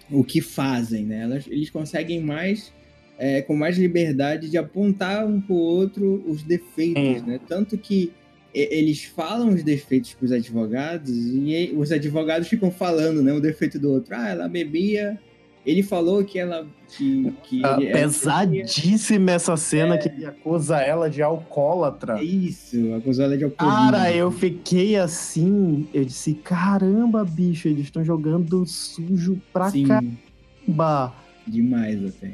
o 0.09 0.23
que 0.23 0.39
fazem, 0.39 1.05
né? 1.05 1.23
Elas, 1.23 1.45
eles 1.47 1.69
conseguem 1.69 2.21
mais, 2.21 2.71
é, 3.19 3.41
com 3.41 3.53
mais 3.53 3.77
liberdade 3.77 4.49
de 4.49 4.57
apontar 4.57 5.27
um 5.27 5.41
pro 5.41 5.55
outro 5.55 6.23
os 6.25 6.41
defeitos, 6.41 7.21
né? 7.27 7.37
Tanto 7.49 7.77
que 7.77 8.13
eles 8.53 9.03
falam 9.03 9.49
os 9.49 9.61
defeitos 9.61 10.13
pros 10.13 10.31
advogados 10.31 11.09
e 11.13 11.73
os 11.75 11.91
advogados 11.91 12.47
ficam 12.47 12.71
falando, 12.71 13.21
né? 13.21 13.33
O 13.33 13.41
defeito 13.41 13.77
do 13.77 13.91
outro. 13.91 14.15
Ah, 14.15 14.29
ela 14.29 14.47
bebia 14.47 15.19
ele 15.65 15.83
falou 15.83 16.23
que 16.23 16.39
ela. 16.39 16.65
Que, 16.89 17.33
que 17.43 17.63
ah, 17.63 17.77
pesadíssima 17.77 19.31
essa 19.31 19.55
cena 19.55 19.95
é... 19.95 19.97
que 19.97 20.09
ele 20.09 20.25
acusa 20.25 20.81
ela 20.81 21.09
de 21.09 21.21
alcoólatra. 21.21 22.19
É 22.19 22.23
isso, 22.23 22.93
acusou 22.95 23.25
ela 23.25 23.37
de 23.37 23.45
alcoolismo. 23.45 23.91
Cara, 23.91 24.11
eu 24.11 24.31
fiquei 24.31 24.97
assim. 24.97 25.87
Eu 25.93 26.03
disse: 26.03 26.33
caramba, 26.33 27.23
bicho, 27.23 27.67
eles 27.67 27.85
estão 27.85 28.03
jogando 28.03 28.65
sujo 28.65 29.39
pra 29.53 29.69
Sim. 29.69 29.85
caramba. 29.87 31.13
Demais 31.47 32.05
até. 32.05 32.31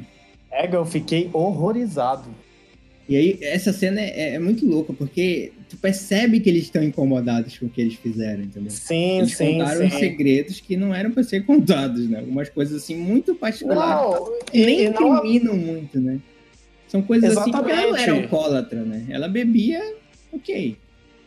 É, 0.50 0.76
eu 0.76 0.86
fiquei 0.86 1.30
horrorizado. 1.34 2.30
E 3.10 3.16
aí, 3.16 3.38
essa 3.42 3.72
cena 3.72 4.02
é, 4.02 4.34
é, 4.34 4.40
muito 4.40 4.66
louca, 4.66 4.92
porque 4.92 5.54
tu 5.70 5.78
percebe 5.78 6.42
que 6.42 6.50
eles 6.50 6.64
estão 6.64 6.84
incomodados 6.84 7.58
com 7.58 7.68
o 7.68 7.70
que 7.70 7.80
eles 7.80 7.94
fizeram, 7.96 8.44
entendeu? 8.44 8.70
Sim, 8.70 9.20
eles 9.20 9.38
sim, 9.38 9.54
contaram 9.54 9.90
sim. 9.90 9.98
segredos 9.98 10.60
que 10.60 10.76
não 10.76 10.94
eram 10.94 11.12
para 11.12 11.24
ser 11.24 11.44
contados, 11.48 12.10
né? 12.10 12.20
Algumas 12.20 12.50
coisas, 12.50 12.84
assim, 12.84 12.98
muito 12.98 13.34
particulares. 13.34 14.20
Não, 14.20 14.40
e, 14.54 14.66
nem 14.66 14.82
e 14.82 14.90
não... 14.90 15.18
incriminam 15.20 15.56
muito, 15.56 16.00
né? 16.02 16.20
São 16.90 17.02
coisas 17.02 17.32
Exatamente. 17.32 17.72
assim, 17.72 17.72
ela 17.72 17.92
não 17.92 17.98
era 17.98 18.14
alcoólatra, 18.14 18.84
né? 18.84 19.06
Ela 19.10 19.30
bebia, 19.30 19.96
ok. 20.32 20.76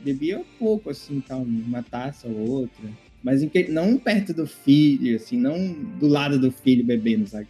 Bebia 0.00 0.42
pouco, 0.58 0.90
assim, 0.90 1.22
tal, 1.26 1.40
uma 1.40 1.82
taça 1.82 2.28
ou 2.28 2.46
outra. 2.46 2.84
Mas 3.22 3.42
não 3.68 3.96
perto 3.96 4.34
do 4.34 4.46
filho, 4.46 5.16
assim, 5.16 5.38
não 5.38 5.72
do 5.72 6.08
lado 6.08 6.38
do 6.38 6.50
filho 6.50 6.84
bebendo, 6.84 7.26
sabe? 7.26 7.48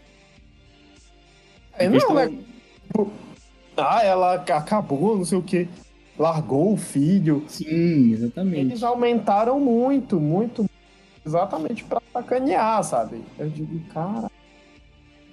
É, 1.76 1.88
não, 1.88 1.92
questão... 1.92 2.18
é 2.18 2.30
ah, 3.76 4.02
ela 4.04 4.34
acabou, 4.34 5.16
não 5.16 5.24
sei 5.24 5.38
o 5.38 5.42
que, 5.42 5.68
largou 6.18 6.74
o 6.74 6.76
filho. 6.76 7.44
Sim, 7.48 8.12
exatamente. 8.12 8.72
Eles 8.72 8.82
aumentaram 8.82 9.58
muito, 9.58 10.20
muito, 10.20 10.68
exatamente 11.24 11.84
para 11.84 12.02
sacanear, 12.12 12.82
sabe? 12.84 13.22
Eu 13.38 13.48
digo, 13.48 13.80
cara. 13.92 14.30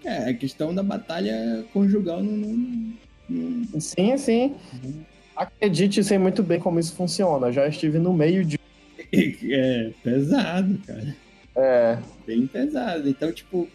É, 0.03 0.29
a 0.29 0.33
questão 0.33 0.73
da 0.73 0.81
batalha 0.81 1.65
conjugal 1.73 2.23
não. 2.23 2.47
não, 3.29 3.65
não... 3.73 3.81
Sim, 3.81 4.17
sim. 4.17 4.55
Uhum. 4.83 5.03
Acredite, 5.35 6.03
sei 6.03 6.17
muito 6.17 6.41
bem 6.41 6.59
como 6.59 6.79
isso 6.79 6.95
funciona. 6.95 7.51
Já 7.51 7.67
estive 7.67 7.99
no 7.99 8.13
meio 8.13 8.45
de. 8.45 8.57
É, 9.09 9.91
pesado, 10.03 10.77
cara. 10.85 11.15
É. 11.55 11.97
Bem 12.25 12.45
pesado. 12.45 13.07
Então, 13.07 13.31
tipo, 13.31 13.67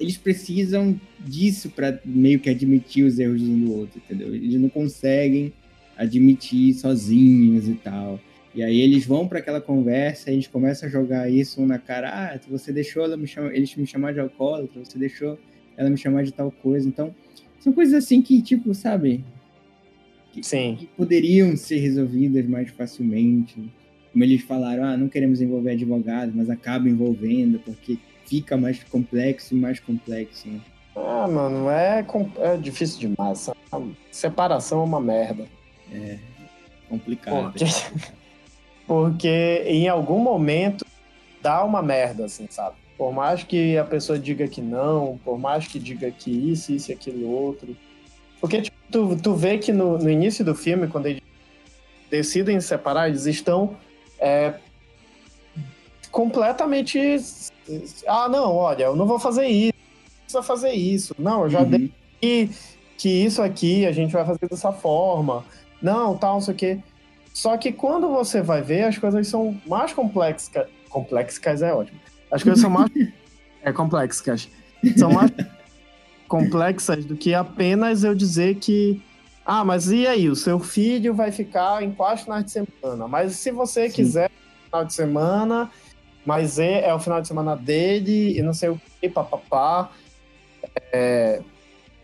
eles 0.00 0.16
precisam 0.16 0.98
disso 1.18 1.68
para 1.68 2.00
meio 2.04 2.40
que 2.40 2.48
admitir 2.48 3.04
os 3.04 3.18
erros 3.18 3.42
um 3.42 3.60
do 3.60 3.72
outro, 3.72 4.00
entendeu? 4.02 4.34
Eles 4.34 4.58
não 4.58 4.70
conseguem 4.70 5.52
admitir 5.96 6.72
sozinhos 6.72 7.68
e 7.68 7.74
tal. 7.74 8.18
E 8.54 8.62
aí 8.62 8.80
eles 8.80 9.04
vão 9.04 9.28
para 9.28 9.38
aquela 9.38 9.60
conversa, 9.60 10.30
eles 10.30 10.46
começam 10.46 10.88
a 10.88 10.90
jogar 10.90 11.30
isso 11.30 11.60
um 11.60 11.66
na 11.66 11.78
cara. 11.78 12.08
Ah, 12.08 12.40
você 12.48 12.72
deixou 12.72 13.04
ela 13.04 13.16
me 13.16 13.26
chamar, 13.26 13.54
eles 13.54 13.76
me 13.76 13.86
chamar 13.86 14.14
de 14.14 14.20
alcoólatra, 14.20 14.82
você 14.82 14.98
deixou 14.98 15.38
ela 15.76 15.90
me 15.90 15.98
chamar 15.98 16.24
de 16.24 16.32
tal 16.32 16.50
coisa. 16.50 16.88
Então, 16.88 17.14
são 17.60 17.72
coisas 17.72 17.94
assim 17.94 18.22
que, 18.22 18.40
tipo, 18.40 18.74
sabe? 18.74 19.22
Que, 20.32 20.42
Sim. 20.42 20.76
que 20.78 20.86
poderiam 20.86 21.54
ser 21.56 21.78
resolvidas 21.78 22.46
mais 22.46 22.70
facilmente. 22.70 23.70
Como 24.12 24.24
eles 24.24 24.40
falaram, 24.42 24.84
ah, 24.84 24.96
não 24.96 25.08
queremos 25.08 25.40
envolver 25.40 25.72
advogados, 25.72 26.34
mas 26.34 26.48
acaba 26.48 26.88
envolvendo, 26.88 27.60
porque 27.60 27.98
fica 28.30 28.56
mais 28.56 28.82
complexo 28.84 29.54
e 29.54 29.58
mais 29.58 29.80
complexo, 29.80 30.48
né? 30.48 30.60
Ah, 30.94 31.26
mano, 31.26 31.68
é, 31.68 32.06
é 32.38 32.56
difícil 32.56 33.00
demais. 33.00 33.50
Separação 34.12 34.80
é 34.80 34.84
uma 34.84 35.00
merda. 35.00 35.46
É 35.92 36.16
complicado. 36.88 37.52
Porque, 37.52 37.64
porque 38.86 39.62
em 39.66 39.88
algum 39.88 40.20
momento 40.20 40.86
dá 41.42 41.64
uma 41.64 41.82
merda, 41.82 42.26
assim, 42.26 42.46
sabe? 42.48 42.76
Por 42.96 43.12
mais 43.12 43.42
que 43.42 43.76
a 43.76 43.84
pessoa 43.84 44.18
diga 44.18 44.46
que 44.46 44.60
não, 44.60 45.18
por 45.24 45.38
mais 45.38 45.66
que 45.66 45.78
diga 45.78 46.10
que 46.10 46.30
isso, 46.30 46.72
isso 46.72 46.92
e 46.92 46.94
aquilo 46.94 47.28
outro. 47.28 47.76
Porque 48.40 48.62
tipo, 48.62 48.76
tu, 48.90 49.16
tu 49.16 49.34
vê 49.34 49.58
que 49.58 49.72
no, 49.72 49.98
no 49.98 50.08
início 50.08 50.44
do 50.44 50.54
filme, 50.54 50.86
quando 50.86 51.06
eles 51.06 51.22
decidem 52.10 52.60
separar, 52.60 53.08
eles 53.08 53.26
estão 53.26 53.76
é, 54.18 54.54
completamente 56.10 56.98
ah, 58.06 58.28
não, 58.28 58.54
olha, 58.54 58.84
eu 58.84 58.96
não 58.96 59.06
vou 59.06 59.18
fazer 59.18 59.46
isso, 59.46 59.74
precisa 60.22 60.42
fazer 60.42 60.72
isso. 60.72 61.14
Não, 61.18 61.44
eu 61.44 61.50
já 61.50 61.60
uhum. 61.60 61.70
dei 61.70 61.92
que, 62.20 62.50
que 62.96 63.08
isso 63.08 63.42
aqui 63.42 63.86
a 63.86 63.92
gente 63.92 64.12
vai 64.12 64.24
fazer 64.24 64.48
dessa 64.48 64.72
forma. 64.72 65.44
Não, 65.80 66.16
tal, 66.16 66.34
não 66.34 66.40
sei 66.40 66.54
o 66.54 66.56
quê. 66.56 66.78
Só 67.32 67.56
que 67.56 67.72
quando 67.72 68.08
você 68.08 68.42
vai 68.42 68.60
ver, 68.60 68.84
as 68.84 68.98
coisas 68.98 69.26
são 69.28 69.58
mais 69.66 69.92
complexas. 69.92 70.66
Complexas 70.88 71.62
é 71.62 71.72
ótimo. 71.72 72.00
As 72.30 72.42
coisas 72.42 72.60
são 72.60 72.70
mais. 72.70 72.90
é, 73.62 73.72
complexas. 73.72 74.48
São 74.96 75.12
mais 75.12 75.30
complexas 76.26 77.04
do 77.04 77.16
que 77.16 77.34
apenas 77.34 78.04
eu 78.04 78.14
dizer 78.14 78.56
que. 78.56 79.00
Ah, 79.46 79.64
mas 79.64 79.90
e 79.90 80.06
aí? 80.06 80.28
O 80.28 80.36
seu 80.36 80.58
filho 80.58 81.14
vai 81.14 81.32
ficar 81.32 81.82
em 81.82 81.92
quatro 81.92 82.24
finais 82.24 82.44
de 82.44 82.50
semana. 82.50 83.08
Mas 83.08 83.36
se 83.36 83.50
você 83.50 83.88
Sim. 83.88 83.96
quiser 83.96 84.30
final 84.64 84.84
de 84.84 84.92
semana, 84.92 85.70
mas 86.24 86.58
é, 86.58 86.88
é 86.88 86.94
o 86.94 87.00
final 87.00 87.20
de 87.20 87.28
semana 87.28 87.56
dele 87.56 88.38
e 88.38 88.42
não 88.42 88.52
sei 88.52 88.68
o 88.68 88.80
que, 89.00 89.08
papapá. 89.08 89.90
É, 90.92 91.40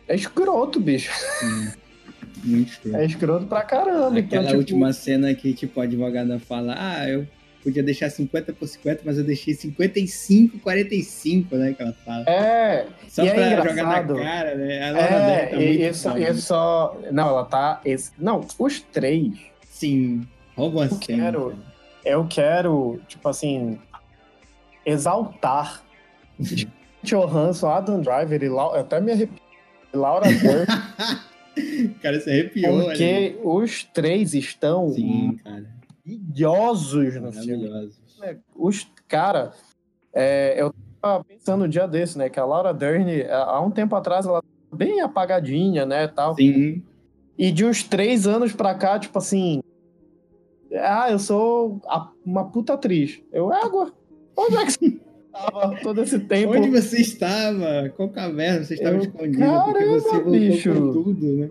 é 0.08 0.14
escroto, 0.14 0.80
bicho. 0.80 1.12
Hum, 1.42 1.70
muito 2.44 2.72
escroto. 2.72 2.96
É 2.96 3.04
escroto 3.04 3.46
pra 3.46 3.62
caramba. 3.62 4.18
Aquela 4.18 4.22
então, 4.22 4.42
tipo... 4.44 4.56
última 4.56 4.92
cena 4.92 5.34
que, 5.34 5.52
tipo, 5.52 5.80
a 5.80 5.84
advogada 5.84 6.38
fala, 6.38 6.74
ah, 6.78 7.08
eu 7.08 7.26
podia 7.62 7.82
deixar 7.82 8.08
50 8.08 8.52
por 8.52 8.68
50, 8.68 9.02
mas 9.04 9.18
eu 9.18 9.24
deixei 9.24 9.52
55, 9.52 10.60
45, 10.60 11.56
né, 11.56 11.72
que 11.72 11.82
ela 11.82 11.92
fala. 12.04 12.24
É, 12.28 12.86
Só 13.08 13.24
e 13.24 13.28
é 13.28 13.34
pra 13.34 13.42
é 13.44 13.68
jogar 13.68 13.84
na 13.84 14.22
cara, 14.24 14.54
né? 14.54 14.82
A 14.82 14.98
é, 14.98 15.46
tá 15.46 15.56
e, 15.56 15.88
isso, 15.88 16.18
isso 16.18 16.42
só... 16.42 16.96
Não, 17.10 17.28
ela 17.28 17.44
tá... 17.44 17.80
Esse... 17.84 18.12
Não, 18.18 18.46
os 18.58 18.80
três. 18.80 19.32
Sim, 19.68 20.24
rouba 20.56 20.84
a 20.84 20.86
eu 20.86 20.90
cena. 20.90 21.24
Quero, 21.24 21.58
eu 22.04 22.26
quero, 22.28 23.00
tipo 23.08 23.28
assim, 23.28 23.80
exaltar 24.86 25.84
Johansson, 27.02 27.68
Adam 27.68 28.00
Driver 28.00 28.42
e 28.42 28.48
Laura, 28.48 28.80
até 28.80 29.00
me 29.00 29.12
arrepio. 29.12 29.40
Laura 29.92 30.26
Dern. 30.26 30.66
cara, 32.02 32.20
se 32.20 32.30
arrepiou. 32.30 32.84
Porque 32.84 33.04
ali. 33.04 33.40
os 33.42 33.84
três 33.84 34.34
estão 34.34 34.92
Sim, 34.92 35.38
cara. 35.42 35.66
maravilhosos 36.04 37.14
no 37.16 37.32
filme. 37.32 37.90
É, 38.22 38.36
os, 38.54 38.86
cara, 39.08 39.52
é, 40.12 40.60
eu 40.60 40.74
tava 41.00 41.24
pensando 41.24 41.64
um 41.64 41.68
dia 41.68 41.86
desse, 41.86 42.16
né? 42.18 42.28
Que 42.28 42.40
a 42.40 42.44
Laura 42.44 42.72
Dern, 42.72 43.22
há 43.30 43.60
um 43.60 43.70
tempo 43.70 43.94
atrás, 43.94 44.26
ela 44.26 44.42
bem 44.72 45.00
apagadinha, 45.00 45.86
né? 45.86 46.06
Tal. 46.08 46.34
Sim. 46.34 46.82
E 47.38 47.50
de 47.52 47.64
uns 47.64 47.82
três 47.82 48.26
anos 48.26 48.52
pra 48.52 48.74
cá, 48.74 48.98
tipo 48.98 49.18
assim. 49.18 49.62
Ah, 50.72 51.10
eu 51.10 51.18
sou 51.18 51.80
uma 52.24 52.50
puta 52.50 52.74
atriz. 52.74 53.22
Eu, 53.32 53.52
água. 53.52 53.92
Onde 54.36 54.56
é 54.56 54.64
que 54.66 54.72
você 54.72 54.86
estava 54.86 55.76
todo 55.82 56.02
esse 56.02 56.18
tempo? 56.20 56.54
Onde 56.54 56.70
você 56.70 57.00
estava? 57.00 57.88
Qual 57.96 58.08
caverna 58.10 58.64
você 58.64 58.74
estava 58.74 58.96
eu... 58.96 59.02
escondido? 59.02 59.38
Caramba, 59.38 59.64
porque 59.64 59.84
você 59.86 60.10
voltou 60.10 60.32
bicho. 60.32 60.72
com 60.72 60.92
tudo, 60.92 61.26
né? 61.36 61.50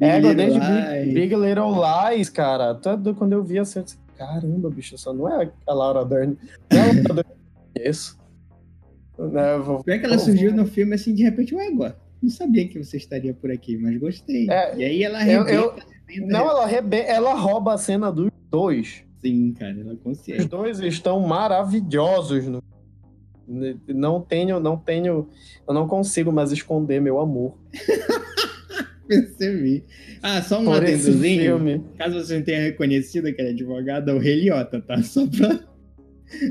É, 0.00 0.20
desde 0.20 0.58
Big, 0.58 1.14
Big 1.14 1.34
Little 1.34 1.72
Lies, 1.80 2.28
cara. 2.28 2.74
Todo, 2.74 3.14
quando 3.14 3.32
eu 3.32 3.44
vi 3.44 3.58
assim, 3.58 3.78
eu 3.78 3.84
disse, 3.84 3.98
caramba, 4.16 4.68
bicho, 4.68 4.98
só 4.98 5.12
não 5.12 5.28
é 5.28 5.50
a 5.66 5.74
Laura 5.74 6.04
Dern. 6.04 6.36
Não 6.72 6.78
é 6.78 6.82
a 6.82 6.86
Laura 6.86 7.14
Dern 7.14 7.28
isso. 7.88 8.18
Né, 9.18 9.58
vou... 9.58 9.82
Pior 9.84 9.98
que 10.00 10.06
ela 10.06 10.18
surgiu 10.18 10.52
no 10.52 10.66
filme 10.66 10.94
assim, 10.94 11.14
de 11.14 11.22
repente, 11.22 11.54
ué, 11.54 11.68
agora. 11.68 11.96
Não 12.20 12.30
sabia 12.30 12.66
que 12.66 12.82
você 12.82 12.96
estaria 12.96 13.34
por 13.34 13.50
aqui, 13.50 13.76
mas 13.76 13.96
gostei. 13.98 14.50
É, 14.50 14.76
e 14.76 14.84
aí 14.84 15.02
ela 15.02 15.18
arrebenta. 15.18 15.52
Eu, 15.52 15.76
eu... 16.08 16.26
Não, 16.26 16.48
ela, 16.48 16.66
rebe... 16.66 16.98
ela 16.98 17.34
rouba 17.34 17.74
a 17.74 17.78
cena 17.78 18.10
dos 18.10 18.30
dois. 18.50 19.04
Sim, 19.24 19.54
cara, 19.54 19.74
ela. 19.80 19.96
Os 20.04 20.46
dois 20.46 20.80
estão 20.80 21.18
maravilhosos. 21.20 22.46
No... 22.46 22.62
Não 23.88 24.20
tenho, 24.20 24.60
não 24.60 24.76
tenho, 24.76 25.28
eu 25.66 25.74
não 25.74 25.88
consigo 25.88 26.30
mais 26.30 26.52
esconder 26.52 27.00
meu 27.00 27.18
amor. 27.18 27.56
Percebi. 29.08 29.84
Ah, 30.22 30.42
só 30.42 30.60
um 30.60 30.72
adendozinho. 30.72 31.84
Caso 31.96 32.20
você 32.20 32.36
não 32.36 32.44
tenha 32.44 32.62
reconhecido 32.62 33.26
aquele 33.26 33.50
advogado, 33.50 34.10
é 34.10 34.14
o 34.14 34.18
Reliota, 34.18 34.80
tá? 34.80 35.02
Só 35.02 35.26
pra. 35.26 35.60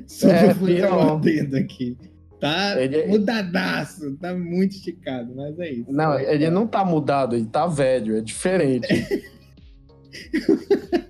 Só 0.08 0.30
é, 0.30 0.46
pra 0.46 0.56
fazer 0.56 0.86
um 0.86 1.16
adendo 1.16 1.58
aqui. 1.58 1.98
Tá 2.40 2.82
ele... 2.82 2.98
É- 2.98 3.08
mudadaço, 3.08 4.16
tá 4.18 4.34
muito 4.34 4.76
esticado, 4.76 5.34
mas 5.36 5.60
é 5.60 5.72
isso. 5.72 5.92
Não, 5.92 6.18
ele 6.20 6.50
não 6.50 6.68
tá 6.68 6.86
mudado, 6.86 7.36
ele 7.36 7.48
tá 7.48 7.68
velho, 7.68 8.18
é 8.18 8.22
diferente. 8.22 8.88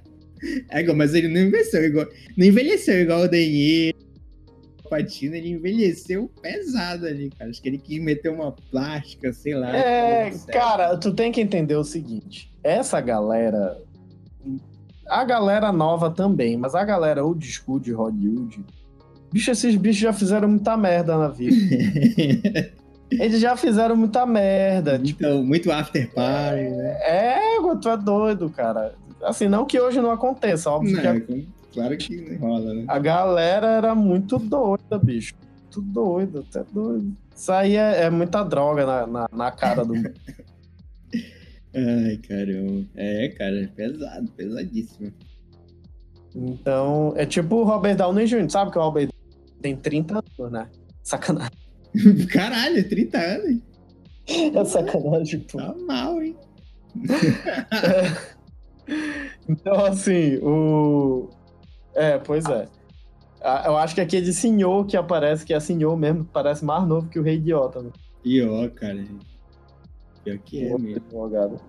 é 0.70 0.80
igual, 0.82 0.98
mas 0.98 1.14
ele 1.14 1.28
não 1.28 1.42
envelheceu 1.42 1.84
igual. 1.84 2.08
Não 2.38 2.46
envelheceu 2.46 3.02
igual 3.02 3.22
o 3.22 3.28
Denier. 3.28 3.94
Patino, 4.90 5.36
ele 5.36 5.50
envelheceu 5.50 6.30
pesado 6.40 7.08
ali, 7.08 7.32
cara. 7.32 7.50
Acho 7.50 7.62
que 7.62 7.68
ele 7.68 7.80
quis 7.80 8.00
meter 8.00 8.30
uma 8.30 8.52
plástica, 8.52 9.34
sei 9.34 9.56
lá. 9.56 9.76
É, 9.76 10.32
cara, 10.52 10.96
tu 10.98 11.12
tem 11.14 11.32
que 11.32 11.42
entender 11.42 11.76
o 11.76 11.84
seguinte. 11.84 12.54
Essa 12.64 13.02
galera. 13.02 13.82
A 15.08 15.24
galera 15.24 15.72
nova 15.72 16.12
também, 16.12 16.58
mas 16.58 16.76
a 16.76 16.84
galera 16.84 17.26
old 17.26 17.46
school 17.46 17.80
de 17.80 17.92
Hollywood. 17.92 18.64
Bicho, 19.32 19.50
esses 19.50 19.76
bichos 19.76 20.02
já 20.02 20.14
fizeram 20.14 20.48
muita 20.48 20.78
merda 20.78 21.18
na 21.18 21.28
vida. 21.30 21.56
Eles 23.20 23.40
já 23.40 23.56
fizeram 23.56 23.96
muita 23.96 24.26
merda. 24.26 24.96
Então, 24.96 25.04
tipo, 25.04 25.44
muito 25.44 25.72
after 25.72 26.12
party, 26.14 26.70
né? 26.70 26.98
É, 27.02 27.38
tu 27.82 27.90
é 27.90 27.98
doido, 27.98 28.50
cara. 28.50 28.96
Assim, 29.24 29.48
não 29.48 29.66
que 29.66 29.80
hoje 29.80 30.02
não 30.02 30.12
aconteça, 30.12 30.70
óbvio 30.70 31.02
não, 31.02 31.20
que. 31.20 31.48
Claro 31.74 31.98
que 31.98 32.16
não 32.16 32.38
rola, 32.38 32.74
né? 32.74 32.86
A 32.88 33.00
galera 33.00 33.68
era 33.68 33.96
muito 33.96 34.38
doida, 34.38 34.98
bicho. 35.02 35.34
Muito 35.64 35.82
doida, 35.82 36.40
até 36.42 36.64
doido. 36.72 37.14
Isso 37.36 37.52
aí 37.52 37.76
é, 37.76 38.04
é 38.04 38.10
muita 38.10 38.44
droga 38.44 38.86
na, 38.86 39.08
na, 39.08 39.30
na 39.32 39.52
cara 39.52 39.84
do. 39.84 39.94
Ai, 41.76 42.18
caramba. 42.28 42.86
É, 42.96 43.30
cara, 43.30 43.64
é 43.64 43.68
pesado, 43.68 44.30
pesadíssimo. 44.32 45.12
Então, 46.36 47.14
é 47.16 47.26
tipo 47.26 47.56
o 47.58 47.64
Robert 47.64 47.96
Downey 47.96 48.28
Jr., 48.28 48.50
sabe 48.50 48.72
que 48.72 48.78
o 48.78 48.82
Robert 48.82 49.10
tem 49.62 49.76
30 49.76 50.14
anos, 50.14 50.52
né? 50.52 50.68
Sacanagem. 51.02 51.52
Caralho, 52.32 52.88
30 52.88 53.18
anos. 53.18 53.60
É 54.28 54.66
sacanagem, 54.66 55.40
pô. 55.42 55.58
Tá 55.58 55.74
mal, 55.88 56.22
hein? 56.22 56.36
é. 57.72 58.34
Então, 59.48 59.86
assim, 59.86 60.38
o. 60.38 61.30
É, 61.94 62.18
pois 62.18 62.46
é. 62.46 62.68
Eu 63.66 63.76
acho 63.76 63.94
que 63.94 64.02
aquele 64.02 64.32
senhor 64.32 64.86
que 64.86 64.96
aparece, 64.96 65.46
que 65.46 65.54
é 65.54 65.60
senhor 65.60 65.98
mesmo, 65.98 66.24
parece 66.24 66.64
mais 66.64 66.88
novo 66.88 67.10
que 67.10 67.20
o 67.20 67.24
Rei 67.24 67.36
Idiota, 67.36 67.82
né? 67.82 67.90
Pior, 68.24 68.70
cara. 68.70 69.04
Pior 70.24 70.38
que 70.40 70.66
é 70.66 70.78
mesmo. 70.78 70.96
Advogado. 70.96 71.60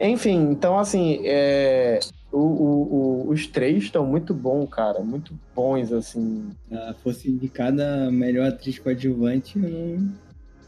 Enfim, 0.00 0.50
então, 0.50 0.78
assim, 0.78 1.20
é... 1.24 1.98
O, 2.30 2.38
o, 2.38 3.26
o, 3.26 3.30
os 3.30 3.46
três 3.46 3.84
estão 3.84 4.06
muito 4.06 4.32
bons, 4.34 4.68
cara. 4.68 5.00
Muito 5.00 5.34
bons, 5.54 5.92
assim. 5.92 6.50
Ela 6.70 6.94
fosse 7.02 7.30
indicada 7.30 8.10
melhor 8.10 8.48
atriz 8.48 8.78
coadjuvante, 8.78 9.58
eu 9.58 9.68
não, 9.68 10.14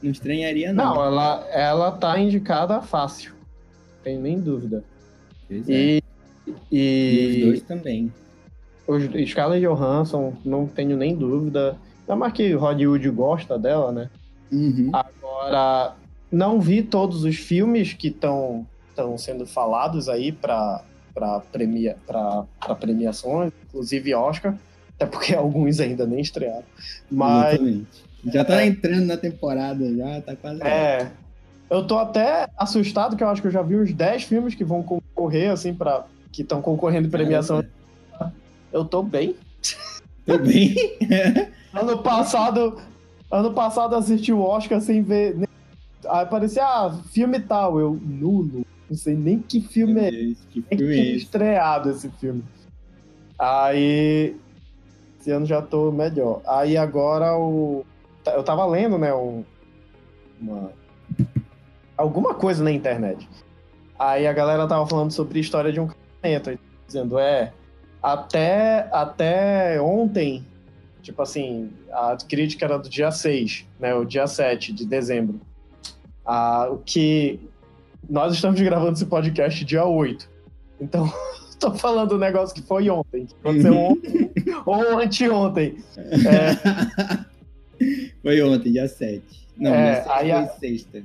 não 0.02 0.10
estranharia, 0.10 0.72
não. 0.72 0.94
Não, 0.94 1.04
ela, 1.04 1.46
ela 1.52 1.92
tá 1.92 2.18
indicada 2.18 2.80
fácil. 2.80 3.34
Tem 4.02 4.18
nem 4.18 4.40
dúvida. 4.40 4.82
Pois 5.48 5.68
e, 5.68 5.72
é. 5.72 6.02
e... 6.70 6.76
e 6.76 7.40
os 7.40 7.46
dois 7.46 7.62
também. 7.62 8.12
Os, 8.86 9.04
Scarlett 9.28 9.64
Johansson, 9.66 10.34
não 10.44 10.66
tenho 10.66 10.96
nem 10.96 11.14
dúvida. 11.14 11.76
Ainda 12.02 12.16
mais 12.16 12.32
que 12.32 12.52
Hollywood 12.52 13.10
gosta 13.10 13.58
dela, 13.58 13.92
né? 13.92 14.10
Uhum. 14.50 14.90
Agora, 14.92 15.94
não 16.30 16.60
vi 16.60 16.82
todos 16.82 17.24
os 17.24 17.36
filmes 17.36 17.92
que 17.92 18.08
estão 18.08 18.66
sendo 19.16 19.46
falados 19.46 20.08
aí 20.08 20.32
para 20.32 20.82
para 21.18 21.40
premia, 21.40 21.96
premiações, 22.78 23.52
inclusive 23.66 24.14
Oscar, 24.14 24.56
até 24.94 25.06
porque 25.06 25.34
alguns 25.36 25.80
ainda 25.80 26.06
nem 26.06 26.20
estrearam. 26.20 26.64
Mas. 27.10 27.54
Exatamente. 27.54 28.08
Já 28.32 28.44
tá 28.44 28.62
é, 28.62 28.66
entrando 28.66 29.06
na 29.06 29.16
temporada, 29.16 29.94
já 29.94 30.20
tá 30.22 30.36
quase. 30.36 30.62
É. 30.62 31.10
Eu 31.70 31.86
tô 31.86 31.98
até 31.98 32.48
assustado, 32.56 33.16
que 33.16 33.22
eu 33.22 33.28
acho 33.28 33.42
que 33.42 33.48
eu 33.48 33.52
já 33.52 33.62
vi 33.62 33.76
uns 33.76 33.92
10 33.92 34.24
filmes 34.24 34.54
que 34.54 34.64
vão 34.64 34.82
concorrer, 35.28 35.50
assim, 35.50 35.74
para 35.74 36.06
que 36.32 36.42
estão 36.42 36.62
concorrendo 36.62 37.06
em 37.06 37.10
premiação. 37.10 37.62
Eu 38.72 38.84
tô 38.84 39.02
bem. 39.02 39.36
Tô 40.26 40.38
bem? 40.38 40.74
ano 41.72 41.98
passado. 42.02 42.78
Ano 43.30 43.52
passado 43.52 43.94
assisti 43.94 44.32
o 44.32 44.40
Oscar 44.40 44.80
sem 44.80 45.02
ver. 45.02 45.36
Aí 46.08 46.22
aparecia, 46.22 46.64
ah, 46.64 46.98
filme 47.12 47.38
tal. 47.40 47.78
Eu, 47.78 47.98
nulo. 48.02 48.64
Não 48.88 48.96
sei 48.96 49.14
nem 49.14 49.38
que 49.38 49.60
filme 49.60 50.00
é. 50.00 50.10
Deus, 50.10 50.38
que 50.50 50.64
nem 50.70 50.98
é 50.98 51.02
estreado 51.12 51.90
esse 51.90 52.08
filme. 52.10 52.42
Aí. 53.38 54.34
Esse 55.20 55.30
ano 55.30 55.44
já 55.46 55.60
tô 55.60 55.92
melhor. 55.92 56.40
Aí 56.46 56.76
agora 56.76 57.36
o. 57.36 57.84
Eu 58.26 58.42
tava 58.42 58.64
lendo, 58.66 58.98
né? 58.98 59.12
Um, 59.14 59.44
uma, 60.40 60.70
alguma 61.96 62.34
coisa 62.34 62.62
na 62.62 62.70
internet. 62.70 63.28
Aí 63.98 64.26
a 64.26 64.32
galera 64.32 64.66
tava 64.66 64.86
falando 64.86 65.10
sobre 65.10 65.38
a 65.38 65.40
história 65.40 65.72
de 65.72 65.80
um 65.80 65.88
casamento. 66.22 66.58
Dizendo, 66.86 67.18
é. 67.18 67.52
Até, 68.02 68.88
até 68.92 69.80
ontem, 69.80 70.46
tipo 71.02 71.20
assim, 71.20 71.70
a 71.90 72.16
crítica 72.16 72.64
era 72.64 72.78
do 72.78 72.88
dia 72.88 73.10
6, 73.10 73.66
né? 73.80 73.94
O 73.94 74.04
dia 74.04 74.26
7 74.26 74.72
de 74.72 74.86
dezembro. 74.86 75.40
Ah, 76.24 76.68
o 76.70 76.78
que 76.78 77.40
nós 78.08 78.34
estamos 78.34 78.60
gravando 78.60 78.92
esse 78.92 79.06
podcast 79.06 79.64
dia 79.64 79.84
8. 79.84 80.30
Então, 80.80 81.12
estou 81.50 81.74
falando 81.74 82.14
um 82.14 82.18
negócio 82.18 82.54
que 82.54 82.62
foi 82.62 82.88
ontem, 82.88 83.26
que 83.26 83.34
aconteceu 83.40 83.76
ontem 83.76 84.30
ou 84.64 84.98
anteontem. 84.98 85.76
É... 85.96 87.28
Foi 88.22 88.42
ontem, 88.42 88.72
dia 88.72 88.88
7. 88.88 89.22
Não, 89.56 89.72
é, 89.72 90.04
aí 90.08 90.32
a... 90.32 90.46
sexta. 90.46 91.02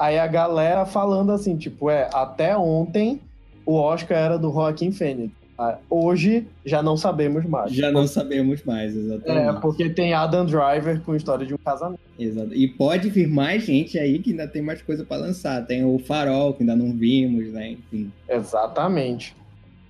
Aí 0.00 0.18
a 0.18 0.26
galera 0.26 0.86
falando 0.86 1.30
assim, 1.30 1.58
tipo, 1.58 1.90
é, 1.90 2.08
até 2.14 2.56
ontem 2.56 3.20
o 3.66 3.74
Oscar 3.74 4.16
era 4.16 4.38
do 4.38 4.50
Joaquim 4.50 4.92
Fênix. 4.92 5.30
Ah, 5.58 5.76
hoje 5.90 6.46
já 6.64 6.82
não 6.82 6.96
sabemos 6.96 7.44
mais. 7.44 7.70
Já 7.70 7.92
não 7.92 8.06
sabemos 8.06 8.64
mais, 8.64 8.96
exatamente. 8.96 9.58
É, 9.58 9.60
porque 9.60 9.90
tem 9.90 10.14
Adam 10.14 10.46
Driver 10.46 11.02
com 11.02 11.14
história 11.14 11.44
de 11.46 11.52
um 11.52 11.58
casamento. 11.58 12.00
Exato. 12.18 12.54
E 12.54 12.66
pode 12.66 13.10
vir 13.10 13.28
mais 13.28 13.64
gente 13.64 13.98
aí 13.98 14.18
que 14.20 14.30
ainda 14.30 14.48
tem 14.48 14.62
mais 14.62 14.80
coisa 14.80 15.04
para 15.04 15.18
lançar. 15.18 15.66
Tem 15.66 15.84
o 15.84 15.98
Farol, 15.98 16.54
que 16.54 16.62
ainda 16.62 16.74
não 16.74 16.94
vimos, 16.94 17.52
né? 17.52 17.72
Enfim. 17.72 18.10
Exatamente. 18.26 19.36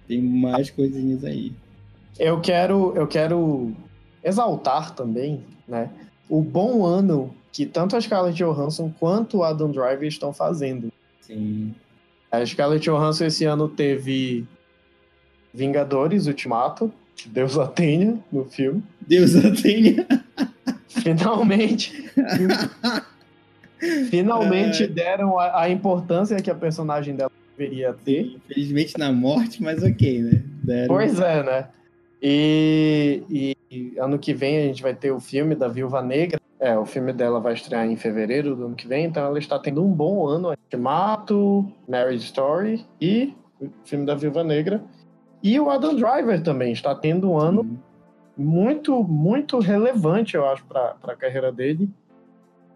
Tem 0.08 0.20
mais 0.20 0.70
coisinhas 0.70 1.24
aí. 1.24 1.52
Eu 2.18 2.40
quero, 2.40 2.92
eu 2.96 3.06
quero 3.06 3.70
exaltar 4.24 4.92
também, 4.92 5.40
né? 5.68 5.88
O 6.28 6.42
bom 6.42 6.84
ano 6.84 7.32
que 7.53 7.66
tanto 7.66 7.96
a 7.96 8.01
Scarlett 8.01 8.36
Johansson 8.36 8.92
quanto 8.98 9.38
o 9.38 9.44
Adam 9.44 9.70
Driver 9.70 10.07
estão 10.07 10.32
fazendo. 10.32 10.92
Sim. 11.20 11.74
A 12.30 12.44
Scarlett 12.44 12.84
Johansson 12.88 13.24
esse 13.24 13.44
ano 13.44 13.68
teve 13.68 14.46
Vingadores 15.53 16.26
Ultimato, 16.26 16.92
que 17.16 17.28
Deus 17.28 17.59
a 17.59 17.66
tenha 17.66 18.18
no 18.30 18.44
filme. 18.44 18.82
Deus 19.01 19.34
a 19.36 19.51
tenha. 19.51 20.07
Finalmente. 20.88 21.92
finalmente 24.11 24.84
é... 24.84 24.86
deram 24.86 25.38
a, 25.38 25.62
a, 25.62 25.70
importância 25.70 26.36
que 26.36 26.51
a 26.51 26.55
personagem 26.55 27.16
dela 27.16 27.30
deveria 27.57 27.92
ter. 27.92 28.36
Infelizmente 28.36 28.98
na 28.98 29.12
morte, 29.12 29.62
mas 29.62 29.82
ok, 29.82 30.22
né? 30.22 30.42
Deram... 30.62 30.94
Pois 30.94 31.18
é, 31.18 31.42
né? 31.42 31.68
E, 32.22 33.57
e, 33.70 33.98
ano 33.98 34.18
que 34.18 34.34
vem 34.34 34.59
a 34.59 34.62
gente 34.62 34.82
vai 34.82 34.94
ter 34.94 35.11
o 35.11 35.20
filme 35.20 35.55
da 35.55 35.68
Viúva 35.68 36.03
Negra. 36.03 36.39
É, 36.61 36.78
o 36.78 36.84
filme 36.84 37.11
dela 37.11 37.40
vai 37.40 37.54
estrear 37.54 37.86
em 37.86 37.96
fevereiro 37.96 38.54
do 38.54 38.66
ano 38.66 38.76
que 38.76 38.86
vem, 38.86 39.06
então 39.06 39.24
ela 39.24 39.38
está 39.38 39.58
tendo 39.58 39.82
um 39.82 39.90
bom 39.90 40.26
ano. 40.26 40.50
Ultimato, 40.50 41.66
Marriage 41.88 42.24
Story 42.26 42.84
e 43.00 43.34
o 43.58 43.70
filme 43.82 44.04
da 44.04 44.14
Viúva 44.14 44.44
Negra. 44.44 44.84
E 45.42 45.58
o 45.58 45.70
Adam 45.70 45.96
Driver 45.96 46.42
também 46.42 46.72
está 46.72 46.94
tendo 46.94 47.30
um 47.30 47.38
ano 47.38 47.62
uhum. 47.62 47.78
muito, 48.36 49.02
muito 49.02 49.58
relevante, 49.58 50.34
eu 50.34 50.46
acho, 50.46 50.62
para 50.66 50.96
a 51.02 51.16
carreira 51.16 51.50
dele. 51.50 51.88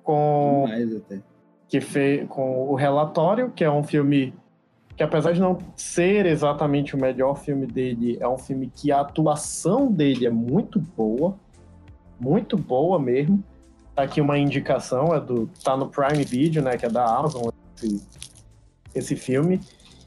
Com, 0.03 0.65
Que 1.69 1.79
fez, 1.79 2.27
com 2.27 2.67
o 2.71 2.75
Relatório, 2.75 3.51
que 3.51 3.65
é 3.65 3.71
um 3.71 3.83
filme 3.83 4.33
que, 4.97 5.03
apesar 5.03 5.33
de 5.33 5.41
não 5.41 5.59
ser 5.77 6.25
exatamente 6.25 6.95
o 6.95 6.99
melhor 6.99 7.37
filme 7.37 7.67
dele, 7.67 8.17
é 8.19 8.29
um 8.29 8.39
filme 8.39 8.71
que 8.75 8.91
a 8.91 9.01
atuação 9.01 9.93
dele 9.93 10.27
é 10.27 10.31
muito 10.31 10.79
boa. 10.79 11.37
Muito 12.19 12.57
boa 12.57 12.99
mesmo. 12.99 13.45
Tá 13.95 14.03
aqui 14.03 14.21
uma 14.21 14.39
indicação, 14.39 15.15
é 15.15 15.21
do. 15.21 15.49
tá 15.63 15.77
no 15.77 15.89
Prime 15.89 16.25
Video, 16.25 16.63
né? 16.63 16.77
Que 16.77 16.87
é 16.87 16.89
da 16.89 17.05
Amazon, 17.05 17.49
esse, 17.77 18.07
esse 18.95 19.17
filme. 19.17 19.61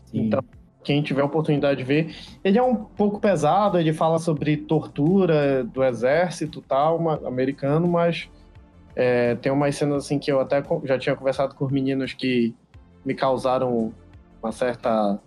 Sim. 0.06 0.28
Então, 0.28 0.44
quem 0.84 1.02
tiver 1.02 1.22
oportunidade 1.22 1.80
de 1.80 1.84
ver. 1.84 2.16
Ele 2.44 2.58
é 2.58 2.64
um 2.64 2.76
pouco 2.76 3.20
pesado, 3.20 3.78
ele 3.78 3.92
fala 3.92 4.20
sobre 4.20 4.56
tortura 4.56 5.64
do 5.66 5.84
exército 5.84 6.62
tal, 6.62 7.26
americano, 7.26 7.88
mas 7.88 8.30
é, 8.96 9.36
tem 9.36 9.52
umas 9.52 9.76
cenas 9.76 10.06
assim 10.06 10.18
que 10.18 10.32
eu 10.32 10.40
até 10.40 10.64
já 10.86 10.98
tinha 10.98 11.16
conversado 11.16 11.54
com 11.56 11.66
os 11.66 11.72
meninos 11.72 12.14
que 12.14 12.56
me 13.06 13.14
causaram 13.14 13.94
uma 14.42 14.52
certa. 14.52 15.20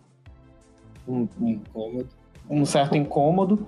Um, 1.06 1.28
um 1.40 1.48
incômodo. 1.48 2.08
Um 2.48 2.64
certo 2.64 2.96
incômodo, 2.96 3.66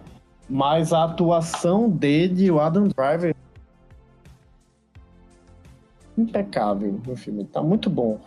mas 0.48 0.92
a 0.92 1.04
atuação 1.04 1.88
dele, 1.88 2.50
o 2.50 2.58
Adam 2.58 2.88
Driver, 2.88 3.34
impecável 6.16 7.00
no 7.06 7.16
filme, 7.16 7.44
tá 7.44 7.62
muito 7.62 7.88
bom. 7.88 8.20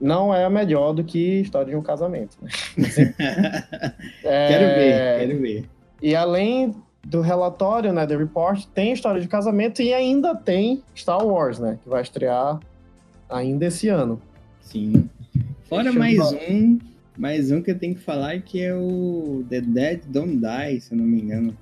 não 0.00 0.34
é 0.34 0.48
melhor 0.50 0.92
do 0.92 1.04
que 1.04 1.40
História 1.40 1.70
de 1.70 1.76
um 1.76 1.82
Casamento. 1.82 2.36
Né? 2.42 2.48
é... 4.24 4.48
Quero 4.48 4.74
ver, 4.74 5.18
quero 5.20 5.40
ver. 5.40 5.64
E 6.02 6.14
além 6.14 6.74
do 7.06 7.20
relatório, 7.20 7.92
né, 7.92 8.06
The 8.06 8.16
Report, 8.16 8.64
tem 8.74 8.92
História 8.92 9.20
de 9.20 9.28
Casamento 9.28 9.82
e 9.82 9.92
ainda 9.92 10.34
tem 10.34 10.82
Star 10.94 11.24
Wars, 11.24 11.58
né, 11.58 11.78
que 11.82 11.88
vai 11.88 12.02
estrear 12.02 12.60
ainda 13.28 13.66
esse 13.66 13.88
ano. 13.88 14.20
Sim. 14.60 15.08
Fora 15.68 15.84
Deixa 15.84 15.98
mais 15.98 16.32
um, 16.32 16.78
mais 17.16 17.50
um 17.50 17.62
que 17.62 17.70
eu 17.70 17.78
tenho 17.78 17.94
que 17.94 18.00
falar 18.00 18.40
que 18.40 18.62
é 18.62 18.74
o 18.74 19.44
The 19.48 19.60
Dead 19.60 20.00
Don't 20.06 20.36
Die, 20.36 20.80
se 20.80 20.92
eu 20.92 20.98
não 20.98 21.04
me 21.04 21.20
engano, 21.20 21.56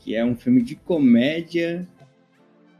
que 0.00 0.14
é 0.14 0.24
um 0.24 0.34
filme 0.36 0.62
de 0.62 0.76
comédia 0.76 1.86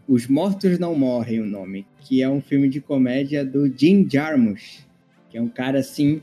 os 0.08 0.26
Mortos 0.26 0.78
Não 0.78 0.94
Morrem, 0.94 1.40
o 1.40 1.46
nome. 1.46 1.86
Que 2.00 2.22
é 2.22 2.28
um 2.28 2.40
filme 2.40 2.68
de 2.68 2.80
comédia 2.80 3.44
do 3.44 3.66
Jim 3.68 4.08
Jarmusch. 4.08 4.84
Que 5.30 5.38
é 5.38 5.42
um 5.42 5.48
cara 5.48 5.80
assim. 5.80 6.22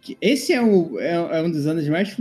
Que 0.00 0.16
esse 0.20 0.52
é, 0.52 0.60
o, 0.60 0.98
é, 0.98 1.14
é 1.14 1.42
um 1.42 1.50
dos 1.50 1.66
anos 1.66 1.88
mais. 1.88 2.16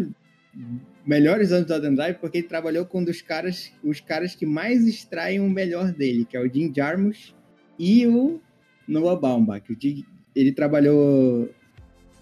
Melhores 1.04 1.52
anos 1.52 1.66
do 1.66 1.74
Adam 1.74 1.96
Drive, 1.96 2.18
porque 2.18 2.38
ele 2.38 2.48
trabalhou 2.48 2.86
com 2.86 3.00
um 3.00 3.04
dos 3.04 3.24
caras, 3.24 3.72
os 3.84 4.00
caras 4.00 4.36
que 4.36 4.46
mais 4.46 4.86
extraem 4.86 5.40
o 5.40 5.50
melhor 5.50 5.92
dele, 5.92 6.26
que 6.26 6.38
é 6.38 6.40
o 6.40 6.48
Jim 6.48 6.72
Jarmusch 6.76 7.34
e 7.80 8.06
o 8.06 8.40
Noah 8.88 9.20
Baumbach. 9.20 9.66
Ele 10.36 10.52
trabalhou. 10.52 11.50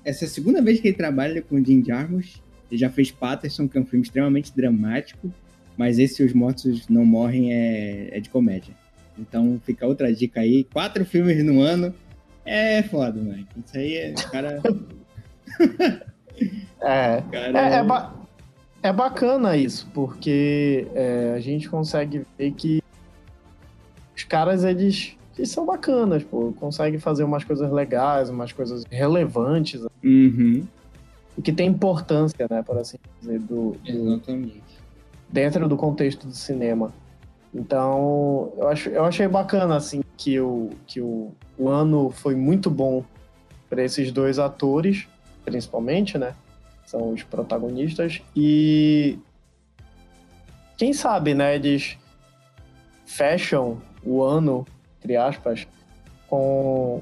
Essa 0.05 0.23
é 0.23 0.27
a 0.27 0.29
segunda 0.29 0.61
vez 0.61 0.79
que 0.79 0.87
ele 0.87 0.97
trabalha 0.97 1.41
com 1.41 1.55
o 1.55 1.65
Jim 1.65 1.83
Jarmusch. 1.83 2.41
Ele 2.71 2.79
já 2.79 2.89
fez 2.89 3.11
Patterson, 3.11 3.67
que 3.67 3.77
é 3.77 3.81
um 3.81 3.85
filme 3.85 4.05
extremamente 4.05 4.55
dramático. 4.55 5.33
Mas 5.79 5.97
esse 5.97 6.21
Os 6.21 6.33
Mortos 6.33 6.89
Não 6.89 7.05
Morrem 7.05 7.53
é, 7.53 8.09
é 8.11 8.19
de 8.19 8.29
comédia. 8.29 8.75
Então 9.17 9.61
fica 9.63 9.87
outra 9.87 10.13
dica 10.13 10.41
aí. 10.41 10.65
Quatro 10.65 11.05
filmes 11.05 11.41
no 11.41 11.61
ano 11.61 11.95
é 12.45 12.83
foda, 12.83 13.17
mano. 13.17 13.47
Isso 13.65 13.77
aí 13.77 13.95
é. 13.95 14.11
Cara. 14.29 14.61
é. 16.83 17.23
Cara... 17.31 17.57
É, 17.57 17.75
é, 17.75 17.83
ba 17.85 18.13
é, 18.83 18.91
bacana 18.91 19.55
isso, 19.55 19.89
porque 19.93 20.85
é, 20.93 21.35
a 21.37 21.39
gente 21.39 21.69
consegue 21.69 22.25
ver 22.37 22.51
que 22.51 22.83
os 24.13 24.25
caras, 24.25 24.65
eles, 24.65 25.15
eles 25.37 25.49
são 25.49 25.65
bacanas, 25.65 26.25
pô. 26.25 26.51
Conseguem 26.59 26.99
fazer 26.99 27.23
umas 27.23 27.45
coisas 27.45 27.71
legais, 27.71 28.29
umas 28.29 28.51
coisas 28.51 28.83
relevantes. 28.91 29.81
Uhum. 30.03 30.67
E 31.37 31.41
que 31.41 31.53
tem 31.53 31.69
importância, 31.69 32.45
né, 32.49 32.61
por 32.63 32.77
assim 32.77 32.97
dizer, 33.21 33.39
do, 33.39 33.77
do 33.81 33.89
Exatamente 33.89 34.78
dentro 35.31 35.67
do 35.67 35.77
contexto 35.77 36.27
do 36.27 36.33
cinema. 36.33 36.93
Então, 37.53 38.51
eu, 38.57 38.67
acho, 38.67 38.89
eu 38.89 39.05
achei 39.05 39.27
bacana, 39.27 39.75
assim, 39.75 40.01
que, 40.17 40.39
o, 40.39 40.69
que 40.85 41.01
o, 41.01 41.31
o 41.57 41.67
ano 41.69 42.09
foi 42.09 42.35
muito 42.35 42.69
bom 42.69 43.03
para 43.69 43.83
esses 43.83 44.11
dois 44.11 44.39
atores, 44.39 45.07
principalmente, 45.45 46.17
né? 46.17 46.33
São 46.85 47.13
os 47.13 47.23
protagonistas. 47.23 48.21
E 48.35 49.17
quem 50.77 50.93
sabe, 50.93 51.33
né? 51.33 51.55
Eles 51.55 51.97
fecham 53.05 53.81
o 54.03 54.23
ano, 54.23 54.65
entre 54.99 55.15
aspas, 55.15 55.67
com 56.27 57.01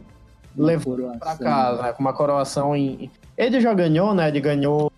levando 0.55 1.17
para 1.19 1.37
casa, 1.37 1.81
né? 1.83 1.93
Com 1.93 2.01
uma 2.01 2.13
coroação 2.13 2.75
em. 2.75 3.11
Ele 3.37 3.61
já 3.61 3.73
ganhou, 3.73 4.13
né? 4.13 4.27
Ele 4.29 4.41
ganhou 4.41 4.91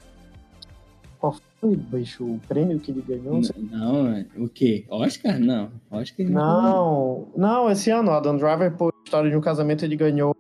foi, 1.60 1.76
bicho, 1.76 2.26
o 2.26 2.40
prêmio 2.48 2.80
que 2.80 2.92
ele 2.92 3.02
ganhou? 3.02 3.42
Não, 3.72 4.04
não, 4.04 4.26
o 4.38 4.50
quê? 4.50 4.86
Oscar? 4.90 5.40
Não. 5.40 5.72
Oscar 5.92 6.26
não, 6.30 7.28
não, 7.36 7.70
esse 7.70 7.90
ano, 7.90 8.12
Adam 8.12 8.38
Driver, 8.38 8.76
por 8.76 8.94
História 9.06 9.30
de 9.30 9.36
um 9.36 9.42
Casamento, 9.42 9.84
ele 9.84 9.96
ganhou, 9.96 10.36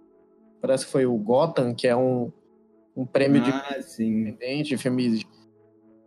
parece 0.61 0.86
que 0.86 0.91
foi 0.91 1.05
o 1.05 1.17
Gotham, 1.17 1.74
que 1.74 1.88
é 1.88 1.95
um, 1.95 2.32
um 2.95 3.05
prêmio 3.05 3.41
ah, 3.43 3.78
de 3.78 3.84
sim. 3.84 4.22
independente, 4.22 4.78
filmes, 4.78 5.26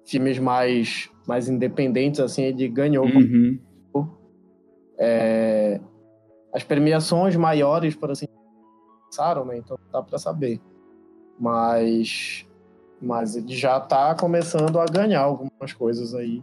filmes 0.07 0.39
mais, 0.39 1.11
mais 1.27 1.49
independentes, 1.49 2.21
assim, 2.21 2.43
ele 2.43 2.69
ganhou. 2.69 3.05
Uhum. 3.05 3.59
É, 4.99 5.81
as 6.53 6.63
premiações 6.63 7.35
maiores, 7.35 7.95
por 7.97 8.11
assim 8.11 8.27
passaram, 9.07 9.45
né? 9.45 9.59
Então 9.59 9.79
dá 9.93 10.03
para 10.03 10.19
saber. 10.19 10.61
Mas 11.39 12.47
mas 13.03 13.35
ele 13.35 13.55
já 13.55 13.79
está 13.79 14.15
começando 14.15 14.79
a 14.79 14.87
ganhar 14.87 15.21
algumas 15.21 15.73
coisas 15.73 16.15
aí. 16.15 16.41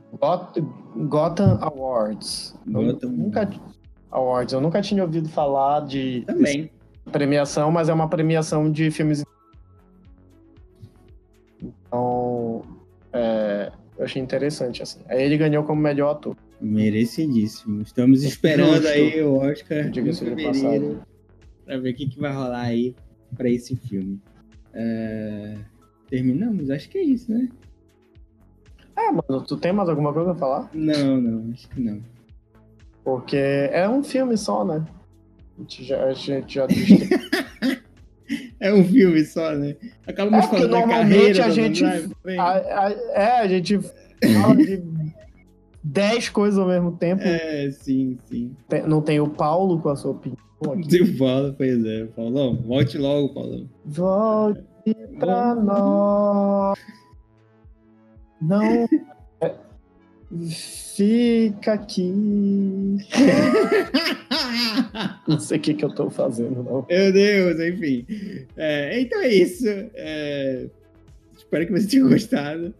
Gotham 1.07 1.57
Awards. 1.61 2.53
Gotham. 2.67 3.09
Eu 3.09 3.17
nunca, 3.17 3.49
Awards. 4.11 4.53
Eu 4.53 4.59
nunca 4.59 4.81
tinha 4.81 5.01
ouvido 5.01 5.29
falar 5.29 5.85
de 5.85 6.23
Também. 6.27 6.69
premiação, 7.11 7.71
mas 7.71 7.87
é 7.87 7.93
uma 7.93 8.09
premiação 8.09 8.69
de 8.69 8.91
filmes. 8.91 9.23
Então, 11.61 12.61
é, 13.13 13.71
eu 13.97 14.03
achei 14.03 14.21
interessante, 14.21 14.83
assim. 14.83 14.99
Aí 15.07 15.23
ele 15.23 15.37
ganhou 15.37 15.63
como 15.63 15.81
melhor 15.81 16.11
ator. 16.11 16.35
Merecidíssimo. 16.59 17.81
Estamos 17.83 18.23
esperando 18.23 18.85
aí 18.85 19.21
o 19.21 19.35
Oscar 19.37 19.89
de 19.89 20.01
fevereiro 20.11 21.01
para 21.65 21.77
ver 21.77 21.91
o 21.91 21.95
que, 21.95 22.09
que 22.09 22.19
vai 22.19 22.33
rolar 22.33 22.63
aí 22.63 22.93
para 23.37 23.49
esse 23.49 23.77
filme. 23.77 24.19
É... 24.73 25.55
Terminamos? 26.09 26.69
Acho 26.69 26.89
que 26.89 26.97
é 26.97 27.03
isso, 27.03 27.31
né? 27.31 27.49
É, 28.97 29.11
mano, 29.11 29.43
tu 29.45 29.55
tem 29.55 29.71
mais 29.71 29.87
alguma 29.87 30.11
coisa 30.13 30.31
a 30.31 30.35
falar? 30.35 30.69
Não, 30.73 31.21
não, 31.21 31.53
acho 31.53 31.69
que 31.69 31.79
não. 31.79 32.01
Porque 33.03 33.37
é 33.37 33.87
um 33.87 34.03
filme 34.03 34.37
só, 34.37 34.65
né? 34.65 34.85
A 35.57 35.61
gente 35.61 35.83
já, 35.83 36.03
a 36.03 36.13
gente 36.13 36.53
já 36.53 36.67
É 38.59 38.73
um 38.73 38.83
filme 38.83 39.23
só, 39.23 39.55
né? 39.55 39.75
Acabamos 40.05 40.45
é 40.45 40.49
falando 40.49 40.69
da 40.69 40.87
carreira 40.87 41.45
a 41.45 41.49
gente, 41.49 41.83
a, 41.83 41.97
a, 42.37 42.91
É, 43.13 43.39
a 43.39 43.47
gente 43.47 43.79
fala 43.79 44.55
de 44.55 44.83
10 45.83 46.29
coisas 46.29 46.59
ao 46.59 46.67
mesmo 46.67 46.91
tempo. 46.97 47.23
É, 47.23 47.71
sim, 47.71 48.17
sim. 48.25 48.55
Tem, 48.67 48.85
não 48.85 49.01
tem 49.01 49.19
o 49.19 49.29
Paulo 49.29 49.79
com 49.79 49.89
a 49.89 49.95
sua 49.95 50.11
opinião 50.11 50.37
aqui. 50.77 51.01
O 51.01 51.17
Paulo, 51.17 51.55
pois 51.57 51.85
é. 51.85 52.05
Paulão, 52.07 52.55
volte 52.57 52.97
logo, 52.97 53.33
Paulão. 53.33 53.67
Volte 53.85 54.68
pra 55.19 55.55
nós. 55.55 56.79
Não. 58.41 58.87
Fica 60.95 61.73
aqui. 61.73 62.09
não 65.27 65.39
sei 65.39 65.57
o 65.57 65.61
que, 65.61 65.73
que 65.73 65.83
eu 65.83 65.93
tô 65.93 66.09
fazendo, 66.09 66.63
não. 66.63 66.85
Meu 66.89 67.11
Deus, 67.11 67.59
enfim. 67.59 68.05
É, 68.55 69.01
então 69.01 69.19
é 69.21 69.29
isso. 69.29 69.67
É, 69.67 70.67
espero 71.35 71.65
que 71.65 71.71
você 71.71 71.87
tenha 71.87 72.07
gostado. 72.07 72.73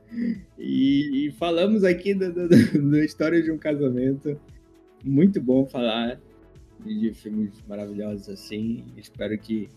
E, 0.58 1.28
e 1.28 1.32
falamos 1.32 1.84
aqui 1.84 2.14
da 2.14 3.04
história 3.04 3.42
de 3.42 3.52
um 3.52 3.58
casamento. 3.58 4.40
Muito 5.04 5.42
bom 5.42 5.66
falar 5.66 6.20
de 6.86 7.14
filmes 7.14 7.52
maravilhosos 7.68 8.30
assim. 8.30 8.86
Espero 8.96 9.38
que 9.38 9.70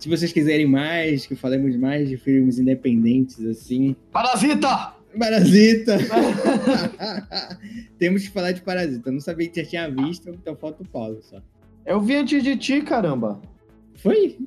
se 0.00 0.08
vocês 0.08 0.32
quiserem 0.32 0.66
mais, 0.66 1.26
que 1.26 1.36
falemos 1.36 1.76
mais 1.76 2.08
de 2.08 2.16
filmes 2.16 2.58
independentes, 2.58 3.44
assim. 3.44 3.94
Parasita! 4.10 4.94
Parasita! 5.18 5.98
Temos 7.98 8.22
que 8.22 8.30
falar 8.30 8.52
de 8.52 8.62
Parasita. 8.62 9.10
Eu 9.10 9.12
não 9.12 9.20
sabia 9.20 9.48
que 9.48 9.62
já 9.62 9.68
tinha 9.68 9.90
visto, 9.90 10.30
então 10.30 10.56
falta 10.56 10.82
o 10.82 10.88
Paulo 10.88 11.20
só. 11.20 11.42
Eu 11.84 12.00
vi 12.00 12.16
antes 12.16 12.42
de 12.42 12.56
ti, 12.56 12.80
caramba. 12.80 13.40
Foi? 13.96 14.38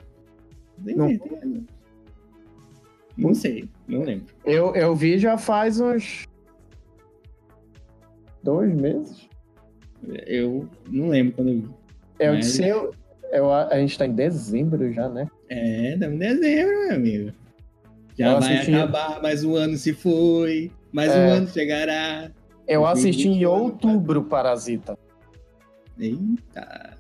não. 0.80 1.20
Não 3.16 3.36
sei, 3.36 3.70
não 3.88 4.02
lembro. 4.02 4.34
Eu, 4.44 4.76
eu 4.76 4.96
vi 4.96 5.20
já 5.20 5.38
faz 5.38 5.80
uns. 5.80 6.28
dois 8.42 8.74
meses. 8.74 9.30
Eu 10.26 10.68
não 10.90 11.10
lembro 11.10 11.34
quando 11.34 11.50
eu 11.50 11.62
vi. 11.62 11.70
É 12.18 12.32
o 12.32 12.42
seu. 12.42 12.92
Eu, 13.32 13.52
a 13.52 13.78
gente 13.78 13.98
tá 13.98 14.08
em 14.08 14.14
dezembro 14.14 14.92
já, 14.92 15.08
né? 15.08 15.28
É, 15.54 15.94
estamos 15.94 16.16
em 16.16 16.20
dezembro, 16.20 16.80
meu 16.80 16.96
amigo. 16.96 17.32
Já 18.18 18.40
vai 18.40 18.56
assisti... 18.56 18.74
acabar, 18.74 19.22
mais 19.22 19.44
um 19.44 19.56
ano 19.56 19.78
se 19.78 19.94
foi, 19.94 20.72
mais 20.92 21.12
é... 21.12 21.16
um 21.16 21.32
ano 21.32 21.48
chegará. 21.48 22.32
Eu 22.68 22.88
assisti 22.88 23.28
em 23.28 23.46
outubro 23.46 24.24
Parasita. 24.24 24.98
Eita. 26.00 26.98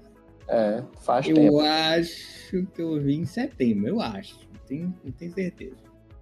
É, 0.47 0.83
faz 1.01 1.27
eu 1.27 1.35
tempo. 1.35 1.47
Eu 1.47 1.59
acho 1.61 2.67
que 2.75 2.81
eu 2.81 3.01
vi 3.01 3.15
em 3.15 3.25
setembro, 3.25 3.87
eu 3.87 4.01
acho. 4.01 4.37
Não 4.53 4.59
tenho, 4.67 4.95
não 5.03 5.11
tenho 5.11 5.33
certeza. 5.33 5.75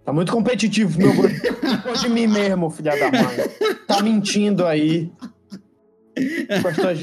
Tá 0.05 0.13
muito 0.13 0.31
competitivo, 0.31 0.97
meu 0.97 1.11
Ficou 1.27 1.93
de 1.93 2.09
mim 2.09 2.27
mesmo, 2.27 2.69
filha 2.69 2.95
da 2.97 3.11
mãe. 3.11 3.75
Tá 3.85 4.01
mentindo 4.01 4.65
aí. 4.65 5.11
Com 6.61 6.67
as 6.67 6.75
tuas, 6.75 6.99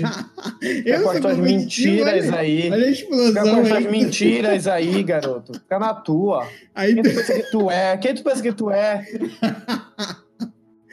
eu 0.84 1.02
com 1.02 1.10
as 1.10 1.20
tuas 1.20 1.38
mentiras 1.38 2.26
olha, 2.26 2.38
aí. 2.38 2.70
Olha 2.70 2.86
a 2.86 2.90
explosão 2.90 3.44
Fica 3.44 3.54
com 3.54 3.60
as 3.60 3.68
tuas 3.68 3.86
mentiras 3.86 4.66
aí, 4.66 5.02
garoto. 5.02 5.54
Fica 5.54 5.78
na 5.78 5.94
tua. 5.94 6.46
Aí 6.74 6.94
Quem 6.94 7.02
tu 7.02 7.14
pensa 7.14 7.34
que 7.34 7.42
tu 7.50 7.70
é? 7.70 7.96
Quem 7.96 8.14
tu 8.14 8.22
pensa 8.22 8.42
que 8.42 8.52
tu 8.52 8.70
é? 8.70 9.06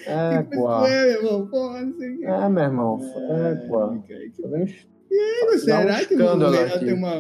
É, 0.08 0.44
pô. 0.44 0.86
É, 0.86 1.04
meu 1.04 1.24
irmão. 1.24 1.48
Porra, 1.48 1.80
assim, 1.80 2.24
é, 2.24 2.50
meu 2.50 2.64
irmão. 2.64 3.00
É. 3.28 4.66
E 5.10 5.20
aí, 5.20 5.60
será 5.60 6.06
que 6.06 6.14
o 6.14 6.38
melhor 6.38 6.80
tem 6.80 6.94
uma... 6.94 7.16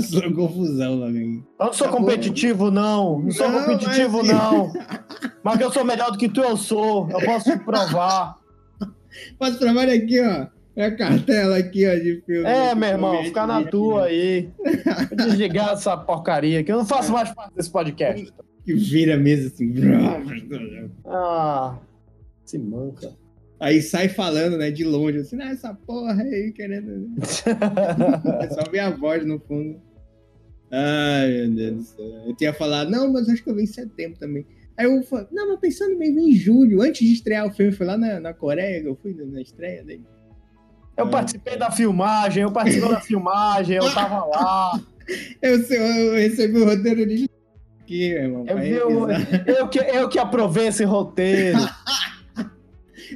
sua 0.00 0.32
confusão 0.32 1.00
lá, 1.00 1.06
velho. 1.06 1.44
Eu 1.58 1.66
não 1.66 1.72
sou 1.72 1.88
competitivo, 1.88 2.70
não. 2.70 3.20
Não 3.20 3.30
sou 3.30 3.48
Não, 3.50 3.60
competitivo, 3.64 4.18
mas- 4.18 4.28
não. 4.28 4.72
Mas 5.42 5.56
que 5.58 5.64
eu 5.64 5.72
sou 5.72 5.84
melhor 5.84 6.10
do 6.10 6.18
que 6.18 6.28
tu, 6.28 6.40
eu 6.40 6.56
sou. 6.56 7.08
Eu 7.10 7.20
posso 7.24 7.58
provar. 7.60 8.36
Posso 9.38 9.58
provar 9.58 9.88
aqui, 9.88 10.20
ó. 10.20 10.46
É 10.76 10.84
a 10.84 10.94
cartela 10.94 11.56
aqui, 11.56 11.88
ó, 11.88 11.94
de 11.94 12.22
filme. 12.26 12.46
É, 12.46 12.74
meu 12.74 12.88
irmão, 12.90 13.12
filme 13.12 13.28
fica 13.28 13.46
na 13.46 13.64
tua 13.64 14.04
aí. 14.04 14.50
Desligar 15.16 15.70
essa 15.72 15.96
porcaria 15.96 16.62
que 16.62 16.70
eu 16.70 16.76
não 16.76 16.84
faço 16.84 17.10
mais 17.12 17.32
parte 17.32 17.54
desse 17.54 17.70
podcast. 17.70 18.30
Que 18.62 18.74
vira 18.74 19.16
mesa 19.16 19.46
assim. 19.48 19.72
Ah, 21.06 21.78
se 22.44 22.58
manca. 22.58 23.10
Aí 23.58 23.80
sai 23.80 24.08
falando, 24.10 24.58
né, 24.58 24.70
de 24.70 24.84
longe, 24.84 25.16
assim, 25.18 25.40
ah, 25.40 25.50
essa 25.50 25.72
porra 25.72 26.22
aí, 26.22 26.52
querendo. 26.54 27.08
É 28.42 28.48
só 28.50 28.70
ver 28.70 28.80
a 28.80 28.90
voz 28.90 29.24
no 29.26 29.38
fundo. 29.40 29.80
Ai, 30.70 31.30
meu 31.32 31.50
Deus 31.50 31.76
do 31.76 31.82
céu. 31.82 32.06
Eu 32.26 32.36
tinha 32.36 32.52
falado, 32.52 32.90
não, 32.90 33.12
mas 33.12 33.28
acho 33.28 33.42
que 33.42 33.50
eu 33.50 33.54
vim 33.54 33.62
em 33.62 33.66
setembro 33.66 34.18
também. 34.18 34.46
Aí 34.76 34.84
eu 34.86 35.02
falei, 35.04 35.26
não, 35.32 35.48
mas 35.48 35.60
pensando 35.60 35.96
bem, 35.98 36.14
vem 36.14 36.30
em 36.30 36.36
julho, 36.36 36.82
antes 36.82 37.06
de 37.06 37.14
estrear 37.14 37.46
o 37.46 37.50
filme, 37.50 37.72
foi 37.72 37.86
lá 37.86 37.96
na, 37.96 38.20
na 38.20 38.34
Coreia, 38.34 38.82
que 38.82 38.88
eu 38.88 38.96
fui 38.96 39.14
na 39.14 39.40
estreia 39.40 39.82
dele. 39.82 40.04
Eu 40.96 41.08
participei 41.08 41.56
da 41.56 41.70
filmagem, 41.70 42.42
eu 42.42 42.50
participei 42.50 42.88
da 42.88 43.00
filmagem, 43.00 43.76
eu 43.76 43.92
tava 43.92 44.24
lá. 44.24 44.80
Eu, 45.40 45.60
eu 45.60 46.14
recebi 46.14 46.58
o 46.58 46.64
roteiro 46.64 47.06
de 47.06 47.30
aqui, 47.80 48.08
meu 48.12 48.22
irmão. 48.24 48.44
Eu, 48.44 48.58
vi 48.58 48.72
revisar. 48.72 49.48
eu, 49.48 49.68
que, 49.68 49.78
eu 49.78 50.08
que 50.08 50.18
aprovei 50.18 50.66
esse 50.66 50.82
roteiro. 50.82 51.58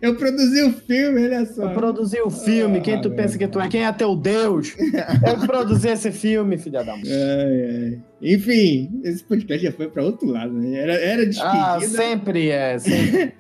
eu 0.02 0.16
produzi 0.16 0.62
o 0.62 0.72
filme, 0.72 1.24
olha 1.24 1.44
só. 1.46 1.64
Eu 1.64 1.70
produzi 1.74 2.20
o 2.20 2.30
filme. 2.30 2.80
Quem 2.80 3.00
tu 3.00 3.08
Ah, 3.08 3.14
pensa 3.14 3.38
que 3.38 3.46
tu 3.48 3.60
é? 3.60 3.68
Quem 3.68 3.84
é 3.84 3.92
teu 3.92 4.16
Deus? 4.16 4.74
Eu 5.26 5.46
produzi 5.46 5.88
esse 5.88 6.10
filme, 6.10 6.56
filha 6.58 6.82
da 6.84 6.92
mãe. 6.96 7.02
Ai, 7.06 7.62
ai. 7.92 8.00
Enfim, 8.22 9.00
esse 9.04 9.22
podcast 9.24 9.64
já 9.64 9.72
foi 9.72 9.88
pra 9.88 10.02
outro 10.02 10.26
lado, 10.28 10.52
né? 10.52 10.78
Era, 10.78 10.94
era 10.94 11.26
despedida. 11.26 11.76
Ah, 11.76 11.80
sempre 11.80 12.48
é. 12.50 12.78
Sempre. 12.80 13.32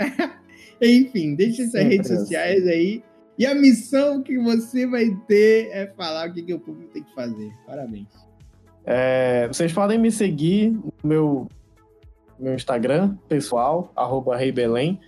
Enfim, 0.82 1.34
deixa 1.34 1.62
essas 1.62 1.72
Sempre 1.72 1.88
redes 1.96 2.10
assim. 2.10 2.20
sociais 2.20 2.66
aí. 2.66 3.02
E 3.38 3.46
a 3.46 3.54
missão 3.54 4.22
que 4.22 4.38
você 4.38 4.86
vai 4.86 5.10
ter 5.28 5.68
é 5.72 5.86
falar 5.96 6.28
o 6.28 6.32
que, 6.32 6.42
que 6.42 6.54
o 6.54 6.58
público 6.60 6.90
tem 6.92 7.02
que 7.02 7.14
fazer. 7.14 7.50
Parabéns. 7.66 8.08
É, 8.84 9.46
vocês 9.48 9.72
podem 9.72 9.98
me 9.98 10.10
seguir 10.10 10.70
no 10.72 10.92
meu, 11.04 11.48
meu 12.38 12.54
Instagram 12.54 13.14
pessoal, 13.28 13.92
arroba 13.94 14.36
Rei 14.36 14.50
Belém. 14.52 14.98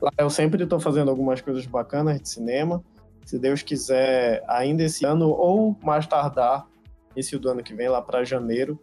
Lá 0.00 0.10
eu 0.18 0.30
sempre 0.30 0.62
estou 0.62 0.78
fazendo 0.78 1.10
algumas 1.10 1.40
coisas 1.40 1.66
bacanas 1.66 2.20
de 2.20 2.28
cinema. 2.28 2.82
Se 3.24 3.38
Deus 3.38 3.62
quiser, 3.62 4.42
ainda 4.48 4.82
esse 4.84 5.04
ano 5.04 5.28
ou 5.28 5.76
mais 5.82 6.06
tardar, 6.06 6.66
início 7.14 7.38
do 7.38 7.50
ano 7.50 7.62
que 7.62 7.74
vem, 7.74 7.88
lá 7.88 8.00
para 8.00 8.24
janeiro, 8.24 8.78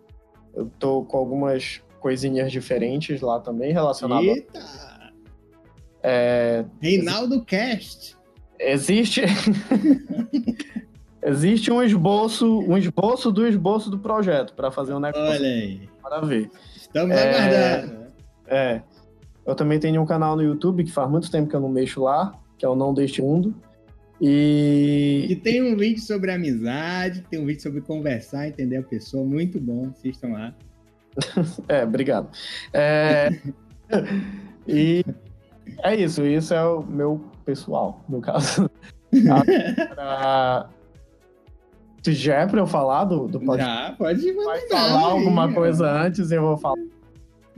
eu 0.53 0.69
tô 0.77 1.03
com 1.03 1.17
algumas 1.17 1.81
coisinhas 1.99 2.51
diferentes 2.51 3.21
lá 3.21 3.39
também 3.39 3.71
relacionadas. 3.73 4.25
Eita! 4.25 4.59
É, 6.03 6.63
Reinaldo 6.81 7.43
Cast. 7.43 8.15
existe 8.59 9.21
existe 11.23 11.71
um 11.71 11.81
esboço, 11.81 12.59
um 12.59 12.77
esboço 12.77 13.31
do 13.31 13.47
esboço 13.47 13.89
do 13.89 13.97
projeto 13.97 14.53
para 14.53 14.69
fazer 14.69 14.93
um 14.93 14.99
negócio 14.99 15.25
Olha 15.27 15.47
aí. 15.47 15.89
para 16.01 16.21
ver. 16.21 16.51
Estamos 16.75 17.15
É. 17.15 17.29
aguardando. 17.79 18.05
É. 18.47 18.81
Eu 19.45 19.55
também 19.55 19.79
tenho 19.79 20.01
um 20.01 20.05
canal 20.05 20.35
no 20.35 20.43
YouTube 20.43 20.83
que 20.83 20.91
faz 20.91 21.09
muito 21.09 21.29
tempo 21.29 21.49
que 21.49 21.55
eu 21.55 21.59
não 21.59 21.69
mexo 21.69 22.01
lá, 22.01 22.33
que 22.57 22.65
é 22.65 22.69
o 22.69 22.75
Não 22.75 22.93
Deste 22.93 23.21
Mundo. 23.21 23.53
E 24.19 25.27
E 25.29 25.35
tem 25.35 25.61
um 25.61 25.75
vídeo 25.77 26.01
sobre 26.01 26.31
amizade, 26.31 27.23
tem 27.29 27.39
um 27.39 27.45
vídeo 27.45 27.61
sobre 27.61 27.81
conversar, 27.81 28.47
entender 28.47 28.77
a 28.77 28.83
pessoa. 28.83 29.25
Muito 29.25 29.59
bom. 29.59 29.89
Assistam 29.89 30.29
lá. 30.29 30.55
é, 31.67 31.83
obrigado. 31.83 32.29
É, 32.73 33.29
e 34.67 35.03
é 35.83 35.95
isso, 35.95 36.25
isso 36.25 36.53
é 36.53 36.65
o 36.65 36.83
meu 36.83 37.23
pessoal, 37.45 38.03
no 38.09 38.21
caso. 38.21 38.69
Agora, 39.91 40.69
Se 42.03 42.13
já 42.13 42.41
é 42.41 42.47
pra 42.47 42.59
eu 42.59 42.67
falar 42.67 43.05
do, 43.05 43.27
do 43.27 43.39
podcast, 43.39 43.73
Já, 43.73 43.95
pode 43.97 44.33
vai 44.33 44.45
mandar 44.45 44.67
falar 44.69 45.07
aí, 45.07 45.11
alguma 45.11 45.53
coisa 45.53 45.89
antes 45.89 46.31
e 46.31 46.35
eu 46.35 46.41
vou 46.41 46.57
falar. 46.57 46.75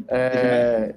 É, 0.10 0.94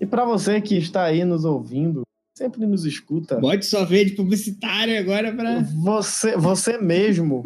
e 0.00 0.06
pra 0.06 0.24
você 0.24 0.60
que 0.60 0.76
está 0.76 1.04
aí 1.04 1.24
nos 1.24 1.44
ouvindo, 1.44 2.02
sempre 2.34 2.64
nos 2.66 2.84
escuta, 2.84 3.38
Bote 3.38 3.66
sua 3.66 3.84
rede 3.84 4.12
publicitária 4.12 4.98
agora 4.98 5.32
pra. 5.32 5.60
Você, 5.82 6.36
você 6.36 6.78
mesmo 6.78 7.44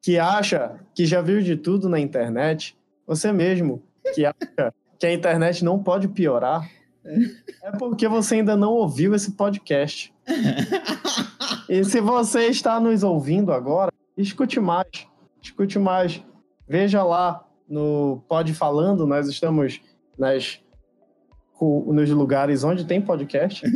que 0.00 0.18
acha 0.18 0.78
que 0.94 1.04
já 1.04 1.20
viu 1.20 1.42
de 1.42 1.56
tudo 1.56 1.88
na 1.88 1.98
internet, 1.98 2.76
você 3.06 3.32
mesmo 3.32 3.82
que 4.14 4.24
acha 4.24 4.72
que 4.98 5.06
a 5.06 5.12
internet 5.12 5.64
não 5.64 5.82
pode 5.82 6.08
piorar, 6.08 6.70
é 7.62 7.72
porque 7.72 8.08
você 8.08 8.36
ainda 8.36 8.56
não 8.56 8.72
ouviu 8.72 9.14
esse 9.14 9.32
podcast. 9.32 10.14
E 11.68 11.84
se 11.84 12.00
você 12.00 12.46
está 12.46 12.78
nos 12.78 13.02
ouvindo 13.02 13.52
agora, 13.52 13.92
escute 14.16 14.60
mais, 14.60 14.86
escute 15.42 15.78
mais. 15.78 16.22
Veja 16.68 17.02
lá 17.02 17.44
no 17.68 18.22
Pod 18.28 18.52
Falando, 18.54 19.06
nós 19.06 19.28
estamos 19.28 19.80
nas, 20.16 20.60
nos 21.60 22.10
lugares 22.10 22.64
onde 22.64 22.84
tem 22.84 23.00
podcast. 23.00 23.70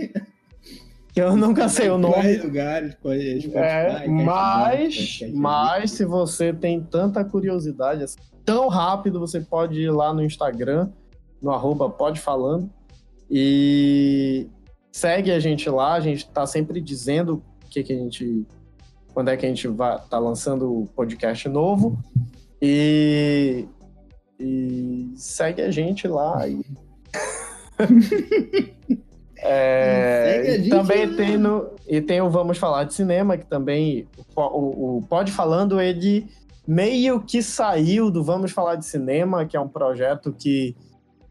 Que 1.12 1.20
eu 1.20 1.36
nunca 1.36 1.68
sei 1.68 1.90
o 1.90 1.98
nome. 1.98 2.14
Quais 2.14 2.44
lugares, 2.44 2.94
pode, 2.96 3.40
Spotify, 3.40 3.58
É, 3.58 4.08
mas, 4.08 5.20
mas 5.32 5.90
se 5.92 6.04
você 6.04 6.52
tem 6.52 6.82
tanta 6.82 7.24
curiosidade, 7.24 8.04
assim, 8.04 8.18
tão 8.44 8.68
rápido, 8.68 9.18
você 9.18 9.40
pode 9.40 9.80
ir 9.80 9.90
lá 9.90 10.12
no 10.12 10.22
Instagram, 10.22 10.90
no 11.40 11.50
arroba 11.50 11.88
pode 11.88 12.20
falando, 12.20 12.70
e 13.30 14.48
segue 14.90 15.30
a 15.30 15.38
gente 15.38 15.70
lá, 15.70 15.94
a 15.94 16.00
gente 16.00 16.28
tá 16.28 16.46
sempre 16.46 16.80
dizendo 16.80 17.42
o 17.64 17.68
que, 17.68 17.82
que 17.82 17.92
a 17.92 17.96
gente. 17.96 18.46
Quando 19.14 19.28
é 19.28 19.36
que 19.36 19.46
a 19.46 19.48
gente 19.48 19.66
vai 19.68 19.98
tá 20.08 20.18
lançando 20.18 20.82
o 20.82 20.86
podcast 20.86 21.48
novo. 21.48 21.98
E, 22.62 23.66
e 24.38 25.12
segue 25.16 25.62
a 25.62 25.70
gente 25.70 26.06
lá. 26.06 26.46
E... 26.48 26.60
É, 29.42 30.56
gente 30.58 30.68
também 30.68 31.06
lá. 31.06 31.16
tem 31.16 31.38
no 31.38 31.70
e 31.88 32.00
tem 32.00 32.20
o 32.20 32.28
Vamos 32.28 32.58
Falar 32.58 32.84
de 32.84 32.92
Cinema 32.92 33.38
que 33.38 33.46
também 33.46 34.06
o, 34.36 34.40
o, 34.42 34.98
o 34.98 35.02
Pode 35.02 35.32
Falando 35.32 35.80
ele 35.80 36.26
meio 36.68 37.20
que 37.22 37.42
saiu 37.42 38.10
do 38.10 38.22
Vamos 38.22 38.52
Falar 38.52 38.76
de 38.76 38.84
Cinema 38.84 39.46
que 39.46 39.56
é 39.56 39.60
um 39.60 39.66
projeto 39.68 40.30
que 40.32 40.76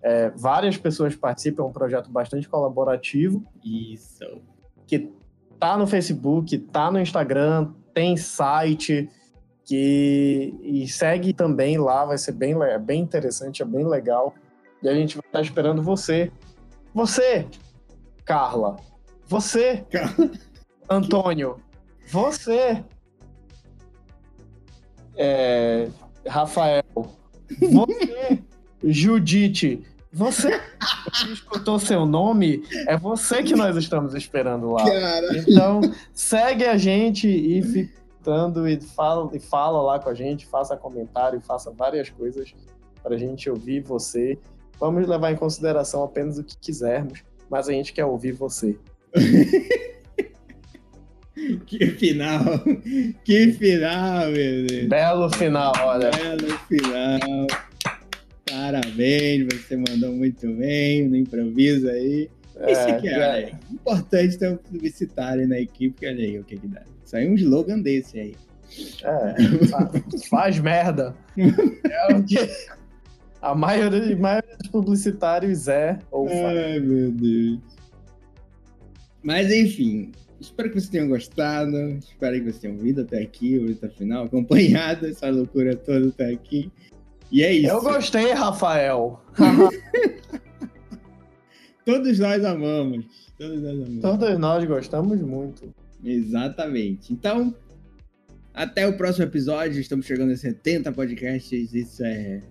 é, 0.01 0.31
várias 0.31 0.75
pessoas 0.75 1.15
participam 1.15 1.61
é 1.63 1.65
um 1.67 1.71
projeto 1.71 2.09
bastante 2.09 2.49
colaborativo 2.49 3.43
Isso. 3.63 4.25
que 4.87 5.11
tá 5.59 5.77
no 5.77 5.85
Facebook 5.85 6.57
tá 6.57 6.89
no 6.89 6.99
Instagram 6.99 7.69
tem 7.93 8.17
site 8.17 9.07
que 9.63 10.55
e 10.63 10.87
segue 10.87 11.31
também 11.31 11.77
lá 11.77 12.05
vai 12.05 12.17
ser 12.17 12.31
bem 12.31 12.57
le- 12.57 12.79
bem 12.79 13.01
interessante 13.01 13.61
é 13.61 13.65
bem 13.65 13.85
legal 13.85 14.33
e 14.81 14.89
a 14.89 14.93
gente 14.93 15.15
vai 15.17 15.25
estar 15.25 15.41
esperando 15.41 15.81
você 15.81 16.31
você 16.93 17.47
Carla 18.25 18.77
você 19.27 19.85
Carla. 19.89 20.31
Antônio 20.89 21.57
você 22.07 22.83
é, 25.15 25.89
Rafael 26.27 26.83
você 27.71 28.43
Judite 28.83 29.85
você 30.11 30.59
que 31.13 31.31
escutou 31.33 31.77
seu 31.77 32.05
nome 32.05 32.63
é 32.87 32.97
você 32.97 33.43
que 33.43 33.55
nós 33.55 33.75
estamos 33.75 34.15
esperando 34.15 34.71
lá 34.71 34.83
Cara. 34.83 35.37
então, 35.37 35.81
segue 36.13 36.65
a 36.65 36.77
gente 36.77 37.27
e 37.27 37.61
fica 37.61 37.99
e 38.67 38.81
fala, 38.81 39.29
e 39.33 39.39
fala 39.39 39.81
lá 39.81 39.99
com 39.99 40.09
a 40.09 40.13
gente, 40.13 40.45
faça 40.45 40.75
comentário, 40.75 41.39
faça 41.41 41.71
várias 41.71 42.09
coisas 42.09 42.53
para 43.01 43.15
a 43.15 43.17
gente 43.17 43.49
ouvir 43.49 43.81
você. 43.81 44.37
Vamos 44.79 45.07
levar 45.07 45.31
em 45.31 45.35
consideração 45.35 46.03
apenas 46.03 46.37
o 46.37 46.43
que 46.43 46.55
quisermos, 46.57 47.21
mas 47.49 47.67
a 47.67 47.71
gente 47.73 47.91
quer 47.93 48.05
ouvir 48.05 48.31
você. 48.33 48.77
Que 51.65 51.87
final. 51.91 52.43
Que 53.23 53.53
final, 53.53 54.29
meu 54.29 54.65
Deus. 54.65 54.87
Belo 54.89 55.29
final, 55.29 55.71
olha. 55.79 56.11
Belo 56.11 56.49
final. 56.67 57.47
Parabéns, 58.49 59.47
você 59.53 59.77
mandou 59.77 60.11
muito 60.11 60.47
bem 60.55 61.07
no 61.07 61.15
improviso 61.15 61.87
aí. 61.89 62.29
Isso 62.67 62.81
aqui, 62.89 63.07
É, 63.07 63.13
olha 63.15 63.31
aí. 63.31 63.53
Importante 63.71 64.37
ter 64.37 64.49
um 64.51 64.57
publicitário 64.57 65.47
na 65.47 65.59
equipe, 65.59 65.97
que 65.97 66.07
olha 66.07 66.25
aí 66.25 66.37
o 66.39 66.43
que 66.43 66.57
que 66.57 66.67
dá. 66.67 66.81
Saiu 67.05 67.31
um 67.31 67.35
slogan 67.35 67.79
desse 67.79 68.19
aí. 68.19 68.35
é, 69.03 69.67
fa- 69.67 69.91
faz 70.29 70.59
merda. 70.59 71.15
É 71.89 72.13
o 72.15 72.23
que 72.23 72.37
a 73.41 73.55
maioria, 73.55 74.13
a 74.13 74.17
maioria 74.17 74.57
dos 74.57 74.69
publicitários 74.69 75.67
é 75.67 75.99
ou 76.11 76.27
faz. 76.27 76.43
Ai, 76.43 76.79
meu 76.79 77.11
Deus. 77.11 77.59
Mas 79.23 79.51
enfim, 79.51 80.11
espero 80.39 80.69
que 80.69 80.75
vocês 80.75 80.89
tenham 80.89 81.07
gostado. 81.07 81.75
Espero 81.97 82.35
que 82.35 82.43
vocês 82.43 82.59
tenham 82.59 82.77
ouvido 82.77 83.01
até 83.01 83.21
aqui, 83.21 83.57
ouvido 83.57 83.77
até 83.77 83.87
o 83.87 83.97
final, 83.97 84.25
acompanhado 84.25 85.07
essa 85.07 85.29
loucura 85.29 85.75
toda 85.75 86.07
até 86.07 86.31
aqui. 86.31 86.71
E 87.31 87.43
é 87.43 87.53
isso. 87.53 87.67
Eu 87.67 87.81
gostei, 87.81 88.31
Rafael. 88.31 89.21
Todos 91.85 92.19
nós 92.19 92.43
amamos. 92.43 93.05
Todos 93.37 93.61
nós 93.61 93.73
amamos. 93.73 94.01
Todos 94.01 94.39
nós 94.39 94.65
gostamos 94.65 95.21
muito. 95.21 95.73
Exatamente. 96.03 97.13
Então, 97.13 97.55
até 98.53 98.87
o 98.87 98.97
próximo 98.97 99.25
episódio. 99.25 99.79
Estamos 99.79 100.05
chegando 100.05 100.31
a 100.31 100.37
70 100.37 100.91
podcasts. 100.91 101.73
Isso 101.73 102.03
é 102.03 102.41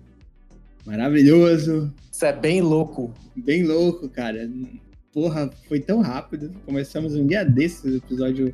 maravilhoso. 0.85 1.93
Isso 2.11 2.25
é 2.25 2.33
bem 2.33 2.61
louco. 2.61 3.13
Bem 3.35 3.63
louco, 3.63 4.09
cara. 4.09 4.49
Porra, 5.13 5.49
foi 5.67 5.79
tão 5.79 6.01
rápido. 6.01 6.51
Começamos 6.65 7.15
um 7.15 7.25
dia 7.25 7.43
desses, 7.43 7.95
episódio 7.95 8.53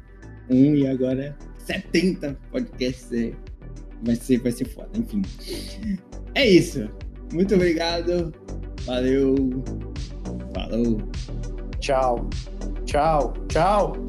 1, 0.49 0.75
e 0.75 0.87
agora 0.87 1.37
70 1.59 2.37
podcasts. 2.51 3.11
É... 3.11 3.33
Vai, 4.03 4.15
ser, 4.15 4.39
vai 4.39 4.51
ser 4.51 4.65
foda, 4.65 4.89
enfim. 4.93 5.21
É 6.35 6.47
isso. 6.47 6.89
Muito 7.33 7.55
obrigado. 7.55 8.33
Valeu. 8.85 9.35
Falou. 10.53 10.97
Tchau. 11.79 12.29
Tchau. 12.85 13.33
Tchau. 13.47 14.05